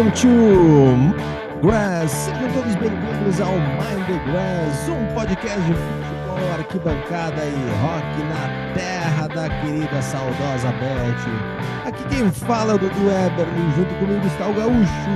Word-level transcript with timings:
Welcome 0.00 0.16
to 0.22 1.60
Grass. 1.60 2.10
Sejam 2.10 2.50
todos 2.54 2.74
bem-vindos 2.76 3.38
ao 3.38 3.52
Mind 3.52 4.06
the 4.06 4.32
Grass, 4.32 4.88
um 4.88 5.14
podcast 5.14 5.60
de 5.60 5.74
futebol, 5.74 6.52
arquibancada 6.54 7.44
e 7.44 7.52
rock 7.82 8.22
na 8.30 8.72
terra 8.72 9.28
da 9.28 9.50
querida 9.60 10.00
saudosa 10.00 10.72
Beth. 10.80 11.86
Aqui 11.86 12.02
quem 12.08 12.30
fala 12.30 12.72
é 12.72 12.74
o 12.76 12.78
Dudu 12.78 13.10
Eberlin, 13.10 13.72
junto 13.76 13.94
comigo 13.96 14.26
está 14.26 14.46
o 14.48 14.54
Gaúcho, 14.54 15.10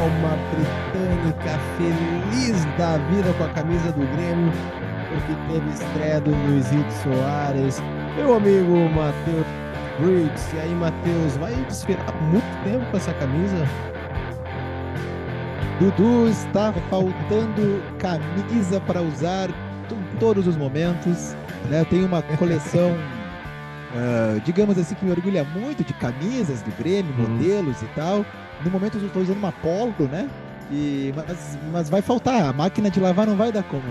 alma 0.00 0.36
britânica, 0.50 1.60
feliz 1.76 2.64
da 2.76 2.98
vida 3.12 3.32
com 3.34 3.44
a 3.44 3.48
camisa 3.50 3.92
do 3.92 4.04
Grêmio, 4.16 4.52
porque 5.08 5.34
teve 5.52 5.70
estreia 5.70 6.20
do 6.20 6.32
Luizito 6.32 6.92
Soares. 7.04 7.80
Meu 8.16 8.34
amigo 8.34 8.90
Matheus 8.92 9.46
Briggs. 9.98 10.54
E 10.54 10.60
aí, 10.60 10.74
Matheus, 10.74 11.36
vai 11.36 11.54
desfilar 11.64 12.14
muito 12.22 12.64
tempo 12.64 12.84
com 12.90 12.96
essa 12.96 13.12
camisa? 13.14 13.66
Dudu 15.80 16.28
está 16.28 16.72
faltando 16.90 17.82
camisa 17.98 18.80
para 18.80 19.00
usar 19.00 19.48
em 19.50 20.16
todos 20.18 20.46
os 20.46 20.56
momentos. 20.56 21.36
Né? 21.68 21.80
Eu 21.80 21.84
tenho 21.84 22.06
uma 22.06 22.22
coleção, 22.22 22.92
uh, 22.92 24.40
digamos 24.44 24.78
assim, 24.78 24.94
que 24.94 25.04
me 25.04 25.10
orgulha 25.10 25.44
muito 25.44 25.84
de 25.84 25.92
camisas 25.94 26.62
do 26.62 26.70
Grêmio, 26.76 27.12
uhum. 27.18 27.28
modelos 27.28 27.80
e 27.82 27.86
tal. 27.94 28.24
No 28.64 28.70
momento 28.70 28.98
eu 28.98 29.06
estou 29.06 29.22
usando 29.22 29.38
uma 29.38 29.52
Polo, 29.52 30.08
né? 30.10 30.28
E, 30.70 31.14
mas, 31.16 31.58
mas 31.72 31.90
vai 31.90 32.02
faltar, 32.02 32.44
a 32.44 32.52
máquina 32.52 32.90
de 32.90 33.00
lavar 33.00 33.26
não 33.26 33.36
vai 33.36 33.50
dar 33.50 33.62
conta. 33.62 33.86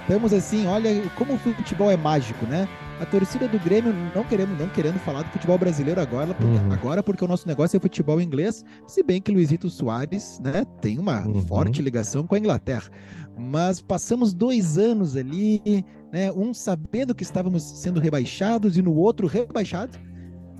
Estamos 0.00 0.32
assim, 0.32 0.66
olha 0.66 1.02
como 1.14 1.34
o 1.34 1.38
futebol 1.38 1.90
é 1.90 1.96
mágico, 1.96 2.44
né? 2.46 2.68
A 3.00 3.06
torcida 3.06 3.46
do 3.46 3.58
Grêmio 3.58 3.92
não 4.14 4.24
querendo, 4.24 4.58
não 4.58 4.68
querendo 4.68 4.98
falar 4.98 5.22
do 5.22 5.30
futebol 5.30 5.56
brasileiro 5.56 6.00
agora, 6.00 6.34
porque, 6.34 6.58
uhum. 6.58 6.72
agora 6.72 7.02
porque 7.02 7.24
o 7.24 7.28
nosso 7.28 7.46
negócio 7.46 7.76
é 7.76 7.80
futebol 7.80 8.20
inglês, 8.20 8.64
se 8.86 9.02
bem 9.02 9.20
que 9.20 9.32
Luizito 9.32 9.70
Soares, 9.70 10.40
né, 10.42 10.64
tem 10.80 10.98
uma 10.98 11.26
uhum. 11.26 11.42
forte 11.42 11.80
ligação 11.80 12.26
com 12.26 12.34
a 12.34 12.38
Inglaterra. 12.38 12.90
Mas 13.38 13.80
passamos 13.80 14.34
dois 14.34 14.76
anos 14.76 15.16
ali, 15.16 15.84
né, 16.12 16.32
um 16.32 16.52
sabendo 16.52 17.14
que 17.14 17.22
estávamos 17.22 17.62
sendo 17.62 18.00
rebaixados 18.00 18.76
e 18.76 18.82
no 18.82 18.94
outro 18.94 19.26
rebaixado. 19.28 19.96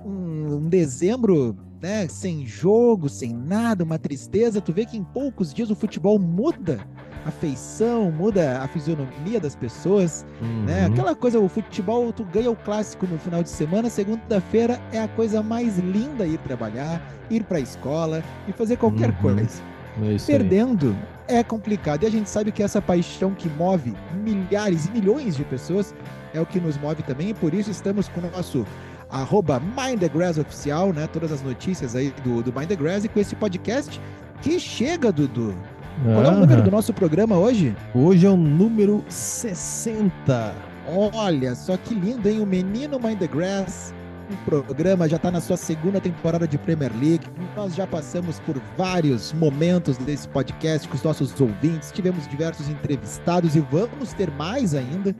Um, 0.05 0.55
um 0.55 0.69
dezembro 0.69 1.57
né, 1.81 2.07
sem 2.07 2.45
jogo, 2.45 3.09
sem 3.09 3.33
nada, 3.33 3.83
uma 3.83 3.99
tristeza. 3.99 4.61
Tu 4.61 4.71
vê 4.71 4.85
que 4.85 4.97
em 4.97 5.03
poucos 5.03 5.53
dias 5.53 5.69
o 5.69 5.75
futebol 5.75 6.17
muda 6.17 6.87
a 7.25 7.31
feição, 7.31 8.11
muda 8.11 8.59
a 8.61 8.67
fisionomia 8.67 9.39
das 9.39 9.55
pessoas, 9.55 10.25
né? 10.41 10.47
uhum. 10.47 10.63
né? 10.65 10.85
Aquela 10.85 11.15
coisa, 11.15 11.39
o 11.39 11.49
futebol, 11.49 12.11
tu 12.13 12.23
ganha 12.23 12.49
o 12.49 12.55
clássico 12.55 13.05
no 13.05 13.17
final 13.19 13.43
de 13.43 13.49
semana, 13.49 13.89
segunda-feira 13.89 14.79
é 14.91 15.01
a 15.01 15.07
coisa 15.07 15.43
mais 15.43 15.77
linda 15.77 16.25
ir 16.25 16.37
trabalhar, 16.39 17.01
ir 17.29 17.43
para 17.43 17.57
a 17.57 17.61
escola 17.61 18.23
e 18.47 18.53
fazer 18.53 18.77
qualquer 18.77 19.09
uhum. 19.09 19.35
coisa. 19.35 19.61
É 20.01 20.17
Perdendo 20.25 20.95
aí. 21.27 21.39
é 21.39 21.43
complicado. 21.43 22.03
E 22.03 22.05
a 22.05 22.11
gente 22.11 22.29
sabe 22.29 22.51
que 22.51 22.63
essa 22.63 22.81
paixão 22.81 23.33
que 23.33 23.49
move 23.49 23.93
milhares 24.23 24.85
e 24.85 24.91
milhões 24.91 25.35
de 25.35 25.43
pessoas 25.43 25.93
é 26.33 26.39
o 26.39 26.45
que 26.45 26.59
nos 26.59 26.77
move 26.77 27.03
também, 27.03 27.29
e 27.29 27.33
por 27.33 27.53
isso 27.53 27.71
estamos 27.71 28.07
com 28.07 28.21
o 28.21 28.31
nosso 28.31 28.65
arroba 29.09 29.59
Mind 29.59 29.99
the 29.99 30.07
Grass 30.07 30.37
oficial, 30.37 30.93
né? 30.93 31.07
Todas 31.11 31.31
as 31.31 31.41
notícias 31.41 31.95
aí 31.95 32.13
do, 32.23 32.43
do 32.43 32.53
Mind 32.53 32.69
the 32.69 32.75
Grass 32.75 33.03
e 33.03 33.09
com 33.09 33.19
esse 33.19 33.35
podcast 33.35 33.99
que 34.41 34.59
chega, 34.59 35.11
Dudu, 35.11 35.55
qual 36.03 36.23
é 36.23 36.29
o 36.29 36.39
número 36.39 36.61
do 36.61 36.71
nosso 36.71 36.93
programa 36.93 37.37
hoje? 37.37 37.75
Hoje 37.93 38.25
é 38.25 38.29
o 38.29 38.37
número 38.37 39.03
60. 39.09 40.53
Olha 41.13 41.53
só 41.55 41.75
que 41.77 41.93
lindo, 41.93 42.27
hein? 42.27 42.39
O 42.39 42.45
Menino 42.45 42.99
Mind 42.99 43.19
the 43.19 43.27
Grass. 43.27 43.93
O 44.31 44.37
programa 44.45 45.09
já 45.09 45.15
está 45.15 45.31
na 45.31 45.41
sua 45.41 45.57
segunda 45.57 45.99
temporada 45.99 46.47
de 46.47 46.57
Premier 46.57 46.91
League. 47.01 47.25
Nós 47.55 47.73
já 47.75 47.87
passamos 47.87 48.39
por 48.41 48.61
vários 48.77 49.33
momentos 49.33 49.97
desse 49.97 50.27
podcast 50.27 50.87
com 50.87 50.95
os 50.95 51.03
nossos 51.03 51.39
ouvintes. 51.41 51.91
Tivemos 51.91 52.27
diversos 52.27 52.69
entrevistados 52.69 53.55
e 53.55 53.59
vamos 53.59 54.13
ter 54.13 54.29
mais 54.31 54.75
ainda. 54.75 55.15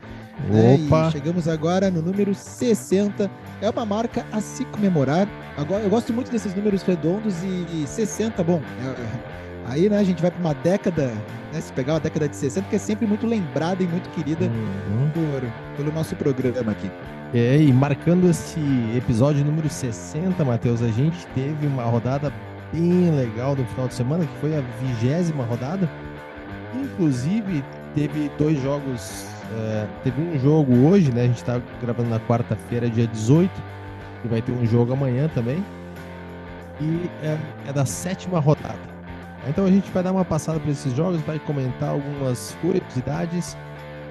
Né? 0.48 0.78
Opa! 0.86 1.08
E 1.08 1.12
chegamos 1.12 1.48
agora 1.48 1.90
no 1.90 2.00
número 2.00 2.32
60. 2.32 3.28
É 3.60 3.68
uma 3.68 3.84
marca 3.84 4.24
a 4.30 4.40
se 4.40 4.64
comemorar. 4.66 5.28
Agora, 5.56 5.82
eu 5.82 5.90
gosto 5.90 6.12
muito 6.12 6.30
desses 6.30 6.54
números 6.54 6.82
redondos 6.82 7.34
e 7.42 7.84
60, 7.86 8.42
bom, 8.44 8.62
é, 8.80 9.49
Aí, 9.66 9.88
né, 9.88 9.98
a 9.98 10.04
gente 10.04 10.20
vai 10.20 10.30
para 10.30 10.40
uma 10.40 10.54
década, 10.54 11.12
né, 11.52 11.60
se 11.60 11.72
pegar 11.72 11.94
uma 11.94 12.00
década 12.00 12.28
de 12.28 12.36
60, 12.36 12.68
que 12.68 12.76
é 12.76 12.78
sempre 12.78 13.06
muito 13.06 13.26
lembrada 13.26 13.82
e 13.82 13.86
muito 13.86 14.08
querida 14.10 14.46
uhum. 14.46 15.10
por, 15.10 15.76
pelo 15.76 15.92
nosso 15.92 16.16
programa 16.16 16.72
aqui. 16.72 16.90
É, 17.32 17.56
e 17.56 17.72
marcando 17.72 18.28
esse 18.28 18.60
episódio 18.96 19.44
número 19.44 19.68
60, 19.68 20.44
Matheus, 20.44 20.82
a 20.82 20.88
gente 20.88 21.24
teve 21.28 21.66
uma 21.66 21.84
rodada 21.84 22.32
bem 22.72 23.10
legal 23.10 23.54
no 23.54 23.64
final 23.66 23.86
de 23.86 23.94
semana, 23.94 24.26
que 24.26 24.36
foi 24.38 24.56
a 24.56 24.60
vigésima 24.80 25.44
rodada. 25.44 25.88
Inclusive, 26.74 27.64
teve 27.94 28.30
dois 28.36 28.60
jogos. 28.60 29.26
É, 29.52 29.86
teve 30.02 30.20
um 30.20 30.38
jogo 30.40 30.74
hoje, 30.88 31.12
né? 31.12 31.22
A 31.22 31.26
gente 31.26 31.36
está 31.36 31.60
gravando 31.80 32.10
na 32.10 32.20
quarta-feira, 32.20 32.88
dia 32.88 33.06
18, 33.06 33.50
e 34.24 34.28
vai 34.28 34.42
ter 34.42 34.52
um 34.52 34.66
jogo 34.66 34.92
amanhã 34.92 35.28
também. 35.32 35.64
E 36.80 37.10
é, 37.22 37.38
é 37.68 37.72
da 37.72 37.84
sétima 37.84 38.40
rodada. 38.40 38.99
Então 39.48 39.64
a 39.64 39.70
gente 39.70 39.90
vai 39.90 40.02
dar 40.02 40.12
uma 40.12 40.24
passada 40.24 40.60
por 40.60 40.68
esses 40.68 40.94
jogos, 40.94 41.20
vai 41.22 41.38
comentar 41.38 41.90
algumas 41.90 42.56
curiosidades 42.60 43.56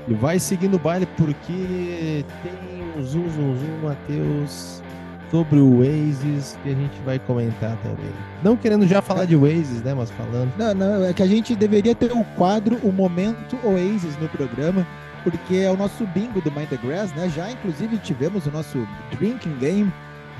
e 0.08 0.14
vai 0.14 0.40
seguindo 0.40 0.76
o 0.76 0.80
baile 0.80 1.08
porque 1.18 2.26
tem 2.44 2.84
um 2.98 3.04
zoom, 3.04 3.30
zoom, 3.30 3.56
zoom, 3.56 3.80
Matheus, 3.84 4.82
sobre 5.30 5.60
o 5.60 5.80
Oasis 5.80 6.58
que 6.64 6.70
a 6.70 6.74
gente 6.74 7.00
vai 7.06 7.20
comentar 7.20 7.78
também. 7.78 8.12
Não 8.44 8.58
querendo 8.58 8.88
já 8.88 9.02
falar 9.02 9.26
de 9.26 9.36
Oasis, 9.36 9.84
né, 9.84 9.94
mas 9.94 10.10
falando. 10.12 10.52
Não, 10.58 10.74
não, 10.74 11.06
é 11.06 11.14
que 11.14 11.22
a 11.22 11.28
gente 11.28 11.56
deveria 11.56 11.94
ter 11.94 12.12
o 12.12 12.24
quadro, 12.36 12.78
o 12.84 12.92
momento 12.92 13.56
Oasis 13.64 14.18
no 14.18 14.28
programa, 14.30 14.86
porque 15.24 15.58
é 15.58 15.70
o 15.70 15.78
nosso 15.78 16.06
bingo 16.08 16.42
do 16.42 16.52
Mind 16.52 16.70
the 16.70 16.78
Grass, 16.78 17.14
né? 17.14 17.30
Já 17.30 17.52
inclusive 17.52 17.98
tivemos 17.98 18.48
o 18.48 18.52
nosso 18.52 18.88
drinking 19.12 19.58
game 19.60 19.94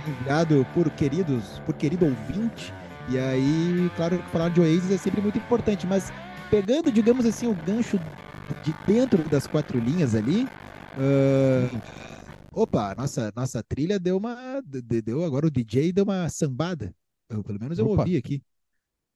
enviado 0.08 0.66
por 0.74 0.90
queridos, 0.90 1.62
por 1.66 1.76
querido 1.76 2.06
ouvinte 2.06 2.74
e 3.12 3.18
aí, 3.18 3.92
claro 3.96 4.22
que 4.22 4.30
falar 4.30 4.50
de 4.50 4.62
Oasis 4.62 4.92
é 4.92 4.98
sempre 4.98 5.20
muito 5.20 5.38
importante, 5.38 5.88
mas 5.88 6.12
pegando, 6.50 6.92
digamos 6.92 7.26
assim, 7.26 7.48
o 7.48 7.56
gancho 7.56 7.98
de 8.64 8.74
dentro 8.86 9.28
das 9.30 9.48
quatro 9.48 9.80
linhas 9.80 10.14
ali, 10.14 10.46
uh, 10.96 11.82
opa, 12.52 12.94
nossa, 12.96 13.32
nossa 13.36 13.64
trilha 13.64 14.00
deu 14.00 14.18
uma, 14.18 14.62
deu 14.64 15.24
agora 15.24 15.48
o 15.48 15.52
DJ 15.52 15.92
deu 15.92 16.04
uma 16.04 16.30
sambada, 16.30 16.94
eu, 17.30 17.44
pelo 17.44 17.60
menos 17.60 17.80
eu 17.80 17.88
opa. 17.88 18.02
ouvi 18.02 18.16
aqui. 18.16 18.44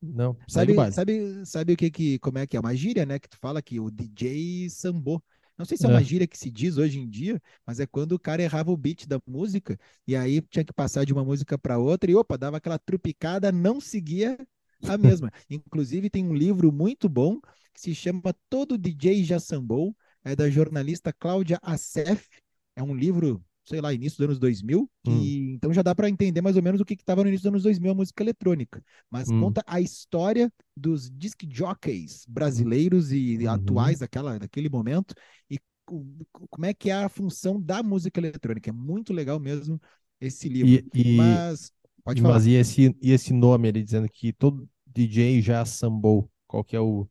Não, 0.02 0.36
sabe, 0.48 0.74
sabe, 0.92 1.46
sabe 1.46 1.74
o 1.74 1.78
que 1.78 1.90
que, 1.90 2.20
como 2.20 2.38
é 2.38 2.48
que 2.48 2.58
é 2.58 2.60
uma 2.60 2.76
gíria, 2.76 3.06
né, 3.06 3.20
que 3.20 3.30
tu 3.30 3.38
fala 3.40 3.62
que 3.62 3.80
o 3.80 3.90
DJ 3.90 4.70
sambou. 4.70 5.24
Não 5.58 5.66
sei 5.66 5.78
se 5.78 5.86
é 5.86 5.90
uma 5.90 6.02
é. 6.02 6.04
gíria 6.04 6.28
que 6.28 6.38
se 6.38 6.50
diz 6.50 6.78
hoje 6.78 7.00
em 7.00 7.08
dia, 7.08 7.42
mas 7.66 7.80
é 7.80 7.86
quando 7.86 8.14
o 8.14 8.20
cara 8.20 8.42
errava 8.42 8.72
o 8.72 8.78
beat 8.78 9.08
da 9.08 9.20
música 9.28 9.78
e 10.08 10.16
aí 10.16 10.42
tinha 10.42 10.66
que 10.66 10.74
passar 10.74 11.06
de 11.06 11.14
uma 11.14 11.24
música 11.24 11.58
para 11.58 11.78
outra 11.78 12.10
e 12.10 12.16
opa, 12.16 12.38
dava 12.38 12.58
aquela 12.58 12.80
trupicada, 12.80 13.52
não 13.52 13.80
seguia 13.80 14.38
a 14.84 14.98
mesma. 14.98 15.32
Inclusive 15.50 16.10
tem 16.10 16.26
um 16.26 16.34
livro 16.34 16.72
muito 16.72 17.08
bom 17.08 17.40
que 17.74 17.82
se 17.82 17.94
chama 17.96 18.36
Todo 18.50 18.78
DJ 18.78 19.24
Já 19.24 19.40
Sambou, 19.40 19.96
é 20.24 20.36
da 20.36 20.50
jornalista 20.50 21.14
Cláudia 21.14 21.60
Assef. 21.62 22.28
É 22.76 22.82
um 22.82 22.96
livro 22.96 23.44
sei 23.66 23.80
lá, 23.80 23.94
início 23.94 24.18
dos 24.18 24.26
anos 24.26 24.40
2000, 24.40 24.90
hum. 25.08 25.22
e 25.22 25.54
então 25.54 25.74
já 25.74 25.82
dá 25.82 25.96
para 25.96 26.10
entender 26.10 26.42
mais 26.42 26.56
ou 26.56 26.64
menos 26.64 26.82
o 26.82 26.86
que 26.86 26.94
estava 26.94 27.24
no 27.24 27.30
início 27.30 27.44
dos 27.44 27.50
anos 27.50 27.64
2000, 27.64 27.92
a 27.92 27.96
música 27.96 28.24
eletrônica. 28.24 28.84
Mas 29.10 29.30
hum. 29.30 29.40
conta 29.40 29.64
a 29.66 29.80
história 29.80 30.52
dos 30.76 31.10
disc 31.10 31.42
jockeys 31.50 32.26
brasileiros 32.28 33.12
e 33.12 33.38
uhum. 33.42 33.50
atuais 33.50 34.00
daquela, 34.00 34.38
daquele 34.38 34.70
momento, 34.70 35.16
e 35.50 35.58
como 35.86 36.66
é 36.66 36.74
que 36.74 36.90
é 36.90 36.94
a 36.94 37.10
função 37.10 37.62
da 37.62 37.84
música 37.84 38.20
eletrônica. 38.20 38.70
É 38.70 38.74
muito 38.74 39.14
legal 39.14 39.40
mesmo 39.40 39.80
esse 40.20 40.48
livro. 40.48 40.70
E, 40.70 40.86
e, 40.94 41.18
Mas, 41.18 41.72
pode 42.04 42.22
falar. 42.22 42.36
Mas 42.36 42.46
e 42.46 42.52
esse, 42.52 42.96
e 43.02 43.12
esse 43.12 43.34
nome 43.34 43.68
ele 43.68 43.84
dizendo 43.84 44.08
que 44.10 44.32
todo 44.34 44.68
DJ 44.88 45.42
já 45.42 45.64
sambou? 45.66 46.30
Qual 46.48 46.64
que 46.64 46.76
é 46.76 46.80
o, 46.80 47.08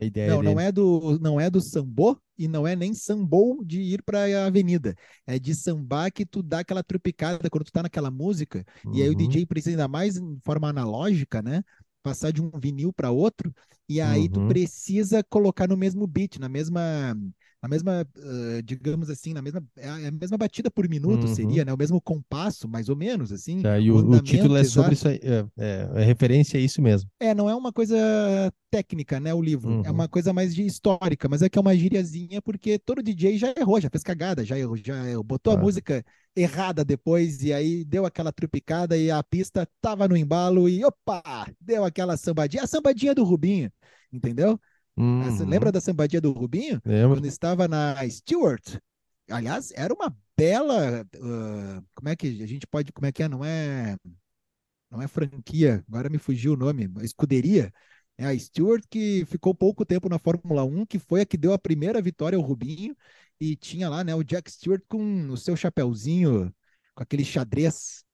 a 0.00 0.04
ideia 0.04 0.30
Não, 0.30 0.40
dele? 0.40 0.54
não 0.54 0.60
é 0.60 0.72
do, 0.72 1.18
não 1.20 1.40
é 1.40 1.50
do 1.50 1.60
sambô, 1.60 2.18
e 2.38 2.48
não 2.48 2.66
é 2.66 2.76
nem 2.76 2.94
sambou 2.94 3.64
de 3.64 3.80
ir 3.80 4.02
para 4.02 4.24
a 4.24 4.46
avenida. 4.46 4.94
É 5.26 5.38
de 5.38 5.54
sambar 5.54 6.12
que 6.12 6.26
tu 6.26 6.42
dá 6.42 6.60
aquela 6.60 6.82
tropicada 6.82 7.48
quando 7.50 7.64
tu 7.64 7.72
tá 7.72 7.82
naquela 7.82 8.10
música. 8.10 8.64
Uhum. 8.84 8.94
E 8.94 9.02
aí 9.02 9.08
o 9.08 9.12
uhum. 9.12 9.16
DJ 9.16 9.46
precisa 9.46 9.70
ainda 9.70 9.88
mais 9.88 10.16
em 10.16 10.38
forma 10.44 10.68
analógica, 10.68 11.42
né? 11.42 11.62
Passar 12.02 12.30
de 12.30 12.42
um 12.42 12.50
vinil 12.58 12.92
para 12.92 13.10
outro. 13.10 13.52
E 13.88 14.00
aí 14.00 14.22
uhum. 14.22 14.28
tu 14.28 14.48
precisa 14.48 15.22
colocar 15.24 15.68
no 15.68 15.76
mesmo 15.76 16.06
beat, 16.06 16.38
na 16.38 16.48
mesma 16.48 17.16
a 17.62 17.68
mesma, 17.68 18.06
uh, 18.16 18.62
digamos 18.62 19.10
assim, 19.10 19.32
na 19.32 19.42
mesma, 19.42 19.64
é 19.76 19.88
a 19.88 20.10
mesma 20.10 20.36
batida 20.38 20.70
por 20.70 20.88
minuto 20.88 21.24
Uhum. 21.24 21.34
seria, 21.34 21.64
né? 21.64 21.72
O 21.72 21.76
mesmo 21.78 22.00
compasso, 22.00 22.68
mais 22.68 22.88
ou 22.88 22.96
menos, 22.96 23.32
assim. 23.32 23.62
Tá, 23.62 23.78
e 23.78 23.90
o, 23.90 23.96
o 23.96 24.20
título 24.20 24.56
é 24.56 24.64
sobre 24.64 24.92
exato. 24.92 24.92
isso 24.94 25.08
aí. 25.08 25.20
É, 25.22 25.46
é, 25.58 25.88
é 26.02 26.04
referência 26.04 26.58
a 26.58 26.62
isso 26.62 26.80
mesmo. 26.82 27.10
É, 27.18 27.34
não 27.34 27.48
é 27.48 27.54
uma 27.54 27.72
coisa 27.72 27.96
técnica, 28.70 29.18
né, 29.18 29.32
o 29.32 29.40
livro. 29.40 29.70
É 29.82 29.88
Uhum. 29.88 29.94
uma 29.94 30.08
coisa 30.08 30.32
mais 30.32 30.54
de 30.54 30.64
histórica, 30.66 31.28
mas 31.28 31.40
é 31.42 31.48
que 31.48 31.58
é 31.58 31.60
uma 31.60 31.74
gíriazinha 31.74 32.42
porque 32.42 32.78
todo 32.78 33.02
DJ 33.02 33.38
já 33.38 33.54
errou, 33.56 33.80
já 33.80 33.88
fez 33.88 34.02
cagada, 34.02 34.44
já 34.44 34.58
errou, 34.58 34.76
já 34.76 35.08
errou, 35.08 35.24
botou 35.24 35.52
a 35.52 35.56
música 35.56 36.04
errada 36.34 36.84
depois 36.84 37.42
e 37.42 37.52
aí 37.54 37.84
deu 37.84 38.04
aquela 38.04 38.30
trupicada 38.32 38.96
e 38.98 39.10
a 39.10 39.22
pista 39.22 39.66
tava 39.80 40.06
no 40.06 40.16
embalo 40.16 40.68
e 40.68 40.84
opa, 40.84 41.22
deu 41.58 41.84
aquela 41.84 42.16
sambadinha, 42.18 42.64
a 42.64 42.66
sambadinha 42.66 43.14
do 43.14 43.24
Rubinho, 43.24 43.72
entendeu? 44.12 44.60
Essa- 45.26 45.44
Uhum. 45.44 45.48
lembra 45.50 45.72
da 45.72 45.80
sambadinha 45.80 46.20
do 46.20 46.32
Rubinho? 46.32 46.80
Quando 47.14 47.26
estava 47.26 47.68
na 47.68 47.96
Stewart. 48.08 48.78
Aliás, 49.30 49.72
era 49.74 49.92
uma 49.92 50.16
bela, 50.36 51.04
ah, 51.20 51.82
como 51.94 52.08
é 52.08 52.16
que 52.16 52.42
a 52.42 52.46
gente 52.46 52.66
pode, 52.66 52.92
como 52.92 53.06
é 53.06 53.12
que 53.12 53.22
é, 53.22 53.28
não 53.28 53.44
é 53.44 53.96
não 54.90 55.02
é 55.02 55.08
franquia, 55.08 55.84
agora 55.88 56.08
me 56.08 56.18
fugiu 56.18 56.52
o 56.54 56.56
nome, 56.56 56.88
escuderia. 57.02 57.72
É 58.18 58.26
a 58.26 58.38
Stewart 58.38 58.82
que 58.88 59.24
ficou 59.26 59.54
pouco 59.54 59.84
tempo 59.84 60.08
na 60.08 60.18
Fórmula 60.18 60.64
1, 60.64 60.86
que 60.86 60.98
foi 60.98 61.20
a 61.22 61.26
que 61.26 61.36
deu 61.36 61.52
a 61.52 61.58
primeira 61.58 62.00
vitória 62.00 62.36
ao 62.36 62.42
Rubinho, 62.42 62.96
e 63.40 63.56
tinha 63.56 63.88
lá, 63.88 64.02
né, 64.04 64.14
o 64.14 64.22
Jack 64.24 64.50
Stewart 64.50 64.82
com 64.88 65.28
o 65.30 65.36
seu 65.36 65.56
chapéuzinho, 65.56 66.54
com 66.94 67.02
aquele 67.02 67.24
xadrez 67.24 68.04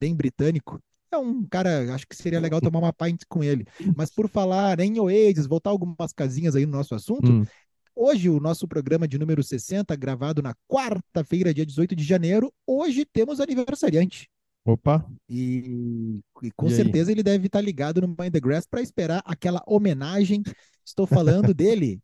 bem 0.00 0.14
britânico. 0.14 0.82
É 1.12 1.18
um 1.18 1.46
cara, 1.46 1.94
acho 1.94 2.06
que 2.06 2.16
seria 2.16 2.40
legal 2.40 2.60
tomar 2.60 2.78
uma 2.78 2.92
pint 2.92 3.22
com 3.28 3.44
ele. 3.44 3.66
Mas 3.94 4.10
por 4.10 4.28
falar 4.28 4.80
em 4.80 4.98
Oasis, 4.98 5.46
voltar 5.46 5.70
algumas 5.70 6.12
casinhas 6.12 6.56
aí 6.56 6.64
no 6.64 6.72
nosso 6.72 6.94
assunto, 6.94 7.30
Hum. 7.30 7.44
Hoje, 7.94 8.30
o 8.30 8.40
nosso 8.40 8.66
programa 8.66 9.06
de 9.06 9.18
número 9.18 9.42
60, 9.42 9.94
gravado 9.94 10.40
na 10.40 10.54
quarta-feira, 10.66 11.52
dia 11.52 11.66
18 11.66 11.94
de 11.94 12.02
janeiro, 12.02 12.50
hoje 12.66 13.04
temos 13.04 13.38
aniversariante. 13.38 14.30
Opa, 14.64 15.04
E, 15.28 16.20
e 16.42 16.50
com 16.52 16.68
E 16.68 16.70
aí? 16.70 16.76
certeza 16.76 17.12
ele 17.12 17.22
deve 17.22 17.46
estar 17.46 17.60
ligado 17.60 18.00
no 18.00 18.08
Mind 18.08 18.32
the 18.32 18.40
Grass 18.40 18.66
para 18.66 18.80
esperar 18.80 19.22
aquela 19.26 19.62
homenagem. 19.66 20.42
Estou 20.84 21.06
falando 21.06 21.52
dele, 21.52 22.00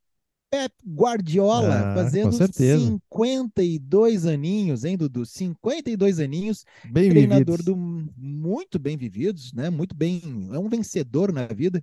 Pep 0.50 0.72
Guardiola, 0.86 1.92
Ah, 1.92 1.94
fazendo 1.94 2.30
com 2.30 2.32
certeza. 2.32 2.86
52 2.86 4.26
aninhos, 4.26 4.84
hein, 4.84 4.96
Dudu? 4.96 5.26
52 5.26 6.20
aninhos, 6.20 6.64
bem 6.82 7.10
treinador 7.10 7.58
vividos. 7.58 7.64
do 7.64 7.76
muito 8.16 8.78
bem 8.78 8.96
vividos, 8.96 9.52
né? 9.52 9.68
Muito 9.70 9.94
bem, 9.94 10.48
é 10.52 10.58
um 10.58 10.68
vencedor 10.68 11.32
na 11.32 11.46
vida. 11.46 11.82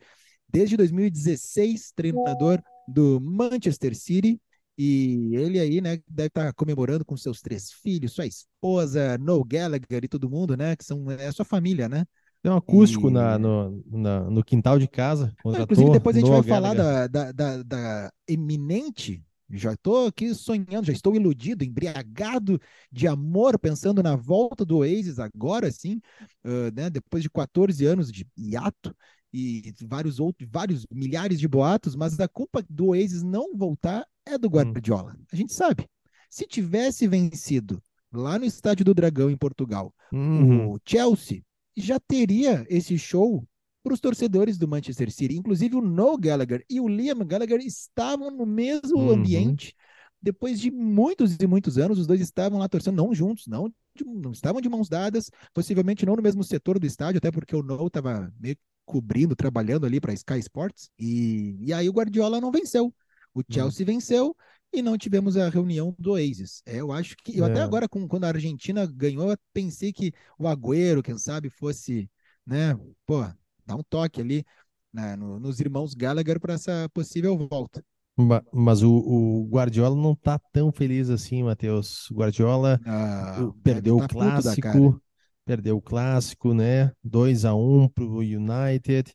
Desde 0.49 0.77
2016, 0.77 1.91
treinador 1.95 2.61
do 2.87 3.19
Manchester 3.21 3.95
City. 3.95 4.39
E 4.77 5.33
ele 5.35 5.57
aí, 5.59 5.79
né, 5.79 5.99
deve 6.07 6.27
estar 6.27 6.53
comemorando 6.53 7.05
com 7.05 7.15
seus 7.15 7.41
três 7.41 7.71
filhos, 7.71 8.11
sua 8.11 8.25
esposa, 8.25 9.17
Noel 9.17 9.43
Gallagher 9.45 10.03
e 10.03 10.07
todo 10.07 10.29
mundo, 10.29 10.57
né? 10.57 10.75
Que 10.75 10.83
são 10.83 11.09
é 11.11 11.27
a 11.27 11.31
sua 11.31 11.45
família, 11.45 11.87
né? 11.87 12.05
Tem 12.45 12.51
um 12.53 12.57
acústico 12.57 13.09
E- 13.09 13.11
na, 13.11 13.39
no, 13.39 13.83
na- 13.87 14.29
no 14.29 14.43
quintal 14.43 14.77
de 14.77 14.87
casa. 14.87 15.33
Não, 15.43 15.59
inclusive, 15.59 15.89
depois 15.91 16.15
a 16.15 16.19
gente 16.19 16.29
vai 16.29 16.43
falar 16.43 16.75
da, 16.75 17.07
da, 17.07 17.31
da, 17.31 17.63
da 17.63 18.13
eminente. 18.27 19.23
Já 19.49 19.73
estou 19.73 20.05
aqui 20.05 20.31
sonhando, 20.35 20.85
já 20.85 20.93
estou 20.93 21.15
iludido, 21.15 21.63
embriagado 21.63 22.61
de 22.91 23.07
amor, 23.07 23.57
pensando 23.57 24.03
na 24.03 24.15
volta 24.15 24.63
do 24.63 24.77
Oasis 24.77 25.17
agora 25.17 25.71
sim, 25.71 25.99
ah, 26.43 26.71
né, 26.75 26.87
depois 26.91 27.23
de 27.23 27.31
14 27.31 27.83
anos 27.83 28.11
de 28.11 28.27
hiato 28.37 28.95
e 29.33 29.73
vários 29.87 30.19
outros, 30.19 30.47
vários 30.51 30.85
milhares 30.91 31.39
de 31.39 31.47
boatos, 31.47 31.95
mas 31.95 32.19
a 32.19 32.27
culpa 32.27 32.63
do 32.69 32.89
Oasis 32.89 33.23
não 33.23 33.55
voltar 33.57 34.05
é 34.23 34.37
do 34.37 34.47
Guardiola. 34.49 35.15
A 35.31 35.35
gente 35.35 35.51
sabe. 35.51 35.87
Se 36.29 36.45
tivesse 36.45 37.07
vencido 37.07 37.81
lá 38.13 38.37
no 38.37 38.45
Estádio 38.45 38.85
do 38.85 38.93
Dragão 38.93 39.31
em 39.31 39.37
Portugal, 39.37 39.91
Uhum. 40.11 40.71
o 40.73 40.79
Chelsea 40.85 41.41
já 41.81 41.99
teria 41.99 42.65
esse 42.69 42.97
show 42.97 43.45
para 43.83 43.93
os 43.93 43.99
torcedores 43.99 44.57
do 44.57 44.67
Manchester 44.67 45.11
City. 45.11 45.35
Inclusive 45.35 45.75
o 45.75 45.81
Noel 45.81 46.17
Gallagher 46.17 46.65
e 46.69 46.79
o 46.79 46.87
Liam 46.87 47.19
Gallagher 47.25 47.59
estavam 47.59 48.31
no 48.31 48.45
mesmo 48.45 48.97
Uhum. 48.97 49.11
ambiente. 49.11 49.75
Depois 50.21 50.59
de 50.59 50.71
muitos 50.71 51.35
e 51.39 51.45
muitos 51.45 51.77
anos, 51.77 51.99
os 51.99 52.07
dois 52.07 52.19
estavam 52.19 52.57
lá 52.59 52.67
torcendo, 52.67 52.95
não 52.97 53.13
juntos, 53.13 53.45
não, 53.45 53.69
de- 53.69 54.03
não 54.03 54.31
estavam 54.31 54.59
de 54.59 54.67
mãos 54.67 54.89
dadas, 54.89 55.29
possivelmente 55.53 56.05
não 56.05 56.15
no 56.15 56.21
mesmo 56.23 56.43
setor 56.43 56.79
do 56.79 56.85
estádio, 56.87 57.19
até 57.19 57.29
porque 57.31 57.55
o 57.55 57.61
Noel 57.61 57.87
estava 57.87 58.33
meio 58.39 58.57
cobrindo, 58.85 59.35
trabalhando 59.35 59.85
ali 59.85 59.99
para 59.99 60.13
Sky 60.13 60.39
Sports. 60.39 60.89
E, 60.97 61.57
e 61.59 61.73
aí 61.73 61.87
o 61.87 61.93
Guardiola 61.93 62.41
não 62.41 62.51
venceu. 62.51 62.93
O 63.35 63.43
Chelsea 63.51 63.85
venceu 63.85 64.35
e 64.73 64.81
não 64.81 64.97
tivemos 64.97 65.37
a 65.37 65.49
reunião 65.49 65.95
do 65.97 66.11
Oasis. 66.11 66.61
É, 66.65 66.79
eu 66.81 66.91
acho 66.91 67.15
que. 67.17 67.37
Eu 67.37 67.45
até 67.45 67.59
É. 67.59 67.63
agora, 67.63 67.87
com- 67.87 68.07
quando 68.07 68.25
a 68.25 68.27
Argentina 68.29 68.85
ganhou, 68.85 69.31
eu 69.31 69.37
pensei 69.53 69.93
que 69.93 70.11
o 70.37 70.47
Agüero, 70.47 71.01
quem 71.03 71.17
sabe, 71.17 71.49
fosse, 71.49 72.09
né, 72.45 72.75
pô, 73.05 73.21
dar 73.65 73.75
um 73.75 73.83
toque 73.83 74.21
ali 74.21 74.45
né, 74.93 75.15
no- 75.15 75.39
nos 75.39 75.59
irmãos 75.59 75.93
Gallagher 75.93 76.39
para 76.39 76.53
essa 76.53 76.89
possível 76.93 77.37
volta. 77.49 77.83
Ma- 78.17 78.43
Mas 78.53 78.81
o, 78.81 78.91
o 78.91 79.47
Guardiola 79.49 79.95
não 79.95 80.15
tá 80.15 80.39
tão 80.53 80.71
feliz 80.71 81.09
assim, 81.09 81.43
Matheus. 81.43 82.07
Guardiola 82.11 82.79
Ah, 82.85 83.51
perdeu 83.63 83.97
o 83.97 83.99
tá 83.99 84.07
clássico, 84.07 85.01
perdeu 85.45 85.77
o 85.77 85.81
clássico, 85.81 86.53
né? 86.53 86.91
2 87.03 87.43
a 87.45 87.53
1 87.53 87.89
pro 87.89 88.19
United. 88.19 89.13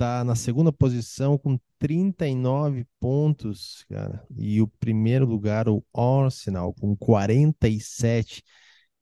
Tá 0.00 0.24
na 0.24 0.34
segunda 0.34 0.72
posição 0.72 1.36
com 1.36 1.58
39 1.78 2.86
pontos, 2.98 3.84
cara. 3.86 4.24
E 4.34 4.58
o 4.62 4.66
primeiro 4.66 5.26
lugar, 5.26 5.68
o 5.68 5.84
Arsenal, 5.94 6.72
com 6.72 6.96
47. 6.96 8.42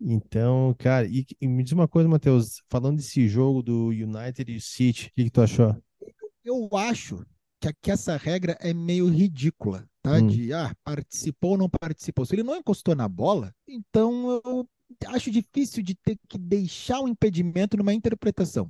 Então, 0.01 0.75
cara, 0.77 1.07
e, 1.07 1.25
e 1.41 1.47
me 1.47 1.63
diz 1.63 1.73
uma 1.73 1.87
coisa, 1.87 2.09
Matheus, 2.09 2.65
falando 2.69 2.97
desse 2.97 3.29
jogo 3.29 3.63
do 3.63 3.91
United 3.91 4.53
e 4.53 4.61
City, 4.61 5.07
o 5.07 5.13
que, 5.15 5.25
que 5.27 5.31
tu 5.31 5.41
achou? 5.41 5.77
Eu 6.45 6.69
acho 6.77 7.25
que, 7.61 7.69
a- 7.69 7.73
que 7.81 7.93
essa 7.93 8.17
regra 8.17 8.59
é 8.61 8.75
meio 8.75 9.09
ridícula, 9.09 9.89
tá? 10.03 10.19
Hum. 10.19 10.27
De, 10.27 10.53
ah, 10.53 10.75
participou 10.83 11.53
ou 11.53 11.59
não 11.59 11.71
participou. 11.71 12.27
Se 12.27 12.35
ele 12.35 12.43
não 12.43 12.57
encostou 12.57 12.97
na 12.97 13.09
bola, 13.09 13.55
então 13.69 14.41
eu 14.45 14.69
acho 15.07 15.31
difícil 15.31 15.81
de 15.81 15.95
ter 15.95 16.19
que 16.29 16.37
deixar 16.37 16.99
o 16.99 17.07
impedimento 17.07 17.77
numa 17.77 17.95
interpretação. 17.95 18.69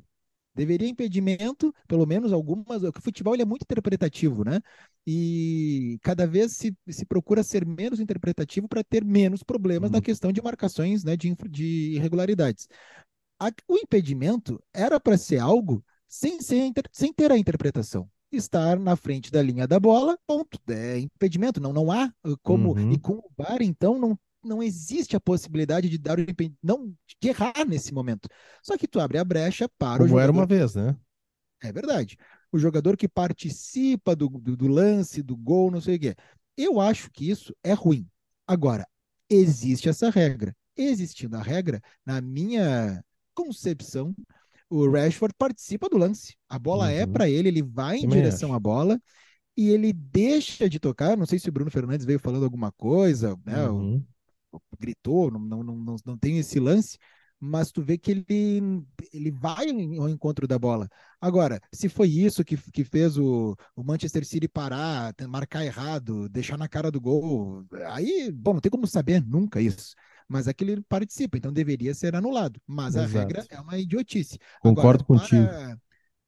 Deveria 0.59 0.89
impedimento, 0.89 1.73
pelo 1.87 2.05
menos 2.07 2.33
algumas. 2.33 2.83
O 2.83 2.93
futebol 3.01 3.35
ele 3.35 3.43
é 3.43 3.47
muito 3.47 3.63
interpretativo, 3.63 4.45
né? 4.45 4.61
E 5.07 5.99
cada 6.03 6.27
vez 6.27 6.53
se, 6.53 6.77
se 6.91 7.07
procura 7.07 7.43
ser 7.45 7.65
menos 7.65 8.01
interpretativo 8.01 8.69
para 8.69 8.83
ter 8.83 9.05
menos 9.05 9.43
problemas 9.45 9.91
na 9.91 9.99
Uhum. 9.99 10.03
questão 10.03 10.33
de 10.33 10.43
marcações, 10.43 11.05
né, 11.05 11.17
de, 11.17 11.35
de 11.49 11.95
irregularidades. 11.95 12.69
A- 13.41 13.53
o 13.69 13.77
impedimento 13.77 14.63
era 14.73 14.99
para 15.01 15.17
ser 15.19 15.39
algo 15.39 15.85
sem, 16.09 16.41
ser, 16.41 16.73
sem 16.93 17.13
ter 17.13 17.31
a 17.33 17.39
interpretação. 17.39 18.09
Estar 18.33 18.79
na 18.79 18.97
frente 18.97 19.31
da 19.31 19.41
linha 19.43 19.67
da 19.67 19.81
bola, 19.81 20.19
ponto. 20.27 20.59
É 20.69 20.99
impedimento, 20.99 21.61
não, 21.61 21.73
não 21.73 21.91
há 21.91 22.13
como. 22.43 22.73
Uhum. 22.73 22.93
E 22.93 22.99
com 22.99 23.15
o 23.15 23.31
VAR, 23.37 23.63
então, 23.63 23.99
não, 23.99 24.19
não 24.43 24.63
existe 24.63 25.17
a 25.17 25.21
possibilidade 25.21 25.89
de 25.89 25.99
dar 25.99 26.19
o 26.19 26.25
não 26.63 26.95
de 27.21 27.29
errar 27.29 27.65
nesse 27.67 27.93
momento. 27.93 28.29
Só 28.63 28.77
que 28.77 28.89
tu 28.89 29.01
abre 29.01 29.19
a 29.19 29.25
brecha 29.25 29.69
para 29.79 30.03
o 30.03 30.07
Como 30.07 30.19
era 30.19 30.31
uma 30.33 30.47
vez, 30.47 30.75
né? 30.75 30.97
é 31.63 31.73
verdade. 31.73 32.17
O 32.53 32.59
jogador 32.59 32.97
que 32.97 33.09
participa 33.09 34.15
do, 34.17 34.29
do, 34.29 34.57
do 34.57 34.69
lance, 34.69 35.23
do 35.23 35.37
gol, 35.37 35.71
não 35.71 35.81
sei 35.81 35.97
o 35.97 36.01
quê. 36.01 36.17
Eu 36.57 36.81
acho 36.81 37.11
que 37.11 37.29
isso 37.29 37.55
é 37.63 37.73
ruim. 37.73 38.07
Agora, 38.47 38.87
existe 39.29 39.89
essa 39.89 40.11
regra. 40.11 40.55
Existindo 40.77 41.37
a 41.37 41.43
regra, 41.43 41.83
na 42.07 42.21
minha 42.21 43.05
concepção, 43.35 44.15
o 44.71 44.89
Rashford 44.91 45.35
participa 45.37 45.89
do 45.89 45.99
lance. 45.99 46.37
A 46.49 46.59
bola 46.59 46.91
é 46.91 47.05
Uhum. 47.05 47.13
para 47.13 47.29
ele, 47.29 47.49
ele 47.49 47.63
vai 47.63 47.99
em 47.99 48.03
Também 48.03 48.19
direção 48.19 48.51
acho. 48.51 48.57
à 48.57 48.61
bola 48.61 49.01
e 49.57 49.71
ele 49.71 49.93
deixa 49.93 50.69
de 50.69 50.79
tocar. 50.81 51.17
Não 51.17 51.27
sei 51.27 51.39
se 51.39 51.49
o 51.49 51.53
Bruno 51.53 51.71
Fernandes 51.71 52.07
veio 52.07 52.21
falando 52.21 52.45
alguma 52.45 52.73
coisa, 52.73 53.37
né? 53.45 53.69
o- 53.69 53.75
Uhum. 53.75 54.07
Gritou, 54.79 55.31
não, 55.31 55.41
não, 55.41 55.63
não, 55.63 55.97
não, 56.05 56.19
tem 56.19 56.39
esse 56.39 56.59
lance, 56.61 56.99
mas 57.41 57.71
tu 57.71 57.83
vê 57.83 57.97
que 57.97 58.11
ele, 58.11 58.27
ele 59.13 59.31
vai 59.31 59.69
ao 59.99 60.09
encontro 60.09 60.47
da 60.47 60.59
bola. 60.59 60.89
Agora, 61.21 61.61
se 61.73 61.89
foi 61.89 62.09
isso 62.09 62.45
que, 62.45 62.57
que 62.57 62.85
fez 62.85 63.17
o, 63.17 63.57
o 63.77 63.83
Manchester 63.83 64.25
City 64.27 64.49
parar, 64.49 65.15
marcar 65.29 65.65
errado, 65.65 66.29
deixar 66.29 66.59
na 66.59 66.69
cara 66.69 66.91
do 66.91 67.01
gol, 67.01 67.65
aí, 67.87 68.31
bom, 68.33 68.55
não 68.55 68.61
tem 68.61 68.71
como 68.71 68.87
saber 68.87 69.25
nunca 69.25 69.61
isso. 69.61 69.95
Mas 70.29 70.47
é 70.47 70.53
que 70.53 70.63
ele 70.65 70.83
participa, 70.83 71.39
então 71.39 71.53
deveria 71.53 71.95
ser 71.95 72.15
anulado. 72.15 72.61
Mas 72.67 72.97
a 72.97 73.05
Exato. 73.05 73.19
regra 73.19 73.47
é 73.49 73.61
uma 73.61 73.79
idiotice. 73.79 74.39
Concordo 74.61 75.05
Agora, 75.05 75.21
contigo. 75.21 75.47
Para 75.47 75.79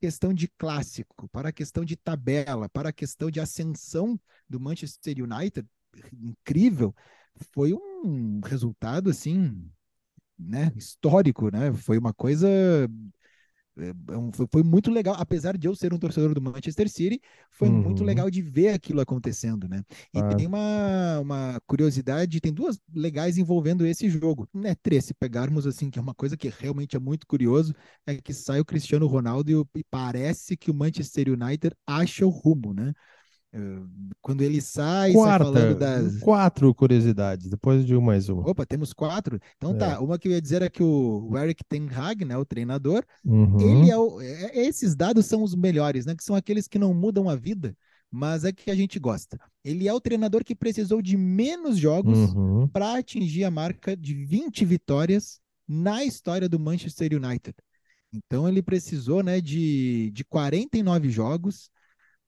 questão 0.01 0.33
de 0.33 0.49
clássico, 0.49 1.29
para 1.29 1.51
a 1.51 1.53
questão 1.53 1.85
de 1.85 1.95
tabela, 1.95 2.69
para 2.71 2.89
a 2.89 2.93
questão 2.93 3.31
de 3.31 3.39
ascensão 3.39 4.19
do 4.49 4.59
Manchester 4.59 5.23
United, 5.23 5.69
incrível, 6.13 6.95
foi 7.53 7.75
um 7.75 7.90
resultado 8.45 9.11
assim, 9.11 9.71
né, 10.39 10.73
histórico, 10.77 11.51
né? 11.51 11.73
Foi 11.73 11.99
uma 11.99 12.13
coisa 12.15 12.49
é, 13.79 13.89
é 13.91 13.95
foi, 14.35 14.47
foi, 14.51 14.63
muito 14.63 14.91
legal, 14.91 15.15
apesar 15.19 15.57
de 15.57 15.67
eu 15.67 15.75
ser 15.75 15.93
um 15.93 15.99
torcedor 15.99 16.35
do 16.35 16.41
Manchester 16.41 16.89
City, 16.89 17.21
foi 17.51 17.69
uhum. 17.69 17.83
muito 17.83 18.05
legal 18.05 18.31
de 18.31 18.43
ver 18.43 18.69
aquilo 18.71 19.01
acontecendo, 19.01 19.69
né? 19.69 19.83
E 20.15 20.19
ah. 20.19 20.35
tem 20.35 20.47
uma, 20.47 21.21
uma 21.21 21.61
curiosidade, 21.67 22.41
tem 22.41 22.53
duas 22.53 22.79
legais 22.93 23.39
envolvendo 23.39 23.87
esse 23.87 24.09
jogo, 24.09 24.49
né? 24.53 24.75
Três, 24.83 25.05
se 25.05 25.15
pegarmos 25.15 25.67
assim, 25.67 25.91
que 25.91 25.99
é 25.99 26.03
uma 26.03 26.15
coisa 26.15 26.37
que 26.37 26.49
realmente 26.49 26.97
é 26.97 27.01
muito 27.01 27.27
curioso, 27.27 27.75
é 28.07 28.17
que 28.17 28.35
sai 28.35 28.61
o 28.61 28.65
Cristiano 28.65 29.07
Ronaldo 29.07 29.51
e, 29.51 29.81
e 29.81 29.85
parece 29.91 30.57
que 30.57 30.71
o 30.71 30.75
Manchester 30.75 31.31
United 31.31 31.75
acha 31.87 32.27
o 32.27 32.31
rumo, 32.31 32.75
né? 32.75 32.93
Quando 34.23 34.43
ele 34.43 34.61
sai, 34.61 35.13
Quarta, 35.13 35.45
sai 35.45 35.53
falando 35.53 35.79
das. 35.79 36.19
Quatro 36.21 36.73
curiosidades, 36.73 37.51
depois 37.51 37.85
de 37.85 37.99
mais 37.99 38.29
uma. 38.29 38.49
Opa, 38.49 38.65
temos 38.65 38.93
quatro? 38.93 39.41
Então 39.57 39.77
tá, 39.77 39.87
é. 39.87 39.91
tá. 39.95 40.01
Uma 40.01 40.19
que 40.19 40.29
eu 40.29 40.33
ia 40.33 40.41
dizer 40.41 40.63
é 40.63 40.69
que 40.69 40.83
o 40.83 41.37
Eric 41.37 41.65
Ten 41.69 41.89
Hag, 41.89 42.25
né, 42.25 42.37
o 42.37 42.45
treinador, 42.45 43.05
uhum. 43.25 43.59
ele 43.61 43.91
é, 43.91 43.97
o... 43.97 44.21
É, 44.21 44.57
esses 44.57 44.95
dados 44.95 45.27
são 45.27 45.43
os 45.43 45.55
melhores, 45.57 46.07
né? 46.07 46.15
Que 46.15 46.23
são 46.23 46.37
aqueles 46.37 46.69
que 46.69 46.79
não 46.79 46.95
mudam 46.95 47.29
a 47.29 47.35
vida, 47.35 47.77
mas 48.09 48.45
é 48.45 48.53
que 48.53 48.71
a 48.71 48.75
gente 48.75 49.01
gosta. 49.01 49.37
Ele 49.65 49.89
é 49.89 49.93
o 49.93 50.01
treinador 50.01 50.45
que 50.45 50.55
precisou 50.55 51.03
de 51.03 51.17
menos 51.17 51.77
jogos 51.77 52.33
uhum. 52.33 52.69
para 52.69 52.99
atingir 52.99 53.43
a 53.43 53.51
marca 53.51 53.97
de 53.97 54.15
20 54.15 54.65
vitórias 54.65 55.41
na 55.67 56.05
história 56.05 56.49
do 56.49 56.59
Manchester 56.59 57.15
United. 57.15 57.57
Então 58.13 58.49
ele 58.49 58.63
precisou, 58.63 59.25
né, 59.25 59.41
de, 59.41 60.11
de 60.13 60.25
49 60.25 61.11
jogos 61.11 61.69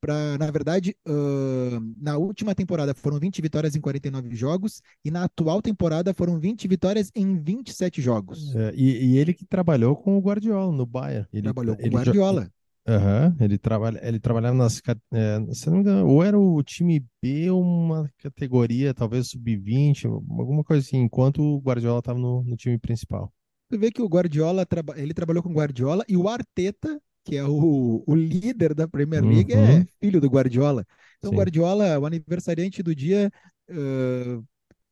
para, 0.02 0.36
na 0.36 0.50
verdade, 0.50 0.96
uh, 1.06 1.94
na 1.96 2.18
última 2.18 2.56
temporada 2.56 2.92
foram 2.92 3.20
20 3.20 3.40
vitórias 3.40 3.76
em 3.76 3.80
49 3.80 4.34
jogos 4.34 4.82
e 5.04 5.12
na 5.12 5.22
atual 5.22 5.62
temporada 5.62 6.12
foram 6.12 6.40
20 6.40 6.66
vitórias 6.66 7.12
em 7.14 7.40
27 7.40 8.02
jogos. 8.02 8.52
É, 8.56 8.72
e, 8.74 9.12
e, 9.12 9.16
ele 9.16 9.32
que 9.32 9.44
trabalhou 9.44 9.94
com 9.94 10.18
o 10.18 10.20
Guardiola 10.20 10.72
no 10.72 10.84
Bayern. 10.84 11.28
Ele 11.32 11.42
trabalhou 11.42 11.76
com 11.76 11.86
o 11.86 11.90
Guardiola. 11.90 12.50
Aham, 12.84 13.28
uhum, 13.38 13.44
ele, 13.44 13.58
trabalha, 13.58 14.00
ele 14.02 14.18
trabalhava 14.18 14.56
nas. 14.56 14.82
É, 15.12 15.54
se 15.54 15.68
não 15.68 15.74
me 15.74 15.80
engano, 15.82 16.08
ou 16.08 16.24
era 16.24 16.36
o 16.36 16.60
time 16.64 17.06
B 17.22 17.48
ou 17.48 17.62
uma 17.62 18.10
categoria, 18.18 18.92
talvez 18.92 19.28
sub-20, 19.28 20.06
alguma 20.06 20.64
coisa 20.64 20.84
assim, 20.84 20.96
enquanto 20.96 21.40
o 21.40 21.60
Guardiola 21.60 22.00
estava 22.00 22.18
no, 22.18 22.42
no, 22.42 22.56
time 22.56 22.76
principal. 22.76 23.32
Você 23.70 23.78
vê 23.78 23.92
que 23.92 24.02
o 24.02 24.08
Guardiola, 24.08 24.66
ele 24.96 25.14
trabalhou 25.14 25.44
com 25.44 25.50
o 25.50 25.54
Guardiola 25.54 26.04
e 26.08 26.16
o 26.16 26.28
Arteta 26.28 27.00
que 27.24 27.36
é 27.36 27.44
o, 27.44 28.02
o 28.06 28.14
líder 28.14 28.74
da 28.74 28.88
Premier 28.88 29.24
League, 29.24 29.52
é 29.52 29.56
uhum. 29.56 29.78
é 29.78 29.86
filho 30.00 30.20
do 30.20 30.28
Guardiola. 30.28 30.84
Então, 31.18 31.30
Sim. 31.30 31.36
Guardiola, 31.36 31.98
o 31.98 32.06
aniversariante 32.06 32.82
do 32.82 32.94
dia, 32.94 33.30
uh, 33.70 34.44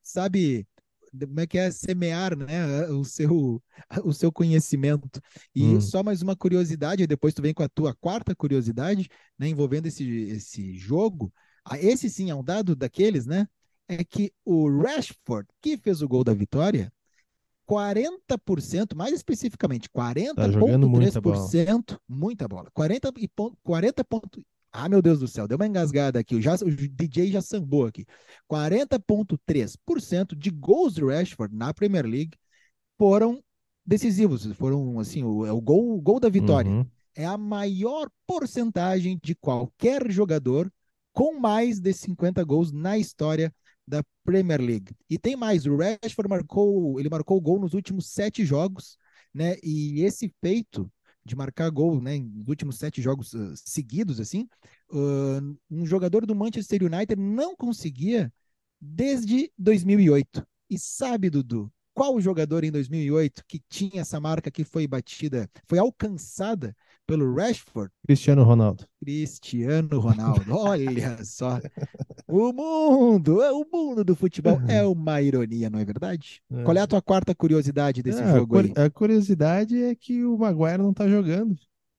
sabe 0.02 0.66
como 1.10 1.40
é 1.40 1.46
que 1.46 1.58
é 1.58 1.70
semear 1.70 2.36
né, 2.36 2.86
o, 2.88 3.04
seu, 3.04 3.62
o 4.04 4.12
seu 4.12 4.30
conhecimento. 4.30 5.20
E 5.54 5.64
hum. 5.64 5.80
só 5.80 6.02
mais 6.02 6.22
uma 6.22 6.36
curiosidade, 6.36 7.06
depois 7.06 7.34
tu 7.34 7.42
vem 7.42 7.52
com 7.52 7.62
a 7.62 7.68
tua 7.68 7.94
quarta 7.94 8.34
curiosidade, 8.34 9.08
né, 9.38 9.48
envolvendo 9.48 9.86
esse, 9.86 10.04
esse 10.04 10.76
jogo. 10.76 11.32
Ah, 11.64 11.78
esse 11.78 12.08
sim 12.08 12.30
é 12.30 12.34
um 12.34 12.44
dado 12.44 12.76
daqueles, 12.76 13.26
né? 13.26 13.46
É 13.88 14.04
que 14.04 14.32
o 14.44 14.70
Rashford, 14.80 15.48
que 15.60 15.76
fez 15.76 16.00
o 16.00 16.08
gol 16.08 16.22
da 16.22 16.32
vitória, 16.32 16.92
40%, 17.70 18.96
mais 18.96 19.14
especificamente, 19.14 19.88
40,3%, 19.88 21.84
tá 21.84 22.00
muita 22.08 22.48
bola. 22.48 22.68
40 22.74 23.12
e 23.16 23.30
40 23.62 24.04
ponto, 24.04 24.44
ah, 24.72 24.88
meu 24.88 25.00
Deus 25.00 25.20
do 25.20 25.28
céu, 25.28 25.46
deu 25.46 25.56
uma 25.56 25.68
engasgada 25.68 26.18
aqui, 26.18 26.42
já, 26.42 26.56
o 26.56 26.70
DJ 26.70 27.30
já 27.30 27.40
sambou 27.40 27.86
aqui. 27.86 28.04
40,3% 28.50 30.36
de 30.36 30.50
gols 30.50 30.94
do 30.94 31.06
Rashford 31.06 31.54
na 31.54 31.72
Premier 31.72 32.04
League 32.04 32.36
foram 32.98 33.40
decisivos, 33.86 34.44
foram 34.56 34.98
assim, 34.98 35.22
o, 35.22 35.46
é 35.46 35.52
o 35.52 35.60
gol, 35.60 35.96
o 35.96 36.00
gol 36.00 36.18
da 36.18 36.28
vitória. 36.28 36.70
Uhum. 36.70 36.84
É 37.14 37.24
a 37.24 37.38
maior 37.38 38.08
porcentagem 38.26 39.16
de 39.22 39.36
qualquer 39.36 40.10
jogador 40.10 40.72
com 41.12 41.38
mais 41.38 41.78
de 41.78 41.92
50 41.92 42.42
gols 42.42 42.72
na 42.72 42.98
história 42.98 43.54
da 43.90 44.02
Premier 44.24 44.60
League. 44.60 44.94
E 45.08 45.18
tem 45.18 45.36
mais, 45.36 45.66
o 45.66 45.76
Rashford 45.76 46.28
marcou, 46.28 46.98
ele 46.98 47.10
marcou 47.10 47.40
gol 47.40 47.60
nos 47.60 47.74
últimos 47.74 48.06
sete 48.06 48.44
jogos, 48.44 48.96
né? 49.34 49.56
E 49.62 50.02
esse 50.02 50.32
feito 50.40 50.90
de 51.24 51.36
marcar 51.36 51.68
gol, 51.70 52.00
né, 52.00 52.18
nos 52.18 52.48
últimos 52.48 52.78
sete 52.78 53.02
jogos 53.02 53.34
uh, 53.34 53.52
seguidos, 53.54 54.18
assim, 54.20 54.48
uh, 54.90 55.58
um 55.70 55.84
jogador 55.84 56.24
do 56.24 56.34
Manchester 56.34 56.82
United 56.82 57.20
não 57.20 57.54
conseguia 57.54 58.32
desde 58.80 59.52
2008. 59.58 60.46
E 60.70 60.78
sabe, 60.78 61.28
Dudu, 61.28 61.70
qual 61.92 62.18
jogador 62.20 62.64
em 62.64 62.70
2008 62.70 63.44
que 63.46 63.60
tinha 63.68 64.00
essa 64.00 64.18
marca 64.18 64.50
que 64.50 64.64
foi 64.64 64.86
batida, 64.86 65.50
foi 65.66 65.78
alcançada 65.78 66.74
pelo 67.10 67.34
Rashford? 67.34 67.92
Cristiano 68.06 68.44
Ronaldo. 68.44 68.86
Cristiano 69.00 69.98
Ronaldo. 69.98 70.44
Olha 70.54 71.24
só. 71.24 71.58
O 72.28 72.52
mundo, 72.52 73.42
é, 73.42 73.50
o 73.50 73.66
mundo 73.70 74.04
do 74.04 74.14
futebol 74.14 74.54
uhum. 74.54 74.70
é 74.70 74.84
uma 74.84 75.20
ironia, 75.20 75.68
não 75.68 75.80
é 75.80 75.84
verdade? 75.84 76.40
É. 76.52 76.62
Qual 76.62 76.76
é 76.76 76.80
a 76.80 76.86
tua 76.86 77.02
quarta 77.02 77.34
curiosidade 77.34 78.02
desse 78.02 78.22
é, 78.22 78.32
jogo 78.32 78.58
aí? 78.58 78.72
A 78.76 78.88
curiosidade 78.88 79.82
é 79.82 79.94
que 79.94 80.24
o 80.24 80.38
Maguire 80.38 80.78
não 80.78 80.94
tá 80.94 81.08
jogando. 81.08 81.56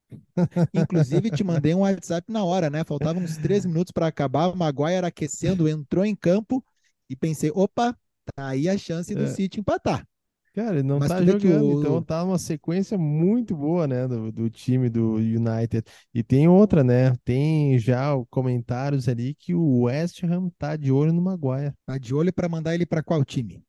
Inclusive, 0.73 1.29
te 1.31 1.43
mandei 1.43 1.75
um 1.75 1.79
WhatsApp 1.79 2.31
na 2.31 2.43
hora, 2.43 2.69
né? 2.69 2.83
Faltavam 2.85 3.21
uns 3.21 3.37
três 3.37 3.65
minutos 3.65 3.91
para 3.91 4.07
acabar. 4.07 4.47
O 4.47 4.55
Maguire 4.55 5.05
aquecendo, 5.05 5.67
entrou 5.67 6.05
em 6.05 6.15
campo 6.15 6.63
e 7.09 7.15
pensei: 7.15 7.51
opa, 7.53 7.97
tá 8.33 8.47
aí 8.47 8.69
a 8.69 8.77
chance 8.77 9.13
do 9.13 9.23
é. 9.23 9.27
City 9.27 9.59
empatar. 9.59 10.05
Cara, 10.53 10.79
ele 10.79 10.83
não 10.87 10.99
Mas 10.99 11.07
tá 11.07 11.23
jogando, 11.23 11.65
o... 11.65 11.79
então 11.79 12.03
tá 12.03 12.23
uma 12.23 12.37
sequência 12.37 12.97
muito 12.97 13.55
boa, 13.55 13.87
né, 13.87 14.05
do, 14.05 14.31
do 14.31 14.49
time 14.49 14.89
do 14.89 15.15
United. 15.15 15.83
E 16.13 16.21
tem 16.21 16.47
outra, 16.47 16.83
né, 16.83 17.13
tem 17.23 17.79
já 17.79 18.11
comentários 18.29 19.07
ali 19.07 19.33
que 19.33 19.55
o 19.55 19.83
West 19.83 20.21
Ham 20.23 20.49
tá 20.57 20.75
de 20.75 20.91
olho 20.91 21.13
no 21.13 21.21
Maguire. 21.21 21.73
Tá 21.85 21.97
de 21.97 22.13
olho 22.13 22.33
para 22.33 22.49
mandar 22.49 22.75
ele 22.75 22.85
para 22.85 23.01
qual 23.01 23.23
time? 23.23 23.63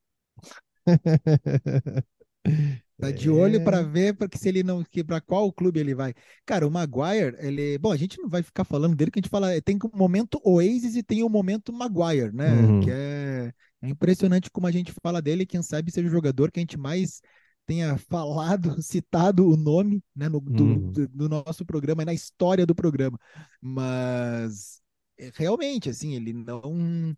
Tá 2.99 3.13
de 3.13 3.31
olho 3.31 3.63
para 3.63 3.79
é. 3.79 3.85
ver 3.85 4.17
porque 4.17 4.37
se 4.37 4.49
ele 4.49 4.65
não 4.65 4.85
para 5.07 5.21
qual 5.21 5.53
clube 5.53 5.79
ele 5.79 5.95
vai. 5.95 6.13
Cara, 6.45 6.67
o 6.67 6.71
Maguire, 6.71 7.37
ele, 7.39 7.79
bom, 7.79 7.93
a 7.93 7.97
gente 7.97 8.21
não 8.21 8.29
vai 8.29 8.43
ficar 8.43 8.65
falando 8.65 8.97
dele 8.97 9.13
que 9.13 9.21
a 9.21 9.23
gente 9.23 9.31
fala, 9.31 9.49
tem 9.61 9.79
o 9.81 9.97
momento 9.97 10.41
Oasis 10.45 10.97
e 10.97 11.03
tem 11.05 11.23
o 11.23 11.29
momento 11.29 11.73
Maguire, 11.73 12.35
né? 12.35 12.53
Uhum. 12.53 12.81
Que 12.81 12.91
é, 12.91 13.53
é 13.83 13.89
impressionante 13.89 14.51
como 14.51 14.67
a 14.67 14.71
gente 14.71 14.93
fala 15.03 15.21
dele, 15.21 15.45
quem 15.45 15.63
sabe 15.63 15.91
seja 15.91 16.09
o 16.09 16.11
jogador 16.11 16.51
que 16.51 16.61
a 16.61 16.63
gente 16.63 16.79
mais 16.79 17.21
tenha 17.67 17.97
falado, 18.09 18.81
citado 18.81 19.49
o 19.49 19.57
nome, 19.57 20.03
né, 20.15 20.29
no, 20.29 20.41
do, 20.41 20.65
uhum. 20.65 20.93
do, 20.93 21.09
do 21.09 21.29
nosso 21.29 21.67
programa, 21.67 22.05
na 22.05 22.15
história 22.15 22.65
do 22.65 22.75
programa. 22.75 23.19
Mas 23.61 24.81
é, 25.19 25.31
realmente, 25.35 25.91
assim, 25.91 26.15
ele 26.15 26.33
não 26.33 27.15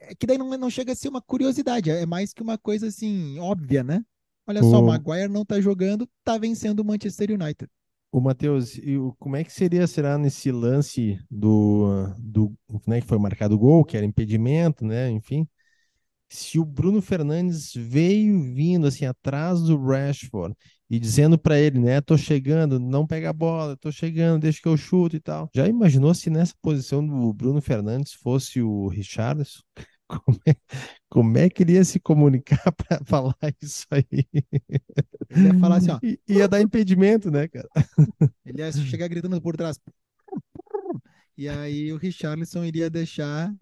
é 0.00 0.14
que 0.14 0.26
daí 0.26 0.36
não, 0.36 0.50
não 0.58 0.70
chega 0.70 0.92
a 0.92 0.96
ser 0.96 1.08
uma 1.08 1.22
curiosidade, 1.22 1.90
é 1.90 2.04
mais 2.04 2.32
que 2.32 2.42
uma 2.42 2.58
coisa 2.58 2.88
assim 2.88 3.38
óbvia, 3.38 3.84
né? 3.84 4.04
Olha 4.46 4.60
o... 4.60 4.70
só, 4.70 4.80
o 4.80 4.86
Maguire 4.86 5.28
não 5.28 5.44
tá 5.44 5.60
jogando, 5.60 6.08
tá 6.24 6.36
vencendo 6.36 6.80
o 6.80 6.84
Manchester 6.84 7.30
United. 7.30 7.70
O 8.10 8.20
Matheus, 8.20 8.78
como 9.18 9.36
é 9.36 9.44
que 9.44 9.52
seria, 9.52 9.86
será 9.86 10.18
nesse 10.18 10.52
lance 10.52 11.18
do, 11.30 12.12
do 12.18 12.52
né, 12.86 13.00
que 13.00 13.06
foi 13.06 13.18
marcado 13.18 13.54
o 13.54 13.58
gol, 13.58 13.84
que 13.84 13.96
era 13.96 14.04
impedimento, 14.04 14.84
né? 14.84 15.08
Enfim, 15.10 15.48
se 16.34 16.58
o 16.58 16.64
Bruno 16.64 17.02
Fernandes 17.02 17.72
veio 17.74 18.40
vindo 18.42 18.86
assim 18.86 19.04
atrás 19.04 19.60
do 19.60 19.76
Rashford 19.76 20.54
e 20.88 20.98
dizendo 20.98 21.38
para 21.38 21.58
ele, 21.58 21.78
né, 21.78 22.00
tô 22.00 22.16
chegando, 22.16 22.78
não 22.78 23.06
pega 23.06 23.30
a 23.30 23.32
bola, 23.32 23.76
tô 23.76 23.90
chegando, 23.92 24.42
deixa 24.42 24.60
que 24.60 24.68
eu 24.68 24.76
chuto 24.76 25.16
e 25.16 25.20
tal. 25.20 25.50
Já 25.54 25.66
imaginou 25.68 26.14
se 26.14 26.30
nessa 26.30 26.54
posição 26.60 27.06
do 27.06 27.32
Bruno 27.32 27.60
Fernandes 27.60 28.12
fosse 28.14 28.60
o 28.62 28.88
Richardson? 28.88 29.60
Como 30.12 30.38
é, 30.46 30.54
como 31.08 31.38
é 31.38 31.48
que 31.48 31.62
ele 31.62 31.72
ia 31.72 31.84
se 31.84 31.98
comunicar 31.98 32.70
para 32.76 33.02
falar 33.02 33.34
isso 33.62 33.86
aí? 33.90 34.04
Ele 35.30 35.46
ia 35.46 35.58
falar 35.58 35.76
assim, 35.76 35.90
ó. 35.90 35.98
I, 36.02 36.20
ia 36.28 36.46
dar 36.46 36.60
impedimento, 36.60 37.30
né, 37.30 37.48
cara? 37.48 37.66
Ele 38.44 38.60
ia 38.60 38.70
chegar 38.72 39.08
gritando 39.08 39.40
por 39.40 39.56
trás. 39.56 39.80
E 41.34 41.48
aí 41.48 41.90
o 41.94 41.96
Richarlison 41.96 42.62
iria 42.62 42.90
deixar 42.90 43.54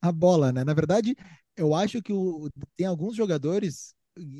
a 0.00 0.12
bola, 0.12 0.52
né? 0.52 0.62
Na 0.62 0.74
verdade, 0.74 1.16
eu 1.56 1.74
acho 1.74 2.02
que 2.02 2.12
o, 2.12 2.48
tem 2.76 2.86
alguns 2.86 3.16
jogadores 3.16 3.94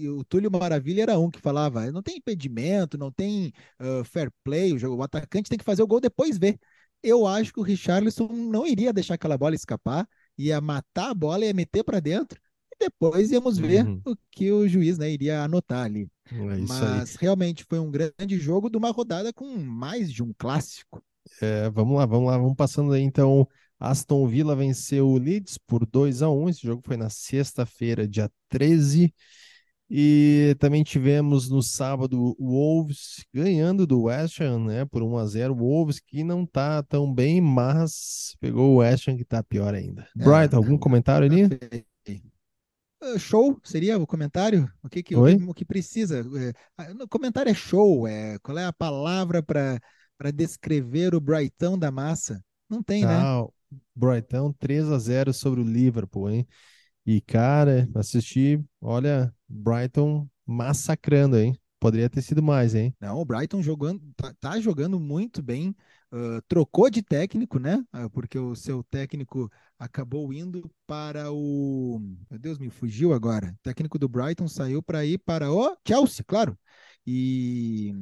o 0.08 0.24
Túlio 0.24 0.50
Maravilha 0.50 1.02
era 1.02 1.18
um 1.18 1.30
que 1.30 1.38
falava: 1.38 1.90
não 1.92 2.02
tem 2.02 2.16
impedimento, 2.16 2.96
não 2.96 3.12
tem 3.12 3.52
uh, 3.78 4.02
fair 4.04 4.30
play, 4.42 4.72
o, 4.72 4.78
jogo, 4.78 4.96
o 4.96 5.02
atacante 5.02 5.50
tem 5.50 5.58
que 5.58 5.64
fazer 5.64 5.82
o 5.82 5.86
gol 5.86 6.00
depois 6.00 6.38
ver. 6.38 6.58
Eu 7.02 7.26
acho 7.26 7.52
que 7.52 7.60
o 7.60 7.62
Richarlison 7.62 8.26
não 8.26 8.66
iria 8.66 8.92
deixar 8.92 9.14
aquela 9.14 9.36
bola 9.36 9.54
escapar 9.54 10.08
ia 10.38 10.60
matar 10.60 11.10
a 11.10 11.14
bola, 11.14 11.44
ia 11.44 11.54
meter 11.54 11.82
para 11.82 12.00
dentro 12.00 12.40
e 12.72 12.76
depois 12.78 13.30
íamos 13.30 13.58
ver 13.58 13.86
uhum. 13.86 14.00
o 14.04 14.16
que 14.30 14.52
o 14.52 14.68
juiz 14.68 14.98
né, 14.98 15.10
iria 15.10 15.42
anotar 15.42 15.84
ali. 15.84 16.08
É 16.30 16.36
Mas 16.68 17.10
aí. 17.10 17.16
realmente 17.20 17.64
foi 17.68 17.78
um 17.78 17.90
grande 17.90 18.38
jogo 18.38 18.68
de 18.68 18.76
uma 18.76 18.90
rodada 18.90 19.32
com 19.32 19.56
mais 19.56 20.12
de 20.12 20.22
um 20.22 20.32
clássico. 20.36 21.02
É, 21.40 21.70
vamos 21.70 21.96
lá, 21.96 22.06
vamos 22.06 22.30
lá, 22.30 22.38
vamos 22.38 22.56
passando 22.56 22.92
aí 22.92 23.02
então. 23.02 23.48
Aston 23.78 24.26
Villa 24.26 24.56
venceu 24.56 25.08
o 25.08 25.18
Leeds 25.18 25.58
por 25.66 25.86
2 25.86 26.22
a 26.22 26.30
1 26.30 26.48
Esse 26.48 26.66
jogo 26.66 26.82
foi 26.84 26.96
na 26.96 27.10
sexta-feira, 27.10 28.08
dia 28.08 28.30
13. 28.48 29.12
E 29.88 30.56
também 30.58 30.82
tivemos 30.82 31.48
no 31.48 31.62
sábado 31.62 32.34
o 32.38 32.50
Wolves 32.50 33.24
ganhando 33.32 33.86
do 33.86 34.02
West 34.04 34.40
Ham, 34.40 34.64
né, 34.64 34.84
por 34.84 35.02
1 35.02 35.16
a 35.16 35.26
0. 35.26 35.54
O 35.54 35.58
Wolves 35.58 36.00
que 36.00 36.24
não 36.24 36.44
tá 36.44 36.82
tão 36.82 37.12
bem, 37.12 37.40
mas 37.40 38.34
pegou 38.40 38.72
o 38.72 38.76
West 38.78 39.06
Ham 39.06 39.16
que 39.16 39.24
tá 39.24 39.44
pior 39.44 39.74
ainda. 39.74 40.08
É, 40.18 40.24
Bright, 40.24 40.54
algum 40.56 40.76
comentário 40.76 41.26
ali? 41.26 41.44
Uh, 43.00 43.18
show 43.18 43.60
seria 43.62 43.96
o 43.96 44.06
comentário? 44.06 44.68
O 44.82 44.88
que, 44.88 45.02
que, 45.02 45.14
o, 45.14 45.50
o 45.50 45.54
que 45.54 45.64
precisa? 45.64 46.24
É, 46.78 46.92
o 46.92 47.08
comentário 47.08 47.50
é 47.50 47.54
show. 47.54 48.08
É, 48.08 48.38
qual 48.40 48.58
é 48.58 48.64
a 48.64 48.72
palavra 48.72 49.40
para 49.40 50.30
descrever 50.34 51.14
o 51.14 51.20
Brightão 51.20 51.78
da 51.78 51.92
massa? 51.92 52.42
Não 52.68 52.82
tem, 52.82 53.04
ah, 53.04 53.42
né? 53.42 53.48
Brighton 53.94 54.52
3 54.52 54.90
a 54.90 54.98
0 54.98 55.32
sobre 55.32 55.60
o 55.60 55.64
Liverpool, 55.64 56.30
hein? 56.30 56.46
E, 57.04 57.20
cara, 57.20 57.88
assisti, 57.94 58.62
olha, 58.80 59.32
Brighton 59.48 60.28
massacrando, 60.44 61.38
hein? 61.38 61.56
Poderia 61.78 62.08
ter 62.08 62.22
sido 62.22 62.42
mais, 62.42 62.74
hein? 62.74 62.94
Não, 63.00 63.18
o 63.20 63.24
Brighton 63.24 63.62
jogando, 63.62 64.02
tá, 64.16 64.34
tá 64.40 64.60
jogando 64.60 64.98
muito 64.98 65.42
bem. 65.42 65.74
Uh, 66.12 66.40
trocou 66.48 66.88
de 66.88 67.02
técnico, 67.02 67.58
né? 67.58 67.84
Uh, 67.94 68.08
porque 68.10 68.38
o 68.38 68.54
seu 68.54 68.82
técnico 68.84 69.50
acabou 69.78 70.32
indo 70.32 70.70
para 70.86 71.30
o. 71.30 72.00
Meu 72.30 72.38
Deus, 72.38 72.58
me 72.58 72.70
fugiu 72.70 73.12
agora. 73.12 73.52
O 73.52 73.62
técnico 73.62 73.98
do 73.98 74.08
Brighton 74.08 74.48
saiu 74.48 74.82
para 74.82 75.04
ir 75.04 75.18
para 75.18 75.52
o 75.52 75.76
Chelsea, 75.86 76.24
claro. 76.26 76.58
E 77.06 77.92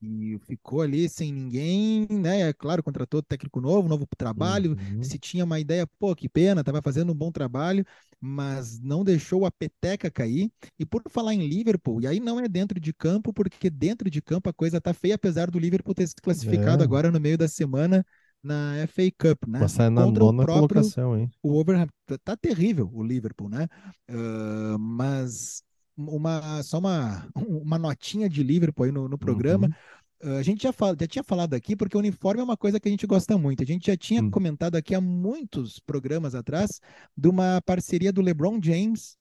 e 0.00 0.38
ficou 0.46 0.82
ali 0.82 1.08
sem 1.08 1.32
ninguém, 1.32 2.06
né? 2.10 2.48
É 2.48 2.52
claro, 2.52 2.82
contratou 2.82 3.22
técnico 3.22 3.60
novo, 3.60 3.88
novo 3.88 4.06
trabalho. 4.16 4.76
Uhum. 4.92 5.02
Se 5.02 5.18
tinha 5.18 5.44
uma 5.44 5.58
ideia, 5.58 5.86
pô, 5.98 6.14
que 6.14 6.28
pena, 6.28 6.60
estava 6.60 6.80
fazendo 6.80 7.12
um 7.12 7.16
bom 7.16 7.32
trabalho, 7.32 7.84
mas 8.20 8.80
não 8.80 9.02
deixou 9.02 9.44
a 9.44 9.50
peteca 9.50 10.10
cair. 10.10 10.50
E 10.78 10.86
por 10.86 11.02
falar 11.08 11.34
em 11.34 11.46
Liverpool, 11.46 12.00
e 12.00 12.06
aí 12.06 12.20
não 12.20 12.38
é 12.38 12.48
dentro 12.48 12.78
de 12.78 12.92
campo, 12.92 13.32
porque 13.32 13.68
dentro 13.68 14.08
de 14.08 14.22
campo 14.22 14.48
a 14.48 14.52
coisa 14.52 14.80
tá 14.80 14.94
feia, 14.94 15.16
apesar 15.16 15.50
do 15.50 15.58
Liverpool 15.58 15.94
ter 15.94 16.06
se 16.06 16.14
classificado 16.14 16.82
é. 16.82 16.84
agora 16.84 17.10
no 17.10 17.20
meio 17.20 17.36
da 17.36 17.48
semana 17.48 18.04
na 18.42 18.74
FA 18.86 19.10
Cup, 19.18 19.48
né? 19.48 19.58
Passar 19.58 19.90
na 19.90 20.04
Contra 20.04 20.24
nona 20.24 20.44
próprio, 20.44 20.68
colocação, 20.68 21.18
hein? 21.18 21.30
O 21.42 21.58
Overhampton 21.58 21.92
tá, 22.06 22.18
tá 22.18 22.36
terrível, 22.36 22.88
o 22.92 23.02
Liverpool, 23.02 23.48
né? 23.48 23.66
Uh, 24.08 24.78
mas 24.78 25.62
uma, 25.98 26.62
só 26.62 26.78
uma, 26.78 27.28
uma 27.34 27.78
notinha 27.78 28.28
de 28.28 28.42
Liverpool 28.42 28.86
aí 28.86 28.92
no, 28.92 29.08
no 29.08 29.18
programa. 29.18 29.66
Uhum. 29.66 30.30
Uh, 30.30 30.36
a 30.36 30.42
gente 30.42 30.62
já, 30.62 30.72
fala, 30.72 30.96
já 30.98 31.06
tinha 31.06 31.24
falado 31.24 31.54
aqui, 31.54 31.76
porque 31.76 31.96
o 31.96 32.00
uniforme 32.00 32.40
é 32.40 32.44
uma 32.44 32.56
coisa 32.56 32.78
que 32.78 32.88
a 32.88 32.90
gente 32.90 33.06
gosta 33.06 33.36
muito. 33.36 33.62
A 33.62 33.66
gente 33.66 33.86
já 33.86 33.96
tinha 33.96 34.22
uhum. 34.22 34.30
comentado 34.30 34.76
aqui 34.76 34.94
há 34.94 35.00
muitos 35.00 35.80
programas 35.80 36.34
atrás 36.34 36.80
de 37.16 37.28
uma 37.28 37.60
parceria 37.62 38.12
do 38.12 38.22
LeBron 38.22 38.60
James 38.62 39.16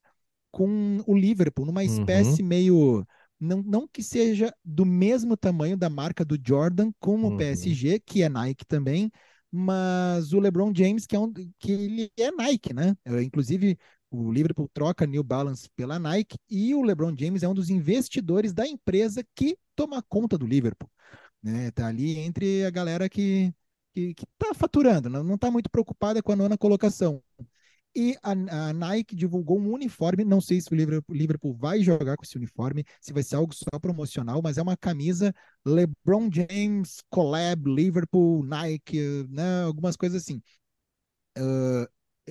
com 0.51 1.01
o 1.05 1.15
Liverpool, 1.15 1.65
numa 1.65 1.81
uhum. 1.81 1.87
espécie 1.87 2.41
uhum. 2.41 2.47
meio. 2.47 3.07
Não, 3.39 3.61
não 3.61 3.87
que 3.87 4.01
seja 4.01 4.51
do 4.65 4.83
mesmo 4.83 5.37
tamanho 5.37 5.77
da 5.77 5.89
marca 5.89 6.25
do 6.25 6.37
Jordan 6.43 6.91
com 6.99 7.23
o 7.23 7.37
PSG, 7.37 7.93
uhum. 7.93 7.99
que 8.03 8.23
é 8.23 8.29
Nike 8.29 8.65
também, 8.65 9.11
mas 9.51 10.33
o 10.33 10.39
LeBron 10.39 10.73
James, 10.75 11.05
que 11.05 11.15
é 11.15 11.19
um 11.19 11.31
que 11.31 11.71
ele 11.71 12.11
é 12.17 12.31
Nike, 12.31 12.73
né? 12.73 12.95
Eu, 13.05 13.21
inclusive, 13.21 13.77
o 14.09 14.31
Liverpool 14.31 14.69
troca 14.73 15.05
New 15.05 15.23
Balance 15.23 15.69
pela 15.75 15.99
Nike 15.99 16.37
e 16.49 16.73
o 16.73 16.81
LeBron 16.81 17.15
James 17.17 17.43
é 17.43 17.47
um 17.47 17.53
dos 17.53 17.69
investidores 17.69 18.53
da 18.53 18.67
empresa 18.67 19.23
que 19.35 19.57
toma 19.75 20.03
conta 20.03 20.37
do 20.37 20.45
Liverpool. 20.47 20.89
Né? 21.41 21.71
Tá 21.71 21.87
ali 21.87 22.17
entre 22.17 22.65
a 22.65 22.69
galera 22.69 23.09
que 23.09 23.53
que 23.93 24.25
está 24.39 24.53
faturando, 24.53 25.09
não 25.09 25.35
está 25.35 25.49
muito 25.49 25.69
preocupada 25.71 26.21
com 26.21 26.31
a 26.31 26.35
nona 26.35 26.55
colocação. 26.55 27.23
E 27.95 28.15
a, 28.21 28.31
a, 28.31 28.73
Nike 28.73 29.15
divulgou 29.15 29.59
um 29.59 29.73
uniforme, 29.73 30.23
não 30.23 30.39
sei 30.39 30.61
se 30.61 30.71
o 30.71 30.75
Liverpool 30.75 31.55
vai 31.55 31.81
jogar 31.81 32.15
com 32.15 32.23
esse 32.23 32.37
uniforme, 32.37 32.85
se 33.01 33.11
vai 33.11 33.23
ser 33.23 33.37
algo 33.37 33.55
só 33.55 33.79
promocional, 33.79 34.39
mas 34.43 34.59
é 34.59 34.61
uma 34.61 34.77
camisa 34.77 35.33
LeBron 35.65 36.29
James, 36.31 37.01
Collab, 37.09 37.67
Liverpool, 37.67 38.45
Nike, 38.45 39.25
né, 39.29 39.63
algumas 39.63 39.95
coisas 39.95 40.21
assim. 40.21 40.39
Uh, 41.35 41.87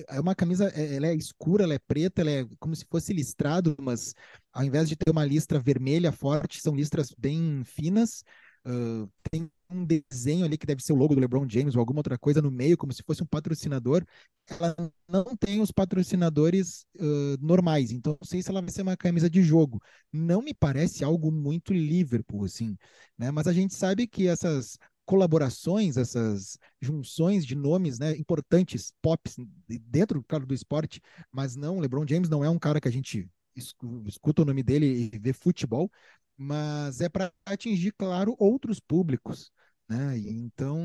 é 0.07 0.19
uma 0.19 0.35
camisa, 0.35 0.71
é, 0.75 0.95
ela 0.95 1.07
é 1.07 1.15
escura, 1.15 1.63
ela 1.63 1.73
é 1.73 1.79
preta, 1.79 2.21
ela 2.21 2.31
é 2.31 2.45
como 2.59 2.75
se 2.75 2.85
fosse 2.89 3.13
listrado, 3.13 3.75
mas 3.79 4.13
ao 4.53 4.63
invés 4.63 4.87
de 4.89 4.95
ter 4.95 5.09
uma 5.09 5.25
listra 5.25 5.59
vermelha 5.59 6.11
forte, 6.11 6.61
são 6.61 6.75
listras 6.75 7.13
bem 7.17 7.63
finas. 7.63 8.23
Uh, 8.65 9.09
tem 9.31 9.49
um 9.69 9.85
desenho 9.85 10.45
ali 10.45 10.57
que 10.57 10.65
deve 10.65 10.83
ser 10.83 10.93
o 10.93 10.95
logo 10.95 11.15
do 11.15 11.21
LeBron 11.21 11.47
James 11.47 11.75
ou 11.75 11.79
alguma 11.79 11.99
outra 11.99 12.17
coisa 12.17 12.41
no 12.41 12.51
meio, 12.51 12.77
como 12.77 12.91
se 12.93 13.03
fosse 13.03 13.23
um 13.23 13.25
patrocinador. 13.25 14.03
Ela 14.47 14.75
não 15.07 15.35
tem 15.37 15.61
os 15.61 15.71
patrocinadores 15.71 16.85
uh, 16.97 17.37
normais, 17.39 17.91
então 17.91 18.17
não 18.19 18.27
sei 18.27 18.41
se 18.41 18.49
ela 18.49 18.61
vai 18.61 18.69
ser 18.69 18.81
uma 18.81 18.97
camisa 18.97 19.29
de 19.29 19.41
jogo. 19.41 19.81
Não 20.11 20.41
me 20.41 20.53
parece 20.53 21.03
algo 21.03 21.31
muito 21.31 21.73
Liverpool, 21.73 22.45
assim, 22.45 22.77
né? 23.17 23.31
Mas 23.31 23.47
a 23.47 23.53
gente 23.53 23.73
sabe 23.73 24.07
que 24.07 24.27
essas 24.27 24.77
colaborações, 25.07 25.95
essas 25.95 26.59
junções 26.81 27.45
de 27.45 27.55
nomes 27.55 27.97
né, 27.97 28.11
importantes, 28.17 28.93
pops, 29.01 29.37
dentro, 29.67 30.21
claro, 30.27 30.45
do 30.45 30.53
esporte, 30.53 31.01
mas 31.31 31.55
não, 31.55 31.79
LeBron 31.79 32.05
James 32.05 32.29
não 32.29 32.43
é 32.43 32.49
um 32.49 32.59
cara 32.59 32.81
que 32.81 32.89
a 32.89 32.91
gente 32.91 33.27
escuta 34.05 34.41
o 34.41 34.45
nome 34.45 34.61
dele 34.61 35.09
e 35.13 35.17
vê 35.17 35.31
futebol, 35.31 35.89
mas 36.35 36.99
é 36.99 37.07
para 37.07 37.31
atingir, 37.45 37.93
claro, 37.97 38.35
outros 38.37 38.79
públicos. 38.79 39.49
Né? 39.89 40.17
então, 40.17 40.77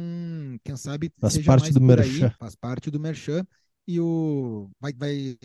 quem 0.62 0.76
sabe 0.76 1.12
faz 1.18 1.36
parte 1.38 1.72
do 1.72 1.80
merchan. 1.80 2.26
Aí, 2.28 2.34
faz 2.38 2.54
parte 2.54 2.88
do 2.88 3.00
merchan 3.00 3.44
e 3.84 3.98
o 3.98 4.70
vai, 4.80 4.92
vai 4.92 5.36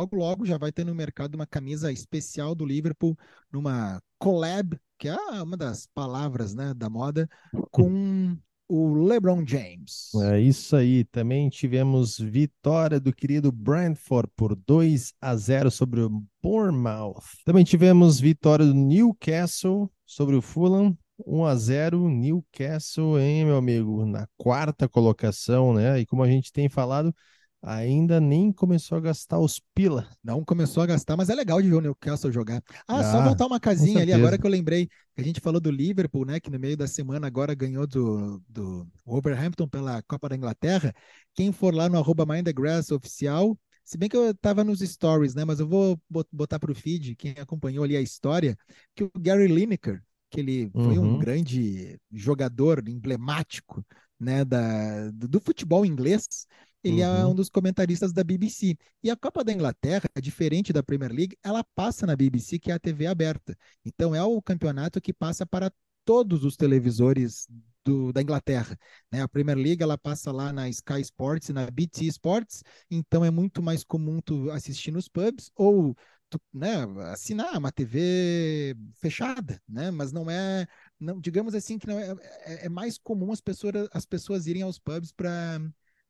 logo 0.00 0.16
logo 0.16 0.46
já 0.46 0.56
vai 0.56 0.72
ter 0.72 0.84
no 0.84 0.94
mercado 0.94 1.34
uma 1.34 1.46
camisa 1.46 1.92
especial 1.92 2.54
do 2.54 2.64
Liverpool 2.64 3.16
numa 3.52 4.02
collab 4.18 4.78
que 4.98 5.08
é 5.08 5.16
uma 5.42 5.56
das 5.56 5.86
palavras 5.86 6.54
né, 6.54 6.74
da 6.74 6.90
moda, 6.90 7.26
com 7.70 8.36
o 8.68 8.92
LeBron 9.06 9.42
James. 9.46 10.10
É 10.14 10.38
isso 10.38 10.76
aí. 10.76 11.04
Também 11.04 11.48
tivemos 11.48 12.18
vitória 12.18 13.00
do 13.00 13.10
querido 13.10 13.50
Brentford 13.50 14.30
por 14.36 14.54
2 14.54 15.14
a 15.18 15.34
0 15.34 15.70
sobre 15.70 16.02
o 16.02 16.22
Bournemouth. 16.42 17.22
Também 17.46 17.64
tivemos 17.64 18.20
vitória 18.20 18.66
do 18.66 18.74
Newcastle 18.74 19.90
sobre 20.04 20.36
o 20.36 20.42
Fulham. 20.42 20.96
1 21.26 21.44
a 21.44 21.56
0 21.56 22.08
Newcastle, 22.08 23.18
hein, 23.18 23.44
meu 23.44 23.56
amigo, 23.56 24.04
na 24.06 24.26
quarta 24.36 24.88
colocação, 24.88 25.74
né? 25.74 26.00
E 26.00 26.06
como 26.06 26.22
a 26.22 26.28
gente 26.28 26.52
tem 26.52 26.68
falado, 26.68 27.14
ainda 27.62 28.20
nem 28.20 28.50
começou 28.52 28.96
a 28.96 29.00
gastar 29.00 29.38
os 29.38 29.60
pila. 29.74 30.08
Não 30.24 30.44
começou 30.44 30.82
a 30.82 30.86
gastar, 30.86 31.16
mas 31.16 31.28
é 31.28 31.34
legal 31.34 31.60
de 31.60 31.68
ver 31.68 31.76
o 31.76 31.80
Newcastle 31.80 32.32
jogar. 32.32 32.62
Ah, 32.88 33.00
ah 33.00 33.12
só 33.12 33.22
voltar 33.22 33.46
uma 33.46 33.60
casinha 33.60 34.00
ali, 34.00 34.12
agora 34.12 34.38
que 34.38 34.46
eu 34.46 34.50
lembrei 34.50 34.86
que 34.86 35.20
a 35.20 35.24
gente 35.24 35.40
falou 35.40 35.60
do 35.60 35.70
Liverpool, 35.70 36.24
né, 36.24 36.40
que 36.40 36.50
no 36.50 36.58
meio 36.58 36.76
da 36.76 36.86
semana 36.86 37.26
agora 37.26 37.54
ganhou 37.54 37.86
do, 37.86 38.42
do 38.48 38.86
Wolverhampton 39.04 39.68
pela 39.68 40.02
Copa 40.02 40.28
da 40.28 40.36
Inglaterra. 40.36 40.94
Quem 41.34 41.52
for 41.52 41.74
lá 41.74 41.88
no 41.88 41.98
arroba 41.98 42.24
Grass 42.54 42.90
oficial, 42.90 43.58
se 43.84 43.98
bem 43.98 44.08
que 44.08 44.16
eu 44.16 44.30
estava 44.30 44.64
nos 44.64 44.80
stories, 44.80 45.34
né, 45.34 45.44
mas 45.44 45.60
eu 45.60 45.68
vou 45.68 46.00
botar 46.32 46.58
para 46.58 46.72
o 46.72 46.74
feed, 46.74 47.14
quem 47.16 47.32
acompanhou 47.38 47.84
ali 47.84 47.96
a 47.96 48.00
história, 48.00 48.56
que 48.94 49.04
o 49.04 49.10
Gary 49.18 49.48
Lineker, 49.48 50.02
que 50.30 50.40
ele 50.40 50.70
foi 50.72 50.98
um 50.98 51.14
uhum. 51.14 51.18
grande 51.18 51.98
jogador 52.12 52.88
emblemático 52.88 53.84
né, 54.18 54.44
da, 54.44 55.10
do 55.10 55.40
futebol 55.40 55.84
inglês, 55.84 56.46
ele 56.82 57.00
é 57.00 57.08
uhum. 57.08 57.16
é 57.16 57.26
um 57.26 57.34
dos 57.34 57.48
comentaristas 57.48 58.12
da 58.12 58.24
BBC. 58.24 58.76
E 59.02 59.10
a 59.10 59.16
Copa 59.16 59.44
da 59.44 59.52
Inglaterra, 59.52 60.08
diferente 60.20 60.72
da 60.72 60.82
Premier 60.82 61.12
League, 61.12 61.36
ela 61.42 61.64
passa 61.74 62.06
na 62.06 62.16
BBC, 62.16 62.58
que 62.58 62.70
é 62.70 62.74
a 62.74 62.78
TV 62.78 63.06
aberta. 63.06 63.56
Então 63.84 64.14
é 64.14 64.22
o 64.22 64.40
campeonato 64.40 65.00
que 65.00 65.12
passa 65.12 65.44
para 65.46 65.72
todos 66.04 66.44
os 66.44 66.56
televisores 66.56 67.46
do, 67.84 68.12
da 68.12 68.22
Inglaterra. 68.22 68.78
Né? 69.12 69.22
A 69.22 69.28
Premier 69.28 69.56
League 69.56 69.82
ela 69.82 69.98
passa 69.98 70.32
lá 70.32 70.52
na 70.52 70.68
Sky 70.68 71.00
Sports 71.00 71.48
e 71.48 71.52
na 71.52 71.70
BT 71.70 72.06
Sports, 72.06 72.62
então 72.90 73.24
é 73.24 73.30
muito 73.30 73.62
mais 73.62 73.84
comum 73.84 74.20
tu 74.20 74.50
assistir 74.50 74.90
nos 74.90 75.08
pubs 75.08 75.50
ou 75.54 75.96
tu, 76.28 76.40
né, 76.52 76.84
assinar 77.12 77.56
uma 77.58 77.72
TV 77.72 78.76
fechada, 78.94 79.60
né? 79.68 79.90
Mas 79.90 80.12
não 80.12 80.30
é, 80.30 80.66
não, 80.98 81.20
digamos 81.20 81.54
assim 81.54 81.78
que 81.78 81.86
não 81.86 81.98
é, 81.98 82.14
é, 82.44 82.66
é 82.66 82.68
mais 82.68 82.96
comum 82.98 83.32
as 83.32 83.40
pessoas 83.40 83.88
as 83.92 84.06
pessoas 84.06 84.46
irem 84.46 84.62
aos 84.62 84.78
pubs 84.78 85.12
para 85.12 85.60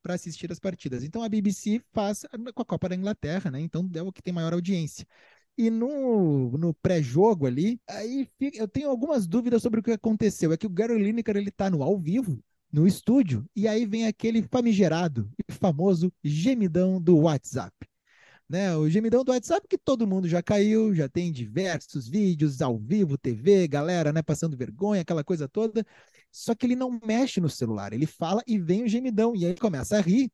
para 0.02 0.14
assistir 0.14 0.50
as 0.52 0.58
partidas. 0.58 1.04
Então 1.04 1.22
a 1.22 1.28
BBC 1.28 1.80
faz 1.92 2.24
com 2.54 2.62
a 2.62 2.64
Copa 2.64 2.88
da 2.88 2.94
Inglaterra, 2.96 3.50
né? 3.50 3.60
Então 3.60 3.88
é 3.94 4.02
o 4.02 4.12
que 4.12 4.22
tem 4.22 4.32
maior 4.32 4.52
audiência. 4.52 5.06
E 5.58 5.70
no, 5.70 6.56
no 6.56 6.72
pré-jogo 6.74 7.46
ali, 7.46 7.80
aí 7.88 8.28
eu 8.54 8.66
tenho 8.68 8.88
algumas 8.88 9.26
dúvidas 9.26 9.62
sobre 9.62 9.80
o 9.80 9.82
que 9.82 9.90
aconteceu. 9.92 10.52
É 10.52 10.56
que 10.56 10.66
o 10.66 10.70
Gary 10.70 10.96
Lineker 11.02 11.36
ele 11.36 11.50
tá 11.50 11.68
no 11.68 11.82
ao 11.82 11.98
vivo, 11.98 12.42
no 12.72 12.86
estúdio, 12.86 13.44
e 13.54 13.68
aí 13.68 13.84
vem 13.84 14.06
aquele 14.06 14.42
famigerado 14.42 15.30
e 15.38 15.52
famoso 15.52 16.12
gemidão 16.24 17.00
do 17.00 17.18
WhatsApp 17.18 17.89
né? 18.50 18.76
O 18.76 18.90
gemidão 18.90 19.24
do 19.24 19.30
WhatsApp 19.32 19.68
que 19.68 19.78
todo 19.78 20.06
mundo 20.08 20.28
já 20.28 20.42
caiu, 20.42 20.92
já 20.94 21.08
tem 21.08 21.30
diversos 21.32 22.08
vídeos 22.08 22.60
ao 22.60 22.76
vivo, 22.78 23.16
TV, 23.16 23.68
galera, 23.68 24.12
né, 24.12 24.22
passando 24.22 24.56
vergonha, 24.56 25.02
aquela 25.02 25.22
coisa 25.24 25.48
toda. 25.48 25.86
Só 26.32 26.54
que 26.54 26.66
ele 26.66 26.76
não 26.76 27.00
mexe 27.06 27.40
no 27.40 27.48
celular, 27.48 27.92
ele 27.92 28.06
fala 28.06 28.42
e 28.46 28.58
vem 28.58 28.82
o 28.84 28.88
gemidão 28.88 29.36
e 29.36 29.46
aí 29.46 29.54
começa 29.56 29.98
a 29.98 30.00
rir. 30.00 30.32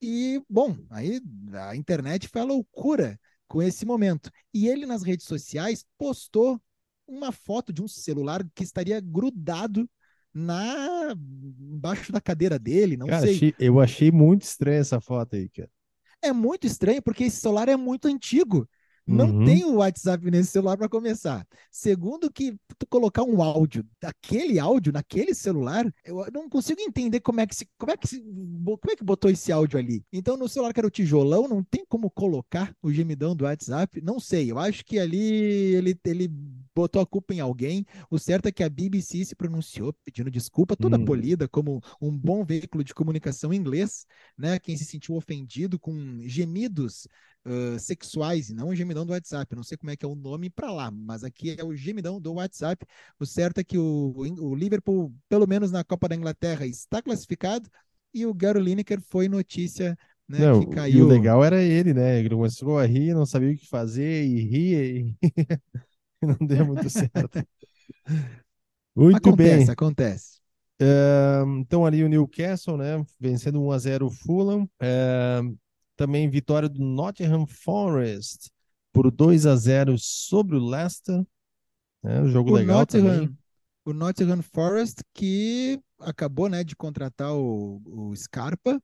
E 0.00 0.42
bom, 0.48 0.76
aí 0.90 1.20
a 1.68 1.76
internet 1.76 2.28
foi 2.28 2.40
a 2.40 2.44
loucura 2.44 3.20
com 3.46 3.62
esse 3.62 3.84
momento. 3.86 4.30
E 4.52 4.66
ele 4.66 4.86
nas 4.86 5.02
redes 5.02 5.26
sociais 5.26 5.84
postou 5.98 6.60
uma 7.06 7.32
foto 7.32 7.72
de 7.72 7.82
um 7.82 7.88
celular 7.88 8.42
que 8.54 8.64
estaria 8.64 9.00
grudado 9.00 9.88
na 10.34 11.14
embaixo 11.60 12.10
da 12.10 12.20
cadeira 12.20 12.58
dele, 12.58 12.96
não 12.96 13.08
Cara, 13.08 13.26
sei. 13.26 13.36
achei- 13.36 13.54
eu 13.58 13.78
achei 13.80 14.10
muito 14.10 14.42
estranha 14.42 14.80
essa 14.80 15.00
foto 15.00 15.36
aí, 15.36 15.48
cara. 15.50 15.70
É 16.22 16.32
muito 16.32 16.66
estranho 16.66 17.02
porque 17.02 17.24
esse 17.24 17.40
celular 17.40 17.68
é 17.68 17.76
muito 17.76 18.06
antigo. 18.08 18.68
Não 19.06 19.32
Uhum. 19.32 19.42
tem 19.42 19.64
o 19.64 19.76
WhatsApp 19.76 20.30
nesse 20.30 20.50
celular 20.52 20.76
para 20.76 20.88
começar. 20.88 21.46
Segundo 21.70 22.30
que 22.30 22.52
tu 22.78 22.86
colocar 22.88 23.24
um 23.24 23.42
áudio, 23.42 23.84
daquele 24.00 24.58
áudio 24.58 24.92
naquele 24.92 25.34
celular, 25.34 25.92
eu 26.04 26.24
não 26.32 26.48
consigo 26.48 26.80
entender 26.80 27.20
como 27.20 27.40
é 27.40 27.46
que 27.46 27.54
se, 27.56 27.68
como 27.76 27.90
é 27.92 27.96
que 27.96 28.06
se, 28.08 28.20
como 28.22 28.92
é 28.92 28.96
que 28.96 29.04
botou 29.04 29.30
esse 29.30 29.50
áudio 29.50 29.78
ali. 29.78 30.04
Então 30.12 30.36
no 30.36 30.48
celular 30.48 30.72
que 30.72 30.80
era 30.80 30.86
o 30.86 30.90
tijolão, 30.90 31.48
não 31.48 31.62
tem 31.64 31.84
como 31.86 32.10
colocar 32.10 32.74
o 32.80 32.92
gemidão 32.92 33.34
do 33.34 33.44
WhatsApp. 33.44 34.00
Não 34.00 34.20
sei, 34.20 34.50
eu 34.50 34.58
acho 34.58 34.84
que 34.84 34.98
ali 34.98 35.18
ele, 35.74 35.98
ele 36.04 36.28
botou 36.74 37.02
a 37.02 37.06
culpa 37.06 37.34
em 37.34 37.40
alguém. 37.40 37.84
O 38.10 38.18
certo 38.18 38.46
é 38.46 38.52
que 38.52 38.62
a 38.62 38.68
BBC 38.68 39.24
se 39.24 39.34
pronunciou 39.34 39.92
pedindo 40.04 40.30
desculpa, 40.30 40.76
toda 40.76 40.98
Hum. 40.98 41.04
polida 41.04 41.48
como 41.48 41.80
um 42.00 42.16
bom 42.16 42.44
veículo 42.44 42.84
de 42.84 42.94
comunicação 42.94 43.52
inglês, 43.52 44.06
né? 44.36 44.58
Quem 44.58 44.76
se 44.76 44.84
sentiu 44.84 45.14
ofendido 45.16 45.78
com 45.78 46.18
gemidos 46.26 47.06
uh, 47.46 47.78
sexuais 47.78 48.50
e 48.50 48.54
não 48.54 48.68
o 48.68 48.74
gemidão 48.74 49.04
do 49.04 49.12
WhatsApp. 49.12 49.52
Eu 49.52 49.56
não 49.56 49.64
sei 49.64 49.76
como 49.76 49.90
é 49.90 49.96
que 49.96 50.04
é 50.04 50.08
o 50.08 50.14
nome 50.14 50.50
para 50.50 50.72
lá, 50.72 50.90
mas 50.90 51.24
aqui 51.24 51.56
é 51.58 51.64
o 51.64 51.74
gemidão 51.74 52.20
do 52.20 52.34
WhatsApp. 52.34 52.84
O 53.18 53.26
certo 53.26 53.58
é 53.58 53.64
que 53.64 53.78
o, 53.78 54.12
o 54.16 54.54
Liverpool, 54.54 55.12
pelo 55.28 55.46
menos 55.46 55.70
na 55.70 55.84
Copa 55.84 56.08
da 56.08 56.16
Inglaterra, 56.16 56.66
está 56.66 57.02
classificado 57.02 57.68
e 58.14 58.26
o 58.26 58.34
Gary 58.34 58.60
Lineker 58.60 59.00
foi 59.00 59.28
notícia 59.28 59.96
né, 60.28 60.38
Não, 60.38 60.60
que 60.60 60.66
e 60.66 60.74
caiu. 60.74 61.06
o 61.06 61.08
legal 61.08 61.44
era 61.44 61.62
ele, 61.62 61.92
né? 61.92 62.18
Ele 62.18 62.30
começou 62.30 62.78
a 62.78 62.86
rir, 62.86 63.14
não 63.14 63.26
sabia 63.26 63.52
o 63.52 63.56
que 63.56 63.66
fazer 63.66 64.24
e 64.24 64.40
ria 64.42 64.84
e 64.84 65.16
não 66.22 66.46
deu 66.46 66.66
muito 66.66 66.88
certo. 66.88 67.46
Muito 68.94 69.16
acontece, 69.16 69.64
bem. 69.64 69.70
acontece. 69.70 70.42
Então 71.60 71.86
ali 71.86 72.02
o 72.02 72.08
Newcastle, 72.08 72.76
né? 72.76 73.04
Vencendo 73.18 73.62
1 73.62 73.70
a 73.72 73.78
0 73.78 74.06
o 74.06 74.10
Fulham. 74.10 74.68
É, 74.80 75.40
também 75.96 76.28
vitória 76.28 76.68
do 76.68 76.82
Nottingham 76.82 77.46
Forest 77.46 78.50
por 78.92 79.10
2 79.10 79.46
a 79.46 79.56
0 79.56 79.96
sobre 79.98 80.56
o 80.56 80.64
Leicester. 80.64 81.24
né, 82.02 82.20
um 82.20 82.28
jogo 82.28 82.50
O 82.50 82.54
legal 82.54 82.78
Nottingham, 82.80 83.20
também. 83.20 83.38
o 83.84 83.92
Nottingham 83.92 84.42
Forest 84.42 85.02
que 85.14 85.80
acabou 86.00 86.48
né, 86.48 86.64
de 86.64 86.74
contratar 86.74 87.32
o, 87.32 87.80
o 87.86 88.16
Scarpa 88.16 88.80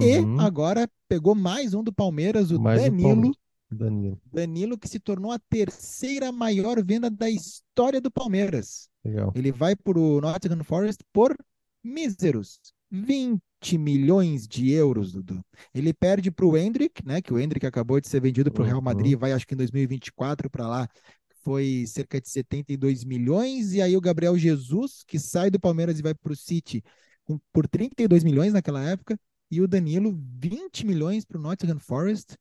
e 0.00 0.18
Uhum, 0.18 0.40
agora 0.40 0.88
pegou 1.08 1.34
mais 1.34 1.74
um 1.74 1.82
do 1.82 1.92
Palmeiras, 1.92 2.50
o 2.50 2.60
mais 2.60 2.82
Danilo. 2.82 3.32
Danilo, 3.70 4.20
Danilo 4.32 4.78
que 4.78 4.88
se 4.88 4.98
tornou 4.98 5.32
a 5.32 5.38
terceira 5.38 6.32
maior 6.32 6.82
venda 6.84 7.10
da 7.10 7.28
história 7.28 8.00
do 8.00 8.10
Palmeiras. 8.10 8.88
legal. 9.04 9.32
Ele 9.34 9.52
vai 9.52 9.74
para 9.76 9.98
o 9.98 10.20
Nottingham 10.20 10.62
Forest 10.64 11.02
por 11.12 11.36
míseros 11.82 12.60
20 12.90 13.40
milhões 13.76 14.46
de 14.48 14.70
euros, 14.72 15.12
Dudu. 15.12 15.40
Ele 15.74 15.92
perde 15.92 16.30
para 16.30 16.46
o 16.46 16.56
Hendrick, 16.56 17.06
né? 17.06 17.20
Que 17.20 17.32
o 17.32 17.38
Hendrick 17.38 17.66
acabou 17.66 18.00
de 18.00 18.08
ser 18.08 18.20
vendido 18.20 18.50
para 18.50 18.62
o 18.62 18.64
Real 18.64 18.78
Uhum. 18.78 18.84
Madrid, 18.84 19.18
vai 19.18 19.32
acho 19.32 19.46
que 19.46 19.54
em 19.54 19.56
2024 19.56 20.48
para 20.50 20.66
lá. 20.66 20.88
Foi 21.42 21.84
cerca 21.86 22.20
de 22.20 22.28
72 22.28 23.02
milhões. 23.04 23.72
E 23.72 23.80
aí 23.80 23.96
o 23.96 24.00
Gabriel 24.00 24.36
Jesus, 24.36 25.02
que 25.06 25.18
sai 25.18 25.50
do 25.50 25.58
Palmeiras 25.58 25.98
e 25.98 26.02
vai 26.02 26.14
para 26.14 26.32
o 26.32 26.36
City 26.36 26.82
por 27.52 27.66
32 27.68 28.22
milhões 28.24 28.52
naquela 28.52 28.82
época. 28.82 29.18
E 29.50 29.60
o 29.60 29.66
Danilo, 29.66 30.18
20 30.38 30.86
milhões 30.86 31.24
para 31.24 31.38
o 31.38 31.40
Nottingham 31.40 31.78
Forest. 31.78 32.36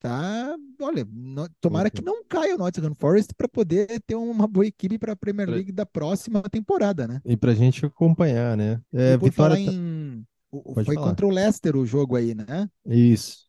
Tá, 0.00 0.54
olha, 0.82 1.06
no- 1.10 1.48
tomara 1.60 1.88
que 1.88 2.02
não 2.02 2.22
caia 2.28 2.56
o 2.56 2.58
Nottingham 2.58 2.94
Forest 2.94 3.32
para 3.34 3.48
poder 3.48 3.86
ter 4.06 4.14
uma 4.16 4.46
boa 4.46 4.66
equipe 4.66 4.98
para 4.98 5.12
a 5.12 5.16
Premier 5.16 5.46
Pra- 5.46 5.54
League 5.56 5.72
da 5.72 5.86
próxima 5.86 6.42
temporada, 6.42 7.08
né? 7.08 7.22
E 7.24 7.34
pra 7.38 7.54
gente 7.54 7.86
acompanhar, 7.86 8.54
né? 8.54 8.82
É, 8.92 9.14
e 9.14 9.18
por 9.18 9.30
vitória. 9.30 9.56
falar 9.56 9.66
ta- 9.66 9.72
em. 9.72 10.26
O- 10.64 10.74
Foi 10.74 10.94
falar. 10.94 11.08
contra 11.10 11.26
o 11.26 11.30
Leicester 11.30 11.76
o 11.76 11.86
jogo 11.86 12.16
aí, 12.16 12.34
né? 12.34 12.68
Isso. 12.86 13.46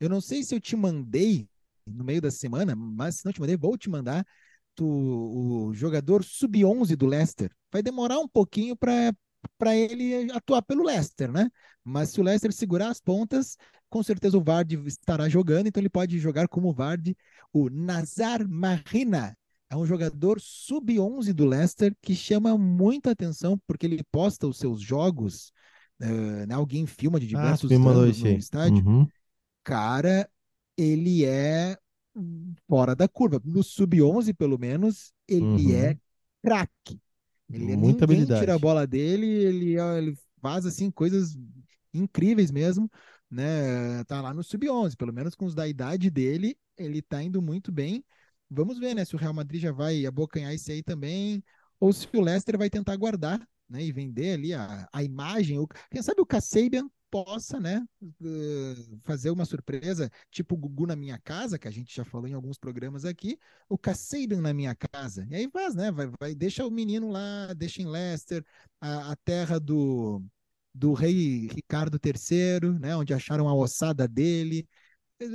Eu 0.00 0.08
não 0.08 0.20
sei 0.20 0.42
se 0.42 0.54
eu 0.54 0.60
te 0.60 0.76
mandei 0.76 1.48
no 1.86 2.04
meio 2.04 2.20
da 2.20 2.30
semana, 2.30 2.74
mas 2.74 3.16
se 3.16 3.24
não 3.24 3.32
te 3.32 3.40
mandei, 3.40 3.56
vou 3.56 3.76
te 3.76 3.88
mandar. 3.88 4.26
Tu, 4.74 4.84
o 4.84 5.72
jogador 5.74 6.24
sub-11 6.24 6.96
do 6.96 7.06
Leicester. 7.06 7.50
Vai 7.72 7.82
demorar 7.82 8.18
um 8.18 8.28
pouquinho 8.28 8.76
para 8.76 9.14
para 9.58 9.76
ele 9.76 10.32
atuar 10.32 10.62
pelo 10.62 10.82
Leicester, 10.82 11.30
né? 11.30 11.50
Mas 11.84 12.08
se 12.08 12.18
o 12.20 12.24
Leicester 12.24 12.50
segurar 12.50 12.88
as 12.88 12.98
pontas, 12.98 13.58
com 13.90 14.02
certeza 14.02 14.38
o 14.38 14.42
Vardy 14.42 14.76
estará 14.86 15.28
jogando, 15.28 15.66
então 15.66 15.80
ele 15.82 15.90
pode 15.90 16.18
jogar 16.18 16.48
como 16.48 16.72
Vardy. 16.72 17.14
O 17.52 17.68
Nazar 17.68 18.48
Marina 18.48 19.36
é 19.68 19.76
um 19.76 19.84
jogador 19.84 20.40
sub-11 20.40 21.34
do 21.34 21.44
Leicester 21.44 21.94
que 22.00 22.14
chama 22.14 22.56
muita 22.56 23.10
atenção 23.10 23.60
porque 23.66 23.84
ele 23.84 24.02
posta 24.10 24.46
os 24.48 24.56
seus 24.58 24.80
jogos, 24.80 25.52
eh, 26.00 26.46
né? 26.46 26.54
Alguém 26.54 26.86
filma 26.86 27.20
de 27.20 27.26
Ah, 27.32 27.56
diversos 27.56 27.72
isso 27.72 28.28
no 28.28 28.36
estádio 28.38 28.84
Uhum. 28.84 29.10
cara, 29.64 30.28
ele 30.76 31.24
é 31.24 31.78
fora 32.68 32.94
da 32.96 33.08
curva. 33.08 33.40
No 33.44 33.62
sub-11, 33.62 34.32
pelo 34.34 34.58
menos, 34.58 35.12
ele 35.28 35.74
Uhum. 35.74 35.74
é 35.74 35.98
craque. 36.42 37.00
Ele 37.52 37.72
é- 37.72 37.76
Muita 37.76 38.04
ninguém 38.04 38.24
habilidade. 38.24 38.34
tira 38.34 38.54
a 38.54 38.58
bola 38.58 38.86
dele, 38.86 39.26
ele, 39.26 39.76
ele 39.80 40.18
faz 40.40 40.66
assim 40.66 40.90
coisas 40.90 41.36
incríveis 41.92 42.50
mesmo, 42.50 42.90
né? 43.30 44.04
Tá 44.04 44.20
lá 44.20 44.34
no 44.34 44.42
sub-11, 44.42 44.96
pelo 44.96 45.12
menos 45.12 45.34
com 45.34 45.46
os 45.46 45.54
da 45.54 45.66
idade 45.68 46.10
dele, 46.10 46.56
ele 46.76 47.02
tá 47.02 47.22
indo 47.22 47.40
muito 47.42 47.70
bem. 47.72 48.04
Vamos 48.50 48.78
ver, 48.78 48.94
né, 48.94 49.04
se 49.04 49.14
o 49.14 49.18
Real 49.18 49.34
Madrid 49.34 49.60
já 49.62 49.72
vai 49.72 50.06
abocanhar 50.06 50.52
esse 50.54 50.70
aí 50.72 50.82
também, 50.82 51.42
ou 51.80 51.92
se 51.92 52.06
o 52.14 52.20
Leicester 52.20 52.58
vai 52.58 52.70
tentar 52.70 52.96
guardar, 52.96 53.46
né, 53.68 53.82
e 53.82 53.92
vender 53.92 54.34
ali 54.34 54.54
a, 54.54 54.88
a 54.92 55.02
imagem. 55.02 55.58
O- 55.58 55.66
Quem 55.90 56.02
sabe 56.02 56.20
o 56.20 56.26
Kasabian 56.26 56.88
possa, 57.10 57.60
né, 57.60 57.82
fazer 59.04 59.30
uma 59.30 59.44
surpresa, 59.44 60.10
tipo 60.30 60.54
o 60.54 60.58
Gugu 60.58 60.86
na 60.86 60.96
minha 60.96 61.18
casa, 61.18 61.58
que 61.58 61.68
a 61.68 61.70
gente 61.70 61.94
já 61.94 62.04
falou 62.04 62.26
em 62.28 62.34
alguns 62.34 62.58
programas 62.58 63.04
aqui, 63.04 63.38
o 63.68 63.78
Kasabian 63.78 64.40
na 64.40 64.52
minha 64.52 64.74
casa. 64.74 65.26
E 65.30 65.34
aí 65.34 65.48
faz, 65.50 65.74
né, 65.74 65.90
vai, 65.90 66.08
vai 66.18 66.34
deixa 66.34 66.66
o 66.66 66.70
menino 66.70 67.10
lá, 67.10 67.52
deixa 67.54 67.82
em 67.82 67.86
Leicester, 67.86 68.44
a, 68.80 69.12
a 69.12 69.16
terra 69.16 69.58
do 69.58 70.22
do 70.76 70.92
rei 70.92 71.46
Ricardo 71.52 72.00
III, 72.00 72.80
né, 72.80 72.96
onde 72.96 73.14
acharam 73.14 73.48
a 73.48 73.54
ossada 73.54 74.08
dele. 74.08 74.66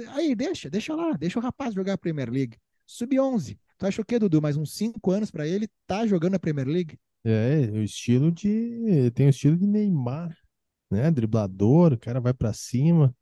Aí 0.09 0.35
deixa, 0.35 0.69
deixa 0.69 0.95
lá, 0.95 1.13
deixa 1.13 1.39
o 1.39 1.41
rapaz 1.41 1.73
jogar 1.73 1.93
a 1.93 1.97
Premier 1.97 2.29
League. 2.29 2.57
Sub-11. 2.85 3.59
Tu 3.77 3.85
acha 3.85 4.01
o 4.01 4.05
quê, 4.05 4.19
Dudu? 4.19 4.41
Mais 4.41 4.57
uns 4.57 4.73
cinco 4.75 5.11
anos 5.11 5.31
para 5.31 5.47
ele 5.47 5.69
tá 5.87 6.05
jogando 6.07 6.35
a 6.35 6.39
Premier 6.39 6.67
League? 6.67 6.99
É, 7.23 7.69
o 7.71 7.83
estilo 7.83 8.31
de. 8.31 9.11
Tem 9.11 9.27
o 9.27 9.29
estilo 9.29 9.57
de 9.57 9.67
Neymar, 9.67 10.35
né? 10.91 11.11
Driblador, 11.11 11.93
o 11.93 11.97
cara 11.99 12.19
vai 12.19 12.33
pra 12.33 12.53
cima. 12.53 13.13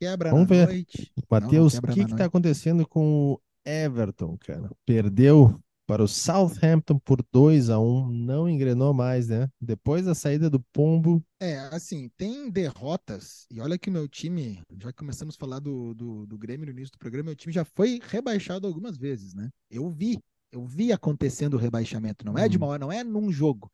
Quebra 0.00 0.30
Vamos 0.30 0.48
na 0.48 0.54
ver. 0.54 0.66
noite. 0.66 1.12
Matheus, 1.30 1.74
o 1.74 1.82
que 1.82 1.88
que 1.88 2.00
tá 2.02 2.08
noite. 2.08 2.22
acontecendo 2.22 2.86
com 2.86 3.32
o 3.32 3.40
Everton, 3.64 4.36
cara? 4.38 4.70
Perdeu 4.84 5.60
para 5.86 6.02
o 6.02 6.08
Southampton 6.08 6.98
por 6.98 7.22
2 7.30 7.68
a 7.68 7.78
1 7.78 8.08
não 8.08 8.48
engrenou 8.48 8.94
mais, 8.94 9.28
né? 9.28 9.48
Depois 9.60 10.06
da 10.06 10.14
saída 10.14 10.48
do 10.48 10.58
Pombo, 10.72 11.22
É, 11.40 11.58
assim, 11.72 12.08
tem 12.16 12.50
derrotas, 12.50 13.46
e 13.50 13.60
olha 13.60 13.78
que 13.78 13.90
o 13.90 13.92
meu 13.92 14.08
time, 14.08 14.62
já 14.80 14.90
que 14.90 14.98
começamos 14.98 15.34
a 15.34 15.38
falar 15.38 15.58
do, 15.58 15.92
do, 15.94 16.26
do 16.26 16.38
Grêmio 16.38 16.64
no 16.66 16.72
início 16.72 16.92
do 16.92 16.98
programa, 16.98 17.26
meu 17.26 17.36
time 17.36 17.52
já 17.52 17.64
foi 17.64 18.00
rebaixado 18.02 18.66
algumas 18.66 18.96
vezes, 18.96 19.34
né? 19.34 19.50
Eu 19.70 19.90
vi, 19.90 20.18
eu 20.54 20.64
vi 20.66 20.92
acontecendo 20.92 21.54
o 21.54 21.58
rebaixamento, 21.58 22.24
não 22.24 22.38
é 22.38 22.48
de 22.48 22.56
Hum. 22.56 22.60
uma 22.62 22.66
hora, 22.68 22.78
não 22.78 22.92
é 22.92 23.02
num 23.04 23.30
jogo. 23.30 23.70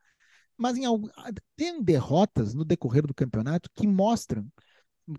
Mas 0.56 0.76
em 0.76 0.84
algum, 0.84 1.08
tem 1.56 1.82
derrotas 1.82 2.54
no 2.54 2.64
decorrer 2.64 3.06
do 3.06 3.14
campeonato 3.14 3.70
que 3.74 3.86
mostram 3.86 4.46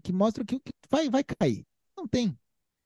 que 0.04 0.14
mostram 0.14 0.46
que, 0.46 0.60
que 0.60 0.72
vai, 0.90 1.10
vai 1.10 1.24
cair. 1.24 1.66
Não 1.98 2.08
tem. 2.08 2.38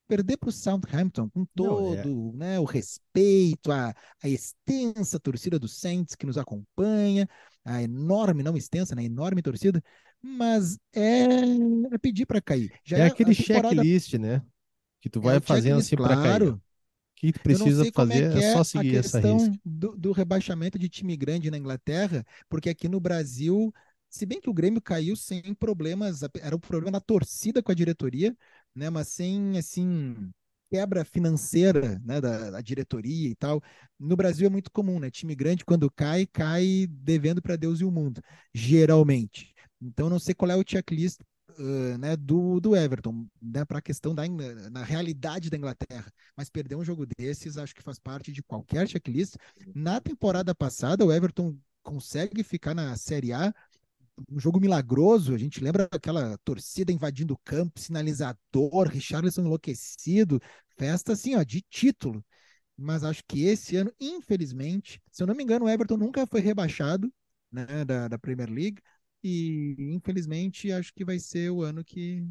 Perder 0.08 0.36
para 0.36 0.48
o 0.48 0.52
Southampton 0.52 1.28
com 1.30 1.46
Não, 1.56 1.94
é- 1.94 2.02
todo 2.02 2.32
né, 2.36 2.60
o 2.60 2.64
respeito, 2.64 3.70
a, 3.72 3.94
a 4.22 4.28
extensa 4.28 5.18
torcida 5.18 5.58
do 5.58 5.68
Saints 5.68 6.14
que 6.14 6.26
nos 6.26 6.38
acompanha, 6.38 7.28
a 7.64 7.82
enorme, 7.82 8.42
não 8.42 8.56
extensa, 8.56 8.94
né, 8.94 9.04
enorme 9.04 9.42
torcida, 9.42 9.82
mas 10.22 10.78
é, 10.94 11.24
é 11.92 11.98
pedir 12.00 12.24
para 12.26 12.40
cair. 12.40 12.72
Já 12.84 12.98
é 12.98 13.02
a 13.02 13.06
aquele 13.06 13.34
temporada- 13.34 13.68
checklist, 13.74 14.14
né? 14.14 14.42
Que 15.00 15.10
tu 15.10 15.18
é 15.20 15.22
vai 15.22 15.36
o 15.38 15.42
fazendo 15.42 15.78
assim 15.78 15.96
pra 15.96 16.16
cair. 16.16 16.56
O 17.22 17.32
que 17.32 17.32
precisa 17.40 17.86
como 17.92 18.12
fazer 18.12 18.34
é 18.34 18.40
é 18.40 18.42
é 18.42 18.42
só 18.42 18.62
seguir 18.64 18.96
essa 18.96 19.20
questão 19.20 19.22
risca. 19.22 19.58
do, 19.64 19.96
do 19.96 20.12
rebaixamento 20.12 20.78
de 20.78 20.88
time 20.88 21.16
grande 21.16 21.50
na 21.50 21.58
Inglaterra, 21.58 22.24
porque 22.48 22.68
aqui 22.68 22.88
no 22.88 23.00
Brasil, 23.00 23.72
se 24.08 24.26
bem 24.26 24.40
que 24.40 24.50
o 24.50 24.54
Grêmio 24.54 24.80
caiu 24.82 25.16
sem 25.16 25.42
problemas, 25.54 26.20
era 26.40 26.54
um 26.54 26.60
problema 26.60 26.92
na 26.92 27.00
torcida 27.00 27.62
com 27.62 27.72
a 27.72 27.74
diretoria, 27.74 28.36
né? 28.74 28.90
Mas 28.90 29.08
sem 29.08 29.56
assim 29.58 30.30
quebra 30.70 31.04
financeira, 31.04 32.00
né, 32.04 32.20
da, 32.20 32.50
da 32.50 32.60
diretoria 32.60 33.28
e 33.28 33.34
tal. 33.36 33.62
No 33.98 34.16
Brasil 34.16 34.46
é 34.46 34.50
muito 34.50 34.70
comum, 34.70 34.98
né? 34.98 35.10
Time 35.10 35.34
grande 35.34 35.64
quando 35.64 35.90
cai, 35.90 36.26
cai 36.26 36.86
devendo 36.90 37.40
para 37.40 37.56
Deus 37.56 37.80
e 37.80 37.84
o 37.84 37.90
mundo, 37.90 38.20
geralmente. 38.52 39.54
Então 39.80 40.10
não 40.10 40.18
sei 40.18 40.34
qual 40.34 40.50
é 40.50 40.56
o 40.56 40.64
checklist 40.66 41.20
uh, 41.58 41.98
né, 41.98 42.16
do, 42.16 42.60
do 42.60 42.76
Everton, 42.76 43.26
né, 43.40 43.64
para 43.64 43.78
a 43.78 43.82
questão 43.82 44.14
da 44.14 44.22
na 44.70 44.84
realidade 44.84 45.50
da 45.50 45.56
Inglaterra. 45.56 46.10
Mas 46.36 46.50
perder 46.50 46.76
um 46.76 46.84
jogo 46.84 47.06
desses, 47.18 47.56
acho 47.56 47.74
que 47.74 47.82
faz 47.82 47.98
parte 47.98 48.32
de 48.32 48.42
qualquer 48.42 48.88
checklist. 48.88 49.36
Na 49.74 50.00
temporada 50.00 50.54
passada, 50.54 51.04
o 51.04 51.12
Everton 51.12 51.56
consegue 51.82 52.42
ficar 52.42 52.74
na 52.74 52.96
Série 52.96 53.32
A 53.32 53.54
um 54.30 54.38
jogo 54.40 54.60
milagroso. 54.60 55.34
A 55.34 55.38
gente 55.38 55.62
lembra 55.62 55.88
aquela 55.90 56.38
torcida 56.38 56.92
invadindo 56.92 57.34
o 57.34 57.38
campo, 57.44 57.80
sinalizador, 57.80 58.88
Richarlison 58.88 59.42
enlouquecido, 59.42 60.40
festa 60.76 61.12
assim, 61.12 61.34
ó, 61.36 61.42
de 61.42 61.62
título. 61.62 62.24
Mas 62.76 63.04
acho 63.04 63.22
que 63.26 63.44
esse 63.44 63.76
ano, 63.76 63.92
infelizmente, 63.98 65.00
se 65.10 65.22
eu 65.22 65.26
não 65.26 65.34
me 65.34 65.42
engano, 65.42 65.64
o 65.64 65.68
Everton 65.68 65.96
nunca 65.96 66.26
foi 66.26 66.40
rebaixado 66.40 67.12
né, 67.50 67.84
da, 67.84 68.08
da 68.08 68.18
Premier 68.18 68.50
League. 68.50 68.82
E 69.28 69.74
infelizmente 69.92 70.70
acho 70.70 70.94
que 70.94 71.04
vai 71.04 71.18
ser 71.18 71.50
o 71.50 71.62
ano 71.62 71.82
que, 71.82 72.24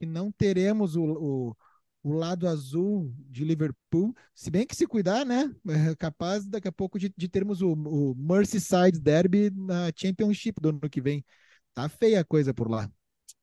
que 0.00 0.06
não 0.06 0.32
teremos 0.32 0.96
o, 0.96 1.04
o, 1.04 1.56
o 2.02 2.12
lado 2.14 2.48
azul 2.48 3.12
de 3.28 3.44
Liverpool. 3.44 4.14
Se 4.34 4.50
bem 4.50 4.66
que 4.66 4.74
se 4.74 4.86
cuidar, 4.86 5.26
né? 5.26 5.54
É 5.68 5.94
capaz 5.94 6.46
daqui 6.46 6.66
a 6.66 6.72
pouco 6.72 6.98
de, 6.98 7.12
de 7.14 7.28
termos 7.28 7.60
o, 7.60 7.72
o 7.72 8.14
Merseyside 8.14 8.98
Derby 8.98 9.50
na 9.50 9.92
Championship 9.94 10.58
do 10.58 10.70
ano 10.70 10.80
que 10.90 11.02
vem. 11.02 11.22
Tá 11.74 11.86
feia 11.86 12.20
a 12.20 12.24
coisa 12.24 12.54
por 12.54 12.70
lá. 12.70 12.90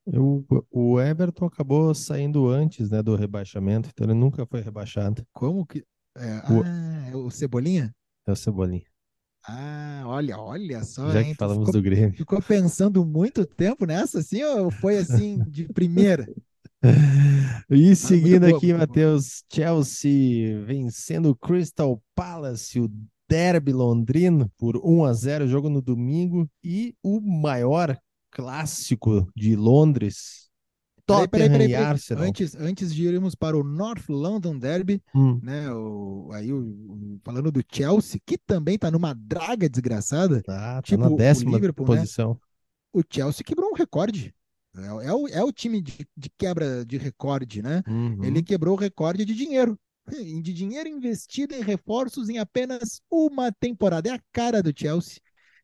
O, 0.04 0.44
o 0.68 1.00
Everton 1.00 1.46
acabou 1.46 1.94
saindo 1.94 2.48
antes 2.48 2.90
né, 2.90 3.04
do 3.04 3.14
rebaixamento, 3.14 3.88
então 3.88 4.04
ele 4.04 4.14
nunca 4.14 4.44
foi 4.46 4.60
rebaixado. 4.60 5.24
Como 5.32 5.64
que. 5.64 5.84
É, 6.16 6.52
o, 6.52 6.62
ah, 6.64 7.08
é 7.08 7.16
o 7.16 7.30
Cebolinha? 7.30 7.94
É 8.26 8.32
o 8.32 8.36
Cebolinha. 8.36 8.86
Ah, 9.48 10.02
olha, 10.06 10.38
olha 10.38 10.82
só. 10.82 11.10
Já 11.12 11.22
que 11.22 11.34
falamos 11.34 11.66
ficou, 11.66 11.80
do 11.80 11.82
Grêmio. 11.82 12.16
Ficou 12.16 12.42
pensando 12.42 13.04
muito 13.04 13.46
tempo 13.46 13.86
nessa, 13.86 14.18
assim, 14.18 14.42
ou 14.42 14.70
foi 14.70 14.98
assim 14.98 15.38
de 15.48 15.68
primeira? 15.72 16.26
e 17.70 17.90
ah, 17.92 17.96
seguindo 17.96 18.44
ah, 18.44 18.56
aqui, 18.56 18.72
Matheus, 18.72 19.44
Chelsea 19.52 20.64
vencendo 20.64 21.30
o 21.30 21.36
Crystal 21.36 22.02
Palace, 22.14 22.80
o 22.80 22.90
derby 23.28 23.72
londrino, 23.72 24.50
por 24.58 24.76
1 24.76 25.04
a 25.04 25.12
0 25.12 25.46
jogo 25.46 25.68
no 25.68 25.80
domingo, 25.80 26.48
e 26.62 26.94
o 27.02 27.20
maior 27.20 27.96
clássico 28.32 29.28
de 29.34 29.54
Londres, 29.54 30.45
Tottenham 31.06 31.28
peraí, 31.28 31.48
peraí, 31.48 31.68
peraí, 31.68 31.84
Arsenal. 31.84 32.24
Antes, 32.24 32.54
antes 32.56 32.94
de 32.94 33.04
irmos 33.04 33.34
para 33.34 33.56
o 33.56 33.62
North 33.62 34.08
London 34.08 34.58
Derby, 34.58 35.00
hum. 35.14 35.38
né? 35.40 35.70
O, 35.70 36.30
aí 36.32 36.52
o, 36.52 36.58
o, 36.58 37.20
falando 37.24 37.52
do 37.52 37.62
Chelsea, 37.70 38.20
que 38.26 38.36
também 38.36 38.74
está 38.74 38.90
numa 38.90 39.14
draga 39.14 39.68
desgraçada. 39.68 40.42
Ah, 40.48 40.76
tá 40.76 40.82
tipo 40.82 41.08
na 41.08 41.16
décima 41.16 41.58
né? 41.58 41.72
posição. 41.72 42.30
Né? 42.30 42.36
O 42.92 43.02
Chelsea 43.08 43.44
quebrou 43.44 43.70
um 43.70 43.74
recorde. 43.74 44.34
É, 44.76 45.06
é, 45.06 45.12
o, 45.12 45.28
é 45.28 45.44
o 45.44 45.52
time 45.52 45.80
de, 45.80 46.06
de 46.16 46.28
quebra 46.36 46.84
de 46.84 46.98
recorde, 46.98 47.62
né? 47.62 47.82
Uhum. 47.86 48.24
Ele 48.24 48.42
quebrou 48.42 48.74
o 48.74 48.78
recorde 48.78 49.24
de 49.24 49.34
dinheiro. 49.34 49.78
De 50.40 50.52
dinheiro 50.52 50.88
investido 50.88 51.52
em 51.52 51.62
reforços 51.62 52.28
em 52.28 52.38
apenas 52.38 53.00
uma 53.10 53.50
temporada. 53.50 54.08
É 54.08 54.12
a 54.12 54.20
cara 54.30 54.62
do 54.62 54.72
Chelsea 54.72 55.20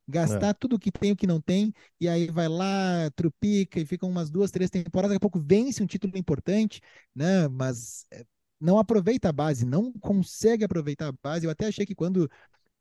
gastar 0.08 0.48
é. 0.48 0.54
tudo 0.54 0.78
que 0.78 0.90
tem 0.90 1.12
o 1.12 1.16
que 1.16 1.26
não 1.26 1.40
tem, 1.40 1.72
e 2.00 2.08
aí 2.08 2.28
vai 2.30 2.48
lá, 2.48 3.10
trupica 3.14 3.80
e 3.80 3.86
fica 3.86 4.06
umas 4.06 4.30
duas, 4.30 4.50
três 4.50 4.70
temporadas, 4.70 5.10
daqui 5.10 5.18
a 5.18 5.28
pouco 5.28 5.40
vence 5.40 5.82
um 5.82 5.86
título 5.86 6.16
importante, 6.16 6.80
né? 7.14 7.48
Mas 7.48 8.06
eh, 8.10 8.24
não 8.60 8.78
aproveita 8.78 9.28
a 9.28 9.32
base, 9.32 9.66
não 9.66 9.92
consegue 9.92 10.64
aproveitar 10.64 11.08
a 11.08 11.14
base. 11.22 11.46
Eu 11.46 11.50
até 11.50 11.66
achei 11.66 11.84
que 11.84 11.94
quando 11.94 12.30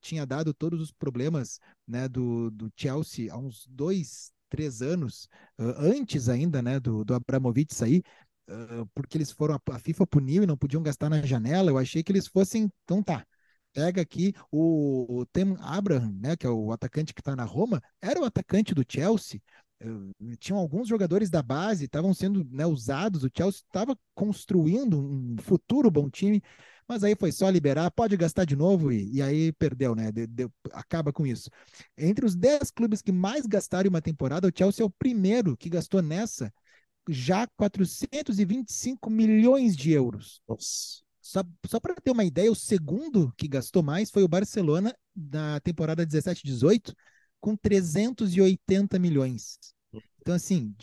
tinha 0.02 0.26
dado 0.26 0.54
todos 0.54 0.82
os 0.82 0.92
problemas 0.92 1.60
né, 1.88 2.08
do, 2.10 2.50
do 2.52 2.72
Chelsea 2.76 3.32
há 3.32 3.38
uns 3.38 3.66
dois, 3.68 4.32
três 4.50 4.82
anos, 4.82 5.30
uh, 5.60 5.74
antes 5.78 6.28
ainda 6.28 6.62
né, 6.62 6.80
do, 6.80 7.06
do 7.06 7.14
Abramovich 7.14 7.74
sair, 7.74 8.04
uh, 8.50 8.86
porque 8.94 9.18
eles 9.18 9.32
foram, 9.32 9.60
a 9.70 9.80
FIFA 9.80 10.08
puniu 10.08 10.44
e 10.44 10.48
não 10.48 10.58
podiam 10.58 10.84
gastar 10.84 11.10
na 11.10 11.22
janela, 11.22 11.72
eu 11.72 11.78
achei 11.78 12.04
que 12.04 12.12
eles 12.12 12.28
fossem, 12.28 12.70
então 12.84 13.02
tá, 13.02 13.26
pega 13.74 14.02
aqui 14.02 14.34
o, 14.52 15.20
o 15.20 15.26
Tem 15.26 15.56
Abraham, 15.60 16.14
né, 16.22 16.36
que 16.36 16.46
é 16.46 16.50
o 16.50 16.72
atacante 16.72 17.14
que 17.14 17.22
está 17.22 17.36
na 17.36 17.44
Roma, 17.44 17.82
era 18.02 18.20
o 18.20 18.26
atacante 18.26 18.74
do 18.74 18.86
Chelsea. 18.88 19.42
Uh, 19.84 20.36
tinham 20.38 20.60
alguns 20.60 20.88
jogadores 20.88 21.30
da 21.30 21.42
base, 21.42 21.86
estavam 21.86 22.14
sendo 22.14 22.44
né, 22.52 22.66
usados. 22.66 23.24
O 23.24 23.30
Chelsea 23.36 23.62
estava 23.66 23.98
construindo 24.14 25.00
um 25.00 25.36
futuro 25.42 25.90
bom 25.90 26.10
time, 26.10 26.42
mas 26.88 27.04
aí 27.04 27.16
foi 27.16 27.32
só 27.32 27.50
liberar, 27.50 27.90
pode 27.92 28.16
gastar 28.16 28.46
de 28.46 28.56
novo 28.56 28.92
e, 28.92 29.16
e 29.16 29.22
aí 29.22 29.52
perdeu, 29.54 29.96
né? 29.96 30.12
De, 30.12 30.28
de, 30.28 30.50
acaba 30.74 31.12
com 31.12 31.26
isso. 31.26 31.50
Entre 31.98 32.26
os 32.26 32.36
10 32.36 32.70
clubes 32.70 33.02
que 33.02 33.12
mais 33.12 33.46
gastaram 33.46 33.90
uma 33.90 34.02
temporada, 34.02 34.48
o 34.48 34.52
Chelsea 34.56 34.84
é 34.84 34.86
o 34.86 34.90
primeiro 34.90 35.58
que 35.58 35.70
gastou 35.70 36.02
nessa 36.02 36.54
já 37.10 37.48
425 37.58 39.10
milhões 39.10 39.76
de 39.76 39.92
euros. 39.92 40.42
Nossa. 40.48 41.02
Só, 41.22 41.44
só 41.68 41.80
para 41.80 41.96
ter 41.96 42.12
uma 42.12 42.26
ideia, 42.26 42.52
o 42.52 42.56
segundo 42.56 43.32
que 43.38 43.48
gastou 43.48 43.84
mais 43.84 44.10
foi 44.10 44.24
o 44.24 44.28
Barcelona 44.28 44.96
na 45.16 45.60
temporada 45.60 46.06
17-18, 46.06 46.94
com 47.40 47.56
380 47.56 48.98
milhões. 48.98 49.58
Então, 50.20 50.34
assim, 50.34 50.76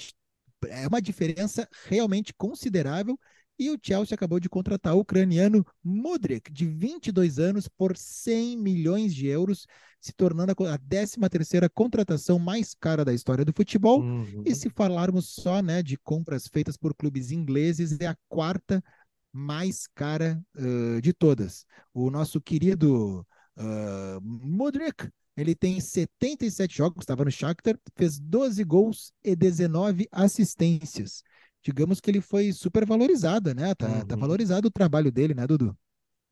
é 0.68 0.86
uma 0.86 1.00
diferença 1.00 1.68
realmente 1.86 2.32
considerável. 2.34 3.18
E 3.58 3.70
o 3.70 3.78
Chelsea 3.82 4.14
acabou 4.14 4.38
de 4.38 4.48
contratar 4.48 4.94
o 4.94 5.00
ucraniano 5.00 5.66
Mudrik, 5.82 6.52
de 6.52 6.64
22 6.64 7.40
anos, 7.40 7.66
por 7.66 7.96
100 7.96 8.56
milhões 8.56 9.12
de 9.12 9.26
euros, 9.26 9.66
se 10.00 10.12
tornando 10.12 10.52
a 10.52 10.78
13ª 10.78 11.68
contratação 11.68 12.38
mais 12.38 12.72
cara 12.72 13.04
da 13.04 13.12
história 13.12 13.44
do 13.44 13.52
futebol. 13.52 14.00
Uhum. 14.00 14.44
E 14.46 14.54
se 14.54 14.70
falarmos 14.70 15.30
só 15.30 15.60
né, 15.60 15.82
de 15.82 15.96
compras 15.96 16.46
feitas 16.46 16.76
por 16.76 16.94
clubes 16.94 17.32
ingleses, 17.32 17.98
é 18.00 18.06
a 18.06 18.16
quarta 18.28 18.82
mais 19.32 19.86
cara 19.94 20.42
uh, 20.56 21.00
de 21.00 21.12
todas. 21.12 21.64
O 21.92 22.10
nosso 22.10 22.40
querido 22.40 23.26
uh, 23.56 24.20
Mudrik, 24.22 25.10
ele 25.36 25.54
tem 25.54 25.80
77 25.80 26.76
jogos, 26.76 27.02
estava 27.02 27.24
no 27.24 27.30
Shakhtar, 27.30 27.78
fez 27.96 28.18
12 28.18 28.64
gols 28.64 29.12
e 29.22 29.36
19 29.36 30.08
assistências. 30.10 31.22
Digamos 31.62 32.00
que 32.00 32.10
ele 32.10 32.20
foi 32.20 32.52
super 32.52 32.84
valorizado, 32.86 33.54
né? 33.54 33.74
Tá, 33.74 33.88
tá 33.88 33.94
uhum. 33.94 34.06
tá 34.06 34.16
valorizado 34.16 34.68
o 34.68 34.70
trabalho 34.70 35.12
dele, 35.12 35.34
né, 35.34 35.46
Dudu? 35.46 35.76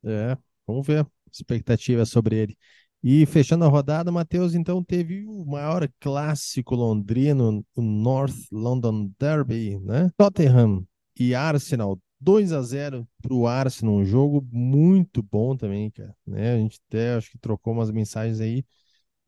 É, 0.03 0.37
vamos 0.65 0.85
ver. 0.85 1.05
Expectativa 1.31 2.05
sobre 2.05 2.35
ele. 2.35 2.57
E 3.03 3.25
fechando 3.25 3.63
a 3.63 3.67
rodada, 3.67 4.11
Matheus, 4.11 4.55
então 4.55 4.83
teve 4.83 5.25
o 5.25 5.45
maior 5.45 5.87
clássico 5.99 6.75
londrino, 6.75 7.63
o 7.75 7.81
North 7.81 8.35
London 8.51 9.11
Derby, 9.19 9.79
né? 9.79 10.11
Tottenham 10.17 10.85
e 11.17 11.35
Arsenal 11.35 11.99
2 12.19 12.51
a 12.51 12.61
0 12.61 13.07
para 13.21 13.33
o 13.33 13.47
Arsenal, 13.47 13.95
um 13.95 14.05
jogo 14.05 14.45
muito 14.51 15.21
bom 15.21 15.55
também, 15.55 15.91
cara. 15.91 16.15
Né? 16.25 16.53
A 16.53 16.57
gente 16.57 16.79
até 16.87 17.15
acho 17.15 17.31
que 17.31 17.37
trocou 17.37 17.73
umas 17.73 17.91
mensagens 17.91 18.39
aí. 18.39 18.65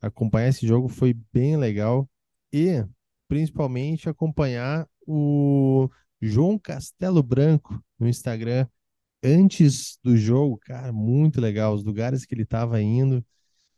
Acompanhar 0.00 0.48
esse 0.48 0.66
jogo 0.66 0.88
foi 0.88 1.14
bem 1.32 1.56
legal 1.56 2.08
e 2.52 2.84
principalmente 3.28 4.08
acompanhar 4.08 4.88
o 5.06 5.88
João 6.20 6.58
Castelo 6.58 7.22
Branco 7.22 7.80
no 7.98 8.08
Instagram 8.08 8.66
antes 9.22 9.98
do 10.02 10.16
jogo, 10.16 10.58
cara, 10.58 10.92
muito 10.92 11.40
legal. 11.40 11.74
Os 11.74 11.84
lugares 11.84 12.24
que 12.24 12.34
ele 12.34 12.42
estava 12.42 12.80
indo, 12.80 13.24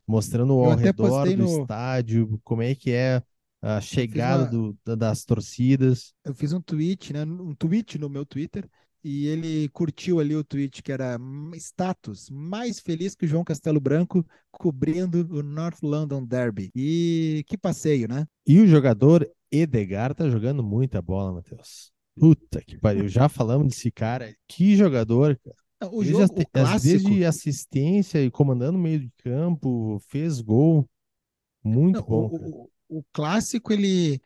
mostrando 0.07 0.53
ao 0.53 0.75
redor 0.75 1.27
do 1.29 1.37
no... 1.37 1.61
estádio, 1.61 2.39
como 2.43 2.61
é 2.61 2.73
que 2.73 2.91
é 2.91 3.21
a 3.61 3.79
chegada 3.79 4.43
uma... 4.57 4.73
do, 4.83 4.95
das 4.95 5.23
torcidas. 5.23 6.13
Eu 6.23 6.33
fiz 6.33 6.51
um 6.53 6.61
tweet, 6.61 7.13
né? 7.13 7.23
Um 7.23 7.53
tweet 7.55 7.97
no 7.97 8.09
meu 8.09 8.25
Twitter 8.25 8.67
e 9.03 9.27
ele 9.27 9.67
curtiu 9.69 10.19
ali 10.19 10.35
o 10.35 10.43
tweet 10.43 10.81
que 10.81 10.91
era 10.91 11.17
status 11.55 12.29
mais 12.29 12.79
feliz 12.79 13.15
que 13.15 13.25
o 13.25 13.27
João 13.27 13.43
Castelo 13.43 13.79
Branco 13.79 14.25
cobrindo 14.51 15.27
o 15.29 15.43
North 15.43 15.79
London 15.81 16.25
Derby. 16.25 16.71
E 16.73 17.43
que 17.47 17.57
passeio, 17.57 18.07
né? 18.07 18.25
E 18.47 18.59
o 18.59 18.67
jogador 18.67 19.29
Edgar 19.51 20.15
tá 20.15 20.29
jogando 20.29 20.63
muita 20.63 21.01
bola, 21.01 21.33
Matheus. 21.33 21.91
Puta 22.15 22.61
que 22.61 22.77
pariu, 22.77 23.07
já 23.07 23.27
falamos 23.27 23.67
desse 23.67 23.91
cara. 23.91 24.33
Que 24.47 24.75
jogador, 24.75 25.37
cara. 25.43 25.91
O 25.91 26.03
jogo, 26.03 26.19
desde, 26.19 26.45
clássico... 26.45 26.81
desde 26.81 27.25
assistência 27.25 28.23
e 28.23 28.31
comandando 28.31 28.77
meio 28.77 28.99
de 29.01 29.11
campo, 29.17 29.99
fez 30.07 30.39
gol. 30.39 30.87
Muito 31.63 31.99
Não, 31.99 32.05
bom. 32.05 32.27
O, 32.27 32.63
o, 32.63 32.99
o, 32.99 33.03
clássico, 33.11 33.73
ele. 33.73 34.21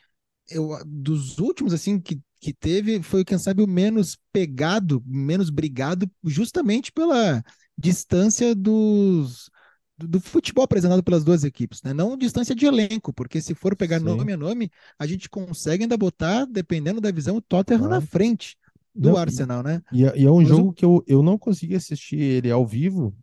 Eu, 0.49 0.69
dos 0.85 1.39
últimos, 1.39 1.73
assim, 1.73 1.99
que 1.99 2.21
que 2.39 2.53
teve 2.53 3.01
foi, 3.01 3.25
quem 3.25 3.37
sabe, 3.37 3.63
o 3.63 3.67
menos 3.67 4.17
pegado, 4.31 5.03
menos 5.05 5.49
brigado, 5.49 6.09
justamente 6.23 6.91
pela 6.91 7.43
distância 7.77 8.53
dos, 8.53 9.49
do, 9.97 10.07
do, 10.07 10.19
futebol 10.19 10.63
apresentado 10.63 11.03
pelas 11.03 11.23
duas 11.23 11.43
equipes, 11.43 11.81
né? 11.83 11.93
Não 11.93 12.17
distância 12.17 12.55
de 12.55 12.65
elenco, 12.65 13.11
porque 13.13 13.41
se 13.41 13.55
for 13.55 13.75
pegar 13.75 13.99
Sim. 13.99 14.05
nome 14.05 14.33
a 14.33 14.37
nome, 14.37 14.71
a 14.97 15.07
gente 15.07 15.29
consegue 15.29 15.83
ainda 15.83 15.97
botar, 15.97 16.45
dependendo 16.45 17.01
da 17.01 17.11
visão, 17.11 17.37
o 17.37 17.41
Tottenham 17.41 17.85
ah. 17.85 17.89
na 17.89 18.01
frente 18.01 18.55
do 18.93 19.09
não, 19.09 19.17
Arsenal, 19.17 19.63
né? 19.63 19.81
E, 19.91 20.01
e 20.01 20.25
é 20.25 20.31
um 20.31 20.37
Mas 20.37 20.47
jogo 20.47 20.73
que 20.73 20.85
eu, 20.85 21.03
eu 21.07 21.21
não 21.21 21.37
consegui 21.37 21.75
assistir 21.75 22.19
ele 22.19 22.51
ao 22.51 22.65
vivo, 22.65 23.15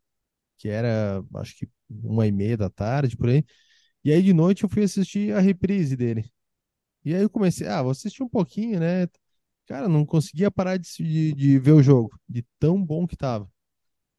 que 0.58 0.68
era, 0.68 1.22
acho 1.36 1.56
que 1.56 1.68
uma 1.88 2.26
e 2.26 2.32
meia 2.32 2.56
da 2.56 2.70
tarde, 2.70 3.16
por 3.16 3.28
aí. 3.28 3.44
E 4.04 4.12
aí 4.12 4.22
de 4.22 4.32
noite 4.32 4.62
eu 4.62 4.68
fui 4.68 4.84
assistir 4.84 5.34
a 5.34 5.40
reprise 5.40 5.96
dele. 5.96 6.30
E 7.04 7.14
aí 7.14 7.22
eu 7.22 7.30
comecei, 7.30 7.66
ah, 7.66 7.82
vou 7.82 7.90
assistir 7.92 8.22
um 8.22 8.28
pouquinho, 8.28 8.80
né? 8.80 9.06
Cara, 9.66 9.88
não 9.88 10.04
conseguia 10.06 10.50
parar 10.50 10.78
de, 10.78 11.34
de, 11.34 11.58
ver 11.58 11.72
o 11.72 11.82
jogo, 11.82 12.18
de 12.28 12.44
tão 12.58 12.82
bom 12.84 13.06
que 13.06 13.16
tava. 13.16 13.48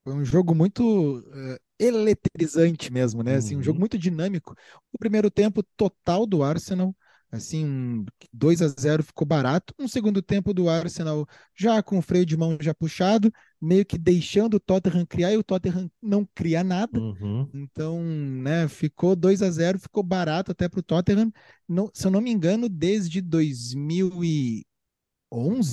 Foi 0.04 0.14
um 0.14 0.26
jogo 0.26 0.56
muito 0.56 1.20
uh, 1.20 1.58
eletrizante 1.80 2.92
mesmo, 2.92 3.24
né? 3.24 3.36
Assim, 3.36 3.58
um 3.58 3.64
jogo 3.64 3.76
Uhum. 3.76 3.80
muito 3.80 3.98
dinâmico. 3.98 4.56
O 4.94 4.98
primeiro 5.00 5.32
tempo 5.32 5.64
total 5.76 6.26
do 6.26 6.44
Arsenal, 6.44 6.96
assim, 7.36 8.06
2 8.34 8.62
a 8.62 8.68
0 8.68 9.04
ficou 9.04 9.28
barato. 9.28 9.74
Um 9.80 9.88
segundo 9.88 10.22
tempo 10.22 10.54
do 10.54 10.70
Arsenal 10.70 11.28
já 11.56 11.82
com 11.84 11.98
o 11.98 12.02
freio 12.02 12.26
de 12.26 12.36
mão 12.36 12.58
já 12.60 12.74
puxado, 12.74 13.32
meio 13.62 13.86
que 13.86 13.98
deixando 13.98 14.56
o 14.56 14.60
Tottenham 14.60 15.06
criar 15.06 15.34
e 15.34 15.38
o 15.38 15.44
Tottenham 15.44 15.90
não 16.02 16.28
cria 16.34 16.64
nada. 16.64 17.00
Uhum. 17.00 17.50
Então, 17.54 18.02
né, 18.02 18.68
ficou 18.68 19.16
2 19.16 19.42
a 19.42 19.50
0 19.50 19.80
ficou 19.80 20.04
barato 20.04 20.52
até 20.52 20.68
para 20.68 20.80
o 20.80 20.84
Tottenham. 20.84 21.32
Não, 21.68 21.90
se 21.94 22.06
eu 22.08 22.12
não 22.12 22.22
me 22.22 22.32
engano, 22.32 22.70
desde 22.70 23.22
2011, 23.22 24.64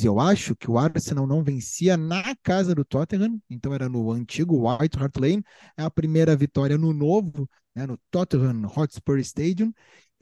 eu 0.07 0.19
acho, 0.19 0.57
que 0.57 0.71
o 0.71 0.79
Arsenal 0.79 1.27
não 1.27 1.43
vencia 1.43 1.97
na 1.97 2.35
casa 2.43 2.75
do 2.75 2.85
Tottenham. 2.85 3.41
Então, 3.49 3.73
era 3.75 3.89
no 3.89 4.11
antigo 4.11 4.69
White 4.69 4.99
Hart 4.99 5.17
Lane. 5.17 5.45
É 5.77 5.83
a 5.83 5.91
primeira 5.91 6.35
vitória 6.35 6.79
no 6.79 6.93
novo, 6.93 7.49
né, 7.75 7.87
no 7.87 7.99
Tottenham 8.11 8.71
Hotspur 8.77 9.19
Stadium. 9.19 9.73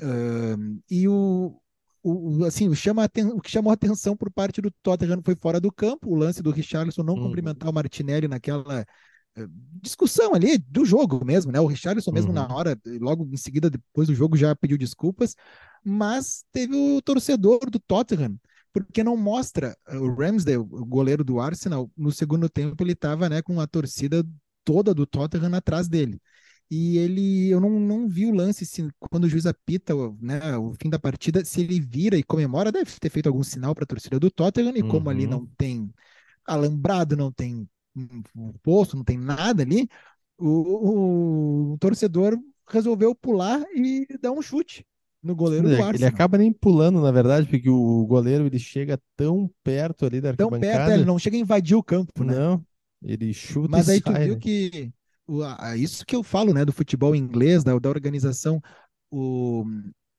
Um, 0.03 0.81
e 0.91 1.07
o, 1.09 1.61
o, 2.03 2.45
assim, 2.45 2.69
o, 2.69 2.75
chama 2.75 3.09
o 3.35 3.41
que 3.41 3.51
chamou 3.51 3.71
a 3.71 3.75
atenção 3.75 4.17
por 4.17 4.31
parte 4.31 4.61
do 4.61 4.71
Tottenham 4.83 5.21
foi 5.25 5.35
fora 5.37 5.61
do 5.61 5.71
campo, 5.71 6.11
o 6.11 6.15
lance 6.15 6.43
do 6.43 6.51
Richarlison 6.51 7.03
não 7.03 7.15
Uhum. 7.15 7.25
cumprimentar 7.25 7.69
o 7.69 7.73
Martinelli 7.73 8.27
naquela 8.27 8.85
eh, 9.37 9.47
discussão 9.83 10.35
ali 10.35 10.59
do 10.59 10.85
jogo 10.85 11.25
mesmo, 11.25 11.53
né? 11.53 11.61
O 11.61 11.67
Richarlison 11.67 12.11
mesmo 12.13 12.29
Uhum. 12.29 12.35
na 12.35 12.49
hora, 12.55 12.79
logo 13.01 13.29
em 13.33 13.37
seguida, 13.37 13.69
depois 13.71 14.09
do 14.09 14.15
jogo, 14.15 14.37
já 14.37 14.55
pediu 14.57 14.79
desculpas, 14.79 15.37
mas 15.85 16.45
teve 16.53 16.75
o 16.75 17.01
torcedor 17.03 17.71
do 17.71 17.79
Tottenham, 17.79 18.37
porque 18.73 19.05
não 19.05 19.17
mostra 19.17 19.77
eh, 19.89 19.99
o 19.99 20.15
Ramsdale, 20.15 20.59
o 20.59 20.85
goleiro 20.85 21.23
do 21.25 21.41
Arsenal, 21.41 21.91
no 21.97 22.11
segundo 22.13 22.49
tempo 22.49 22.83
ele 22.83 22.93
estava 22.93 23.29
né, 23.29 23.43
com 23.43 23.61
a 23.61 23.67
torcida 23.67 24.25
toda 24.65 24.95
do 24.95 25.07
Tottenham 25.07 25.55
atrás 25.55 25.89
dele. 25.89 26.21
E 26.71 26.99
ele, 26.99 27.49
eu 27.51 27.61
não, 27.61 27.71
não 27.81 28.09
vi 28.09 28.27
o 28.27 28.33
lance 28.35 28.65
se, 28.65 28.89
quando 29.11 29.25
o 29.25 29.29
juiz 29.29 29.45
apita 29.47 29.93
né, 30.21 30.57
o 30.57 30.73
fim 30.75 30.89
da 30.89 30.99
partida, 31.01 31.45
se 31.45 31.61
ele 31.63 31.81
vira 31.81 32.17
e 32.17 32.23
comemora, 32.23 32.71
deve 32.73 32.91
ter 33.01 33.11
feito 33.11 33.27
algum 33.29 33.43
sinal 33.43 33.75
para 33.75 33.85
a 33.85 33.87
torcida 33.87 34.21
do 34.21 34.31
Tottenham, 34.31 34.77
e 34.77 34.83
como 34.85 35.11
ali 35.11 35.27
Uhum. 35.27 35.29
não 35.29 35.47
tem 35.59 35.93
alambrado, 36.47 37.17
não 37.17 37.33
tem 37.33 37.69
um, 37.97 38.53
posto, 38.63 38.97
não 38.97 39.05
tem 39.05 39.19
nada 39.19 39.63
ali, 39.63 39.89
o, 40.39 40.49
o- 40.49 41.73
o 41.75 41.79
torcedor 41.79 42.39
resolveu 42.69 43.15
pular 43.15 43.63
e 43.75 44.07
dar 44.21 44.33
um 44.33 44.43
chute 44.43 44.87
no 45.23 45.35
goleiro 45.37 45.69
do 45.71 45.81
Ele, 45.81 45.89
ele 45.93 46.05
Arsenal. 46.05 46.07
acaba 46.07 46.39
nem 46.39 46.53
pulando, 46.53 47.01
na 47.03 47.11
verdade, 47.11 47.47
porque 47.49 47.69
o 47.69 48.07
goleiro 48.07 48.47
ele 48.47 48.59
chega 48.59 49.01
tão 49.17 49.51
perto 49.63 50.07
ali 50.07 50.21
da 50.21 50.31
Tão 50.37 50.53
perto, 50.53 50.89
arquibancada. 50.89 50.95
é, 50.95 50.95
ele 50.97 51.05
não 51.05 51.19
chega 51.19 51.37
a 51.37 51.41
invadir 51.41 51.77
o 51.77 51.83
campo, 51.85 52.25
né? 52.25 52.43
Não, 52.43 52.65
ele 53.03 53.33
chuta 53.35 53.83
Mas 53.83 53.89
aí 53.89 54.01
tu 54.01 54.15
sai, 54.15 54.19
viu 54.19 54.37
né? 54.37 54.39
que 54.39 54.93
isso 55.77 56.05
que 56.05 56.17
eu 56.17 56.23
falo, 56.23 56.53
né, 56.53 56.65
do 56.65 56.73
futebol 56.73 57.15
inglês, 57.15 57.63
da, 57.63 57.79
da 57.79 57.89
organização, 57.89 58.61
o, 59.11 59.65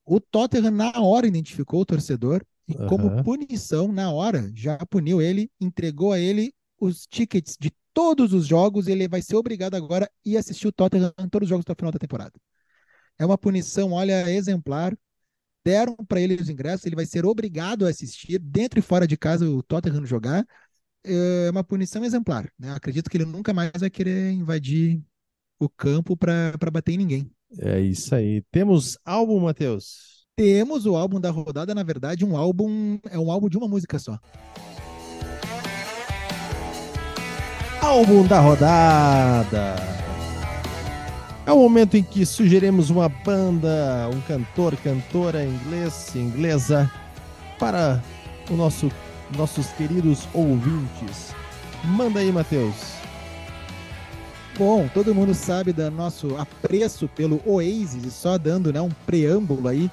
o 0.05 0.19
Tottenham 0.19 0.71
na 0.71 1.01
hora 1.01 1.27
identificou 1.27 1.81
o 1.81 1.85
torcedor 1.85 2.43
e 2.67 2.73
como 2.73 3.07
Aham. 3.07 3.23
punição, 3.23 3.91
na 3.91 4.11
hora, 4.11 4.51
já 4.55 4.77
puniu 4.85 5.21
ele, 5.21 5.49
entregou 5.59 6.13
a 6.13 6.19
ele 6.19 6.53
os 6.79 7.05
tickets 7.05 7.57
de 7.59 7.71
todos 7.93 8.33
os 8.33 8.47
jogos 8.47 8.87
e 8.87 8.91
ele 8.91 9.07
vai 9.07 9.21
ser 9.21 9.35
obrigado 9.35 9.75
agora 9.75 10.05
a 10.05 10.09
ir 10.29 10.37
assistir 10.37 10.67
o 10.67 10.71
Tottenham 10.71 11.13
em 11.19 11.29
todos 11.29 11.45
os 11.45 11.49
jogos 11.49 11.63
até 11.63 11.73
o 11.73 11.75
final 11.75 11.91
da 11.91 11.99
temporada. 11.99 12.33
É 13.19 13.25
uma 13.25 13.37
punição, 13.37 13.91
olha, 13.91 14.29
exemplar. 14.31 14.97
Deram 15.63 15.95
para 16.07 16.19
ele 16.19 16.33
os 16.35 16.49
ingressos, 16.49 16.87
ele 16.87 16.95
vai 16.95 17.05
ser 17.05 17.23
obrigado 17.23 17.85
a 17.85 17.89
assistir 17.89 18.39
dentro 18.39 18.79
e 18.79 18.81
fora 18.81 19.05
de 19.05 19.15
casa 19.15 19.47
o 19.47 19.61
Tottenham 19.61 20.05
jogar 20.05 20.43
é 21.03 21.49
uma 21.51 21.63
punição 21.63 22.03
exemplar. 22.03 22.51
Né? 22.57 22.71
Acredito 22.73 23.09
que 23.09 23.17
ele 23.17 23.25
nunca 23.25 23.53
mais 23.53 23.71
vai 23.79 23.89
querer 23.89 24.31
invadir 24.31 25.01
o 25.59 25.69
campo 25.69 26.17
para 26.17 26.55
bater 26.71 26.93
em 26.93 26.97
ninguém. 26.97 27.31
É 27.59 27.79
isso 27.79 28.15
aí. 28.15 28.41
Temos 28.51 28.97
álbum, 29.05 29.39
Matheus? 29.39 30.25
Temos 30.35 30.85
o 30.85 30.95
álbum 30.95 31.19
da 31.19 31.29
rodada, 31.29 31.75
na 31.75 31.83
verdade, 31.83 32.25
um 32.25 32.37
álbum 32.37 32.97
é 33.09 33.19
um 33.19 33.29
álbum 33.29 33.49
de 33.49 33.57
uma 33.57 33.67
música 33.67 33.99
só. 33.99 34.17
Álbum 37.81 38.25
da 38.25 38.39
rodada. 38.39 39.75
É 41.45 41.51
o 41.51 41.57
momento 41.57 41.97
em 41.97 42.03
que 42.03 42.25
sugerimos 42.25 42.89
uma 42.89 43.09
banda, 43.09 44.09
um 44.13 44.21
cantor, 44.21 44.75
cantora 44.77 45.43
inglês, 45.43 46.15
inglesa, 46.15 46.89
para 47.59 48.01
o 48.49 48.55
nosso, 48.55 48.89
nossos 49.37 49.67
queridos 49.73 50.27
ouvintes. 50.33 51.33
Manda 51.83 52.19
aí, 52.19 52.31
Matheus. 52.31 52.75
Bom, 54.57 54.87
todo 54.93 55.15
mundo 55.15 55.33
sabe 55.33 55.71
do 55.73 55.89
nosso 55.89 56.35
apreço 56.37 57.07
pelo 57.07 57.41
Oasis, 57.45 58.03
e 58.05 58.11
só 58.11 58.37
dando 58.37 58.71
né, 58.71 58.81
um 58.81 58.89
preâmbulo 59.05 59.67
aí 59.67 59.89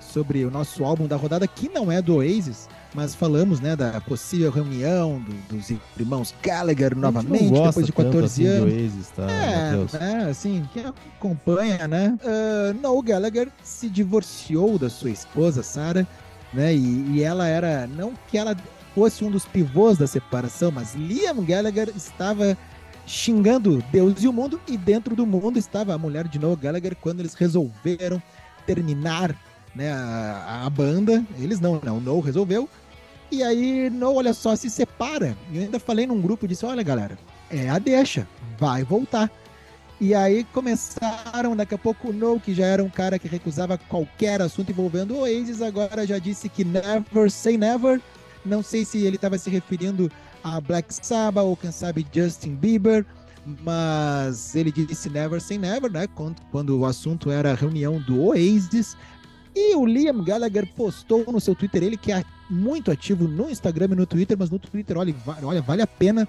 sobre 0.00 0.44
o 0.44 0.50
nosso 0.50 0.84
álbum 0.84 1.06
da 1.06 1.16
rodada, 1.16 1.46
que 1.48 1.68
não 1.68 1.90
é 1.90 2.00
do 2.00 2.16
Oasis, 2.16 2.68
mas 2.94 3.14
falamos 3.14 3.58
né, 3.58 3.74
da 3.74 4.00
possível 4.00 4.50
reunião 4.50 5.18
do- 5.20 5.56
dos 5.56 5.72
irmãos 5.98 6.32
Gallagher 6.42 6.96
novamente, 6.96 7.50
depois 7.50 7.86
de 7.86 7.92
tanto 7.92 8.04
14 8.12 8.24
assim 8.46 8.46
anos. 8.46 8.72
Oasis, 8.74 9.08
tá, 9.08 9.30
É, 9.30 9.98
né, 9.98 10.28
assim, 10.30 10.68
quem 10.72 10.84
acompanha, 10.86 11.88
né? 11.88 12.16
Uh, 12.22 12.74
Noel 12.80 13.02
Gallagher 13.02 13.48
se 13.64 13.88
divorciou 13.88 14.78
da 14.78 14.88
sua 14.88 15.10
esposa, 15.10 15.62
Sarah, 15.62 16.06
né? 16.56 16.74
E, 16.74 17.12
e 17.12 17.22
ela 17.22 17.46
era, 17.46 17.86
não 17.86 18.14
que 18.28 18.38
ela 18.38 18.56
fosse 18.94 19.22
um 19.22 19.30
dos 19.30 19.44
pivôs 19.44 19.98
da 19.98 20.06
separação, 20.06 20.70
mas 20.70 20.94
Liam 20.94 21.44
Gallagher 21.44 21.92
estava 21.94 22.56
xingando 23.06 23.84
Deus 23.92 24.22
e 24.22 24.26
o 24.26 24.32
mundo, 24.32 24.60
e 24.66 24.76
dentro 24.76 25.14
do 25.14 25.26
mundo 25.26 25.58
estava 25.58 25.94
a 25.94 25.98
mulher 25.98 26.26
de 26.26 26.38
Noel 26.38 26.56
Gallagher 26.56 26.96
quando 27.00 27.20
eles 27.20 27.34
resolveram 27.34 28.20
terminar 28.66 29.36
né, 29.74 29.92
a, 29.92 30.62
a 30.64 30.70
banda. 30.70 31.22
Eles 31.38 31.60
não, 31.60 31.74
né? 31.74 31.90
O 31.90 32.00
Noel 32.00 32.20
resolveu. 32.20 32.68
E 33.30 33.42
aí, 33.42 33.90
Noel, 33.90 34.16
olha 34.16 34.34
só, 34.34 34.56
se 34.56 34.70
separa. 34.70 35.36
E 35.52 35.58
eu 35.58 35.62
ainda 35.64 35.78
falei 35.78 36.06
num 36.06 36.20
grupo, 36.20 36.48
disse, 36.48 36.64
olha 36.64 36.82
galera, 36.82 37.18
é 37.50 37.68
a 37.68 37.78
deixa, 37.78 38.26
vai 38.58 38.82
voltar. 38.82 39.30
E 39.98 40.14
aí 40.14 40.44
começaram, 40.52 41.56
daqui 41.56 41.74
a 41.74 41.78
pouco 41.78 42.08
o 42.08 42.12
No, 42.12 42.38
que 42.38 42.52
já 42.52 42.66
era 42.66 42.84
um 42.84 42.90
cara 42.90 43.18
que 43.18 43.28
recusava 43.28 43.78
qualquer 43.78 44.42
assunto 44.42 44.70
envolvendo 44.70 45.14
o 45.14 45.20
Oasis, 45.20 45.62
agora 45.62 46.06
já 46.06 46.18
disse 46.18 46.50
que 46.50 46.64
never 46.64 47.30
say 47.30 47.56
never. 47.56 48.00
Não 48.44 48.62
sei 48.62 48.84
se 48.84 48.98
ele 48.98 49.16
estava 49.16 49.38
se 49.38 49.48
referindo 49.48 50.10
a 50.44 50.60
Black 50.60 50.94
Sabbath 50.94 51.44
ou 51.44 51.56
quem 51.56 51.72
sabe 51.72 52.06
Justin 52.12 52.54
Bieber, 52.54 53.06
mas 53.64 54.54
ele 54.54 54.70
disse 54.70 55.08
never 55.08 55.40
say 55.40 55.56
never, 55.56 55.90
né? 55.90 56.06
Quando, 56.14 56.42
quando 56.50 56.78
o 56.78 56.84
assunto 56.84 57.30
era 57.30 57.52
a 57.52 57.54
reunião 57.54 57.98
do 57.98 58.22
Oasis. 58.22 58.96
E 59.54 59.74
o 59.74 59.86
Liam 59.86 60.22
Gallagher 60.22 60.68
postou 60.76 61.24
no 61.32 61.40
seu 61.40 61.54
Twitter, 61.54 61.82
ele 61.82 61.96
que 61.96 62.12
é 62.12 62.22
muito 62.50 62.90
ativo 62.90 63.26
no 63.26 63.48
Instagram 63.48 63.88
e 63.92 63.94
no 63.94 64.06
Twitter, 64.06 64.36
mas 64.38 64.50
no 64.50 64.58
Twitter, 64.58 64.98
olha, 64.98 65.14
olha 65.42 65.62
vale 65.62 65.80
a 65.80 65.86
pena 65.86 66.28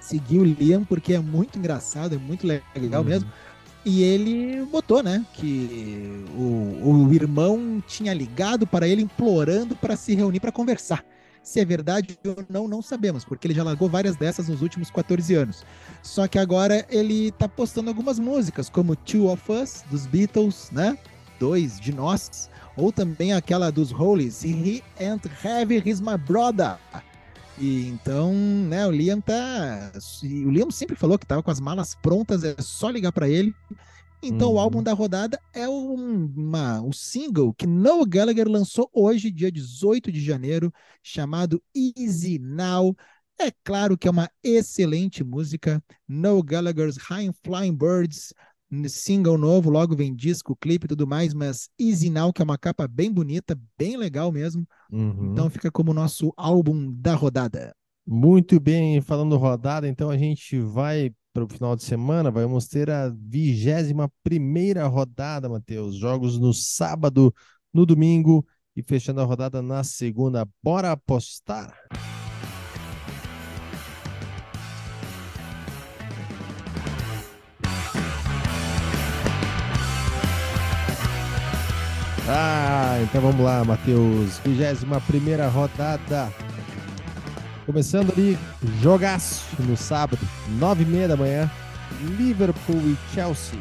seguir 0.00 0.38
o 0.38 0.44
Liam, 0.44 0.84
porque 0.84 1.14
é 1.14 1.18
muito 1.20 1.58
engraçado, 1.58 2.14
é 2.14 2.18
muito 2.18 2.46
legal 2.46 3.02
Uhum. 3.02 3.08
mesmo. 3.08 3.30
E 3.84 4.02
ele 4.02 4.64
botou, 4.66 5.00
né, 5.02 5.24
que 5.34 6.24
o, 6.36 7.06
o 7.06 7.14
irmão 7.14 7.82
tinha 7.86 8.12
ligado 8.12 8.66
para 8.66 8.88
ele 8.88 9.02
implorando 9.02 9.76
para 9.76 9.94
se 9.96 10.14
reunir 10.14 10.40
para 10.40 10.50
conversar. 10.50 11.04
Se 11.40 11.60
é 11.60 11.64
verdade 11.64 12.18
ou 12.26 12.44
não, 12.48 12.66
não 12.66 12.82
sabemos, 12.82 13.24
porque 13.24 13.46
ele 13.46 13.54
já 13.54 13.62
largou 13.62 13.88
várias 13.88 14.16
dessas 14.16 14.48
nos 14.48 14.60
últimos 14.62 14.90
14 14.90 15.32
anos. 15.34 15.64
Só 16.02 16.26
que 16.26 16.36
agora 16.40 16.84
ele 16.90 17.30
tá 17.32 17.48
postando 17.48 17.88
algumas 17.88 18.18
músicas, 18.18 18.68
como 18.68 18.96
Two 18.96 19.30
of 19.30 19.52
Us, 19.52 19.84
dos 19.88 20.06
Beatles, 20.06 20.68
né? 20.72 20.98
Dois 21.38 21.78
de 21.78 21.94
nós. 21.94 22.50
Ou 22.76 22.90
também 22.90 23.32
aquela 23.32 23.70
dos 23.70 23.92
Hollies, 23.92 24.42
He 24.44 24.82
and 25.00 25.20
Heavy, 25.44 25.80
He's 25.86 26.00
My 26.00 26.18
Brother. 26.18 26.76
E 27.56 27.86
então, 27.86 28.34
né, 28.34 28.86
o 28.86 28.90
Liam 28.90 29.20
tá. 29.20 29.92
O 30.22 30.50
Liam 30.50 30.70
sempre 30.70 30.94
falou 30.96 31.18
que 31.18 31.26
tava 31.26 31.42
com 31.42 31.50
as 31.50 31.60
malas 31.60 31.94
prontas, 31.94 32.44
é 32.44 32.54
só 32.60 32.90
ligar 32.90 33.12
para 33.12 33.28
ele. 33.28 33.54
Então, 34.22 34.52
o 34.52 34.54
Uhum. 34.54 34.58
álbum 34.58 34.82
da 34.82 34.92
rodada 34.94 35.40
é 35.52 35.68
um, 35.68 36.26
uma, 36.36 36.80
um 36.82 36.92
single 36.92 37.54
que 37.54 37.66
Noel 37.66 38.04
Gallagher 38.06 38.48
lançou 38.48 38.90
hoje, 38.92 39.30
dia 39.30 39.52
18 39.52 40.12
de 40.12 40.20
janeiro, 40.24 40.72
chamado 41.02 41.62
Easy 41.74 42.38
Now. 42.38 42.96
É 43.38 43.50
claro 43.64 43.98
que 43.98 44.08
é 44.08 44.10
uma 44.10 44.30
excelente 44.42 45.24
música. 45.24 45.82
Noel 46.08 46.42
Gallagher's 46.42 46.96
High 46.98 47.30
Flying 47.44 47.74
Birds, 47.76 48.32
single 48.88 49.38
novo, 49.38 49.70
logo 49.70 49.96
vem 49.96 50.14
disco, 50.14 50.56
clipe 50.56 50.86
e 50.86 50.88
tudo 50.88 51.06
mais, 51.06 51.32
mas 51.34 51.68
Easy 51.78 52.10
Now, 52.10 52.32
que 52.32 52.42
é 52.42 52.44
uma 52.44 52.58
capa 52.58 52.86
bem 52.86 53.10
bonita, 53.12 53.58
bem 53.78 53.96
legal 53.96 54.30
mesmo. 54.30 54.66
Uhum. 54.90 55.32
Então 55.32 55.50
fica 55.50 55.70
como 55.70 55.94
nosso 55.94 56.32
álbum 56.36 56.92
da 56.92 57.14
rodada. 57.14 57.74
Muito 58.06 58.60
bem, 58.60 59.00
falando 59.00 59.36
rodada, 59.36 59.88
então 59.88 60.10
a 60.10 60.16
gente 60.16 60.60
vai 60.60 61.12
para 61.32 61.44
o 61.44 61.48
final 61.48 61.76
de 61.76 61.82
semana, 61.82 62.30
vamos 62.30 62.66
ter 62.66 62.88
a 62.88 63.10
vigésima 63.10 64.10
primeira 64.22 64.86
rodada, 64.86 65.48
Matheus. 65.48 65.96
Jogos 65.96 66.38
no 66.38 66.54
sábado, 66.54 67.34
no 67.74 67.84
domingo 67.84 68.46
E 68.74 68.82
fechando 68.82 69.20
a 69.20 69.24
rodada 69.24 69.60
na 69.60 69.82
segunda, 69.82 70.48
bora 70.62 70.92
apostar? 70.92 71.74
Ah, 82.28 82.98
então 83.02 83.20
vamos 83.20 83.40
lá, 83.40 83.64
Matheus. 83.64 84.38
21 84.44 85.00
primeira 85.00 85.46
rodada. 85.48 86.32
Começando 87.64 88.12
ali, 88.12 88.36
jogaço 88.80 89.44
no 89.60 89.76
sábado, 89.76 90.18
9 90.58 90.82
e 90.82 90.86
meia 90.86 91.08
da 91.08 91.16
manhã. 91.16 91.50
Liverpool 92.18 92.80
e 92.80 92.96
Chelsea. 93.14 93.58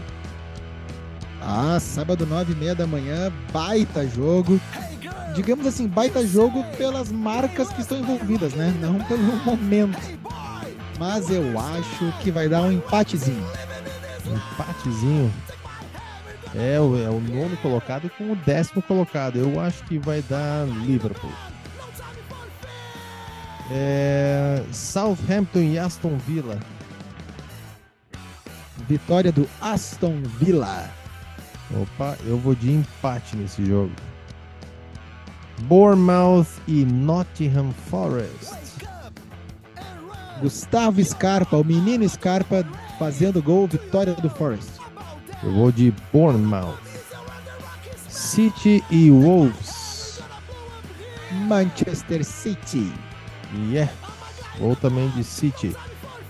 Ah, 1.41 1.77
sábado, 1.79 2.25
9 2.25 2.53
e 2.53 2.55
meia 2.55 2.73
da 2.73 2.87
manhã, 2.87 3.31
baita 3.53 4.07
jogo. 4.07 4.59
Digamos 5.35 5.67
assim, 5.67 5.87
baita 5.87 6.25
jogo 6.25 6.63
pelas 6.75 7.11
marcas 7.11 7.69
que 7.69 7.81
estão 7.81 7.99
envolvidas, 7.99 8.53
né? 8.53 8.73
Não 8.81 8.95
pelo 9.05 9.21
momento. 9.43 9.99
Mas 10.97 11.29
eu 11.29 11.59
acho 11.59 12.11
que 12.21 12.31
vai 12.31 12.47
dar 12.47 12.63
um 12.63 12.71
empatezinho. 12.71 13.45
Um 14.25 14.35
empatezinho. 14.35 15.33
É, 16.57 16.75
é 16.75 16.79
o 16.79 17.19
nono 17.19 17.57
colocado 17.57 18.09
com 18.17 18.31
o 18.31 18.35
décimo 18.35 18.81
colocado. 18.81 19.37
Eu 19.37 19.59
acho 19.59 19.83
que 19.83 19.97
vai 19.99 20.21
dar 20.21 20.65
Liverpool. 20.85 21.31
É, 23.71 24.63
Southampton 24.71 25.59
e 25.59 25.77
Aston 25.77 26.17
Villa. 26.17 26.59
Vitória 28.87 29.31
do 29.31 29.49
Aston 29.59 30.21
Villa. 30.39 30.89
Opa, 31.71 32.15
eu 32.25 32.37
vou 32.37 32.55
de 32.55 32.71
empate 32.71 33.35
nesse 33.35 33.65
jogo. 33.65 33.91
Bournemouth 35.61 36.47
e 36.67 36.85
Nottingham 36.85 37.71
Forest. 37.89 38.53
Gustavo 40.41 41.03
Scarpa, 41.03 41.57
o 41.57 41.63
menino 41.63 42.07
Scarpa 42.07 42.65
fazendo 42.99 43.41
gol, 43.41 43.67
vitória 43.67 44.13
do 44.13 44.29
Forest. 44.29 44.74
Eu 45.45 45.51
vou 45.51 45.71
de 45.71 45.93
Bournemouth. 46.11 46.79
City 48.09 48.83
e 48.89 49.11
Wolves. 49.11 50.19
Manchester 51.47 52.25
City. 52.25 52.91
Yeah. 53.69 53.91
Vou 54.59 54.75
também 54.75 55.07
de 55.09 55.23
City. 55.23 55.75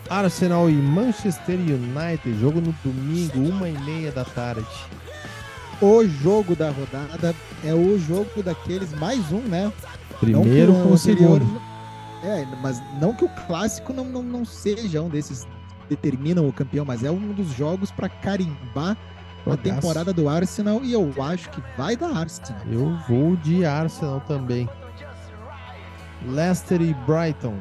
Arsenal 0.10 0.70
e 0.70 0.74
Manchester 0.74 1.58
United. 1.58 2.38
Jogo 2.42 2.60
no 2.60 2.76
domingo, 2.84 3.40
uma 3.40 3.70
e 3.70 3.78
meia 3.80 4.12
da 4.12 4.26
tarde. 4.26 4.68
O 5.82 6.06
jogo 6.06 6.54
da 6.54 6.70
rodada 6.72 7.34
é 7.64 7.74
o 7.74 7.98
jogo 7.98 8.44
daqueles 8.44 8.92
mais 9.00 9.32
um, 9.32 9.40
né? 9.40 9.72
Primeiro 10.20 10.74
com 10.74 10.92
o 10.92 10.98
segundo. 10.98 11.62
É, 12.22 12.46
mas 12.62 12.82
não 13.00 13.14
que 13.14 13.24
o 13.24 13.30
clássico 13.48 13.94
não, 13.94 14.04
não, 14.04 14.24
não 14.24 14.44
seja 14.44 15.02
um 15.02 15.08
desses 15.08 15.48
determinam 15.90 16.48
o 16.48 16.54
campeão, 16.54 16.86
mas 16.86 17.04
é 17.04 17.12
um 17.12 17.34
dos 17.34 17.50
jogos 17.50 17.92
para 17.92 18.10
carimbar 18.10 18.98
a 19.52 19.56
temporada 19.56 20.12
do 20.12 20.28
Arsenal 20.28 20.84
e 20.84 20.92
eu 20.94 21.14
acho 21.22 21.50
que 21.52 21.62
vai 21.78 21.96
dar 21.96 22.12
Arsenal. 22.16 22.62
Eu 22.70 22.98
vou 23.08 23.36
de 23.38 23.64
Arsenal 23.64 24.20
também. 24.22 24.68
Leicester 26.26 26.82
e 26.82 26.94
Brighton. 27.06 27.56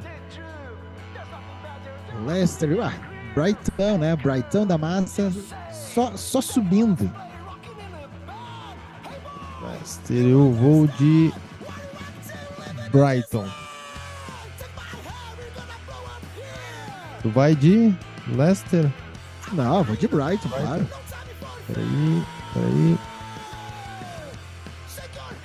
Leicester, 2.26 2.78
ah, 2.82 2.92
Brighton, 3.34 3.98
né? 3.98 4.16
Brighton 4.16 4.66
da 4.66 4.78
massa, 4.78 5.30
só, 5.70 6.16
só 6.16 6.40
subindo. 6.40 7.10
Leicester, 9.60 10.16
eu 10.16 10.52
vou 10.52 10.86
de 10.86 11.32
Brighton. 12.90 13.46
Tu 17.20 17.30
vai 17.30 17.54
de 17.54 17.94
Leicester? 18.28 18.90
Não, 19.52 19.84
vou 19.84 19.96
de 19.96 20.08
Brighton, 20.08 20.48
Brighton. 20.48 20.48
claro. 20.48 20.88
Peraí, 21.66 22.22
peraí. 22.52 22.98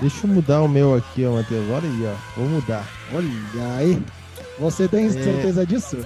Deixa 0.01 0.25
eu 0.25 0.34
mudar 0.34 0.61
o 0.61 0.67
meu 0.67 0.95
aqui, 0.95 1.25
ó, 1.25 1.34
Matheus. 1.34 1.69
Olha 1.69 1.89
aí, 1.89 2.05
ó. 2.05 2.39
Vou 2.39 2.49
mudar. 2.49 2.88
Olha 3.13 3.75
aí. 3.77 4.01
Você 4.57 4.88
tem 4.88 5.05
é, 5.05 5.09
certeza 5.09 5.65
disso? 5.65 5.97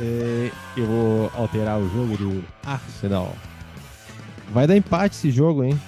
É, 0.00 0.50
eu 0.76 0.86
vou 0.86 1.30
alterar 1.34 1.78
o 1.78 1.88
jogo 1.90 2.16
do 2.16 2.44
Arsenal. 2.64 3.36
Vai 4.50 4.66
dar 4.66 4.76
empate 4.76 5.16
esse 5.16 5.30
jogo, 5.30 5.64
hein? 5.64 5.78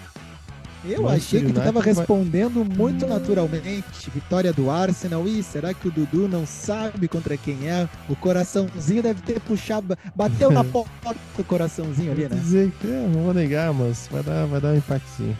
Eu 0.86 1.08
achei 1.08 1.40
que 1.40 1.52
tu 1.52 1.58
estava 1.58 1.80
respondendo 1.80 2.62
vai... 2.64 2.76
muito 2.76 3.06
naturalmente. 3.06 4.10
Vitória 4.12 4.52
do 4.52 4.70
Arsenal. 4.70 5.26
Ih, 5.26 5.42
será 5.42 5.72
que 5.72 5.88
o 5.88 5.90
Dudu 5.90 6.28
não 6.28 6.46
sabe 6.46 7.08
contra 7.08 7.36
quem 7.36 7.68
é? 7.68 7.88
O 8.08 8.14
coraçãozinho 8.14 9.02
deve 9.02 9.22
ter 9.22 9.40
puxado. 9.40 9.96
Bateu 10.14 10.50
na 10.50 10.62
porta 10.64 11.16
o 11.38 11.44
coraçãozinho 11.44 12.12
ali, 12.12 12.28
né? 12.28 12.36
Dizer 12.36 12.70
que 12.80 12.86
é, 12.86 13.08
não 13.08 13.22
vou 13.22 13.34
negar, 13.34 13.72
mas 13.72 14.08
vai 14.10 14.22
dar, 14.22 14.46
vai 14.46 14.60
dar 14.60 14.68
um 14.68 14.76
empate 14.76 15.04
sim. 15.16 15.34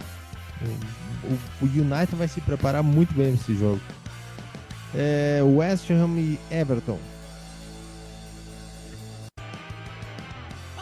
O, 1.24 1.64
o 1.64 1.66
United 1.66 2.16
vai 2.16 2.28
se 2.28 2.40
preparar 2.40 2.82
muito 2.82 3.12
bem 3.14 3.32
nesse 3.32 3.54
jogo. 3.54 3.80
É, 4.94 5.40
West 5.42 5.90
Ham 5.90 6.16
e 6.18 6.38
Everton. 6.50 6.98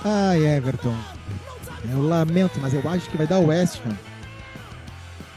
Ai, 0.05 0.45
Everton. 0.45 0.95
Eu 1.91 2.03
lamento, 2.03 2.61
mas 2.61 2.75
eu 2.75 2.89
acho 2.89 3.11
que 3.11 3.17
vai 3.17 3.27
dar 3.27 3.39
o 3.39 3.47
West 3.47 3.81
Ham. 3.85 4.12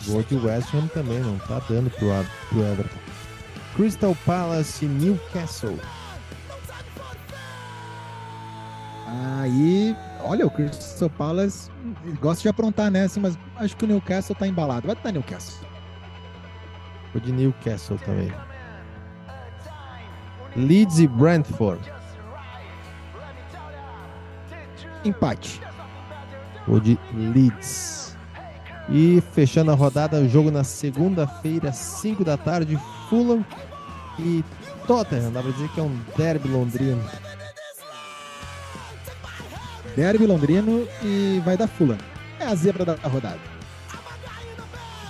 Gol 0.07 0.23
de 0.23 0.35
West 0.35 0.73
Ham 0.73 0.87
também, 0.87 1.19
não 1.19 1.37
tá 1.39 1.59
dando 1.67 1.89
pro, 1.89 2.07
pro 2.49 2.63
Everton. 2.63 2.99
Crystal 3.75 4.15
Palace 4.25 4.85
e 4.85 4.87
Newcastle. 4.87 5.77
Aí, 9.41 9.95
olha, 10.21 10.45
o 10.45 10.49
Crystal 10.49 11.09
Palace 11.09 11.69
gosta 12.19 12.43
de 12.43 12.49
aprontar 12.49 12.89
nessa, 12.89 13.19
mas 13.19 13.37
acho 13.57 13.75
que 13.75 13.85
o 13.85 13.87
Newcastle 13.87 14.35
tá 14.35 14.47
embalado. 14.47 14.87
Vai 14.87 14.95
dar 14.95 15.11
Newcastle. 15.11 15.67
Vou 17.13 17.21
de 17.21 17.31
Newcastle 17.31 17.97
também. 17.99 18.31
Leeds 20.55 20.99
e 20.99 21.07
Brentford. 21.07 21.93
Empate. 25.03 25.61
Vou 26.67 26.79
de 26.79 26.97
Leeds. 27.13 28.14
E 28.89 29.21
fechando 29.33 29.71
a 29.71 29.75
rodada, 29.75 30.17
o 30.17 30.29
jogo 30.29 30.51
na 30.51 30.63
segunda-feira, 30.63 31.71
5 31.71 32.23
da 32.23 32.37
tarde, 32.37 32.79
Fulham 33.09 33.43
e 34.19 34.43
Tottenham. 34.85 35.31
Dá 35.31 35.41
pra 35.41 35.51
dizer 35.51 35.69
que 35.69 35.79
é 35.79 35.83
um 35.83 35.99
derby 36.15 36.47
londrino. 36.47 37.03
Derby 39.95 40.27
londrino 40.27 40.87
e 41.01 41.41
vai 41.43 41.57
dar 41.57 41.67
Fulham. 41.67 41.97
É 42.39 42.45
a 42.45 42.55
zebra 42.55 42.85
da 42.85 42.95
rodada. 43.07 43.39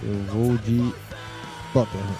Eu 0.02 0.24
vou 0.32 0.58
de 0.58 0.94
Tottenham. 1.74 2.16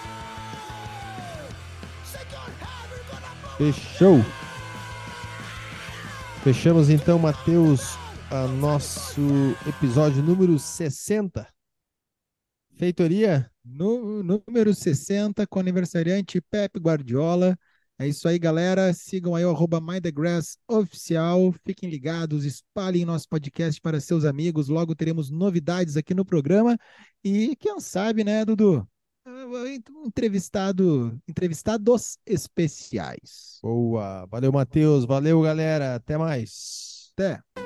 Fechou. 3.58 4.26
Fechamos 6.44 6.90
então, 6.90 7.18
Matheus, 7.18 7.98
a 8.32 8.48
nosso 8.48 9.22
episódio 9.68 10.22
número 10.24 10.58
60. 10.58 11.48
Feitoria? 12.76 13.50
No, 13.64 14.24
número 14.24 14.74
60, 14.74 15.46
com 15.48 15.60
aniversariante 15.60 16.42
Pepe 16.42 16.80
Guardiola. 16.80 17.58
É 17.98 18.08
isso 18.08 18.28
aí, 18.28 18.38
galera. 18.38 18.94
Sigam 18.94 19.36
aí 19.36 19.46
o 19.46 19.50
arroba 19.50 19.82
oficial. 20.68 21.54
Fiquem 21.66 21.90
ligados, 21.90 22.44
espalhem 22.44 23.06
nosso 23.06 23.28
podcast 23.30 23.80
para 23.80 24.02
seus 24.02 24.26
amigos. 24.26 24.68
Logo 24.68 24.96
teremos 24.96 25.30
novidades 25.30 25.96
aqui 25.96 26.14
no 26.14 26.26
programa. 26.26 26.78
E 27.24 27.56
quem 27.56 27.80
sabe, 27.80 28.24
né, 28.24 28.44
Dudu? 28.44 28.86
Entrevistado, 30.06 31.18
entrevistados 31.28 32.18
especiais. 32.26 33.60
Boa. 33.64 34.26
Valeu, 34.26 34.52
Matheus. 34.52 35.06
Valeu, 35.06 35.42
galera. 35.42 35.96
Até 35.96 36.18
mais. 36.18 37.12
Até. 37.14 37.65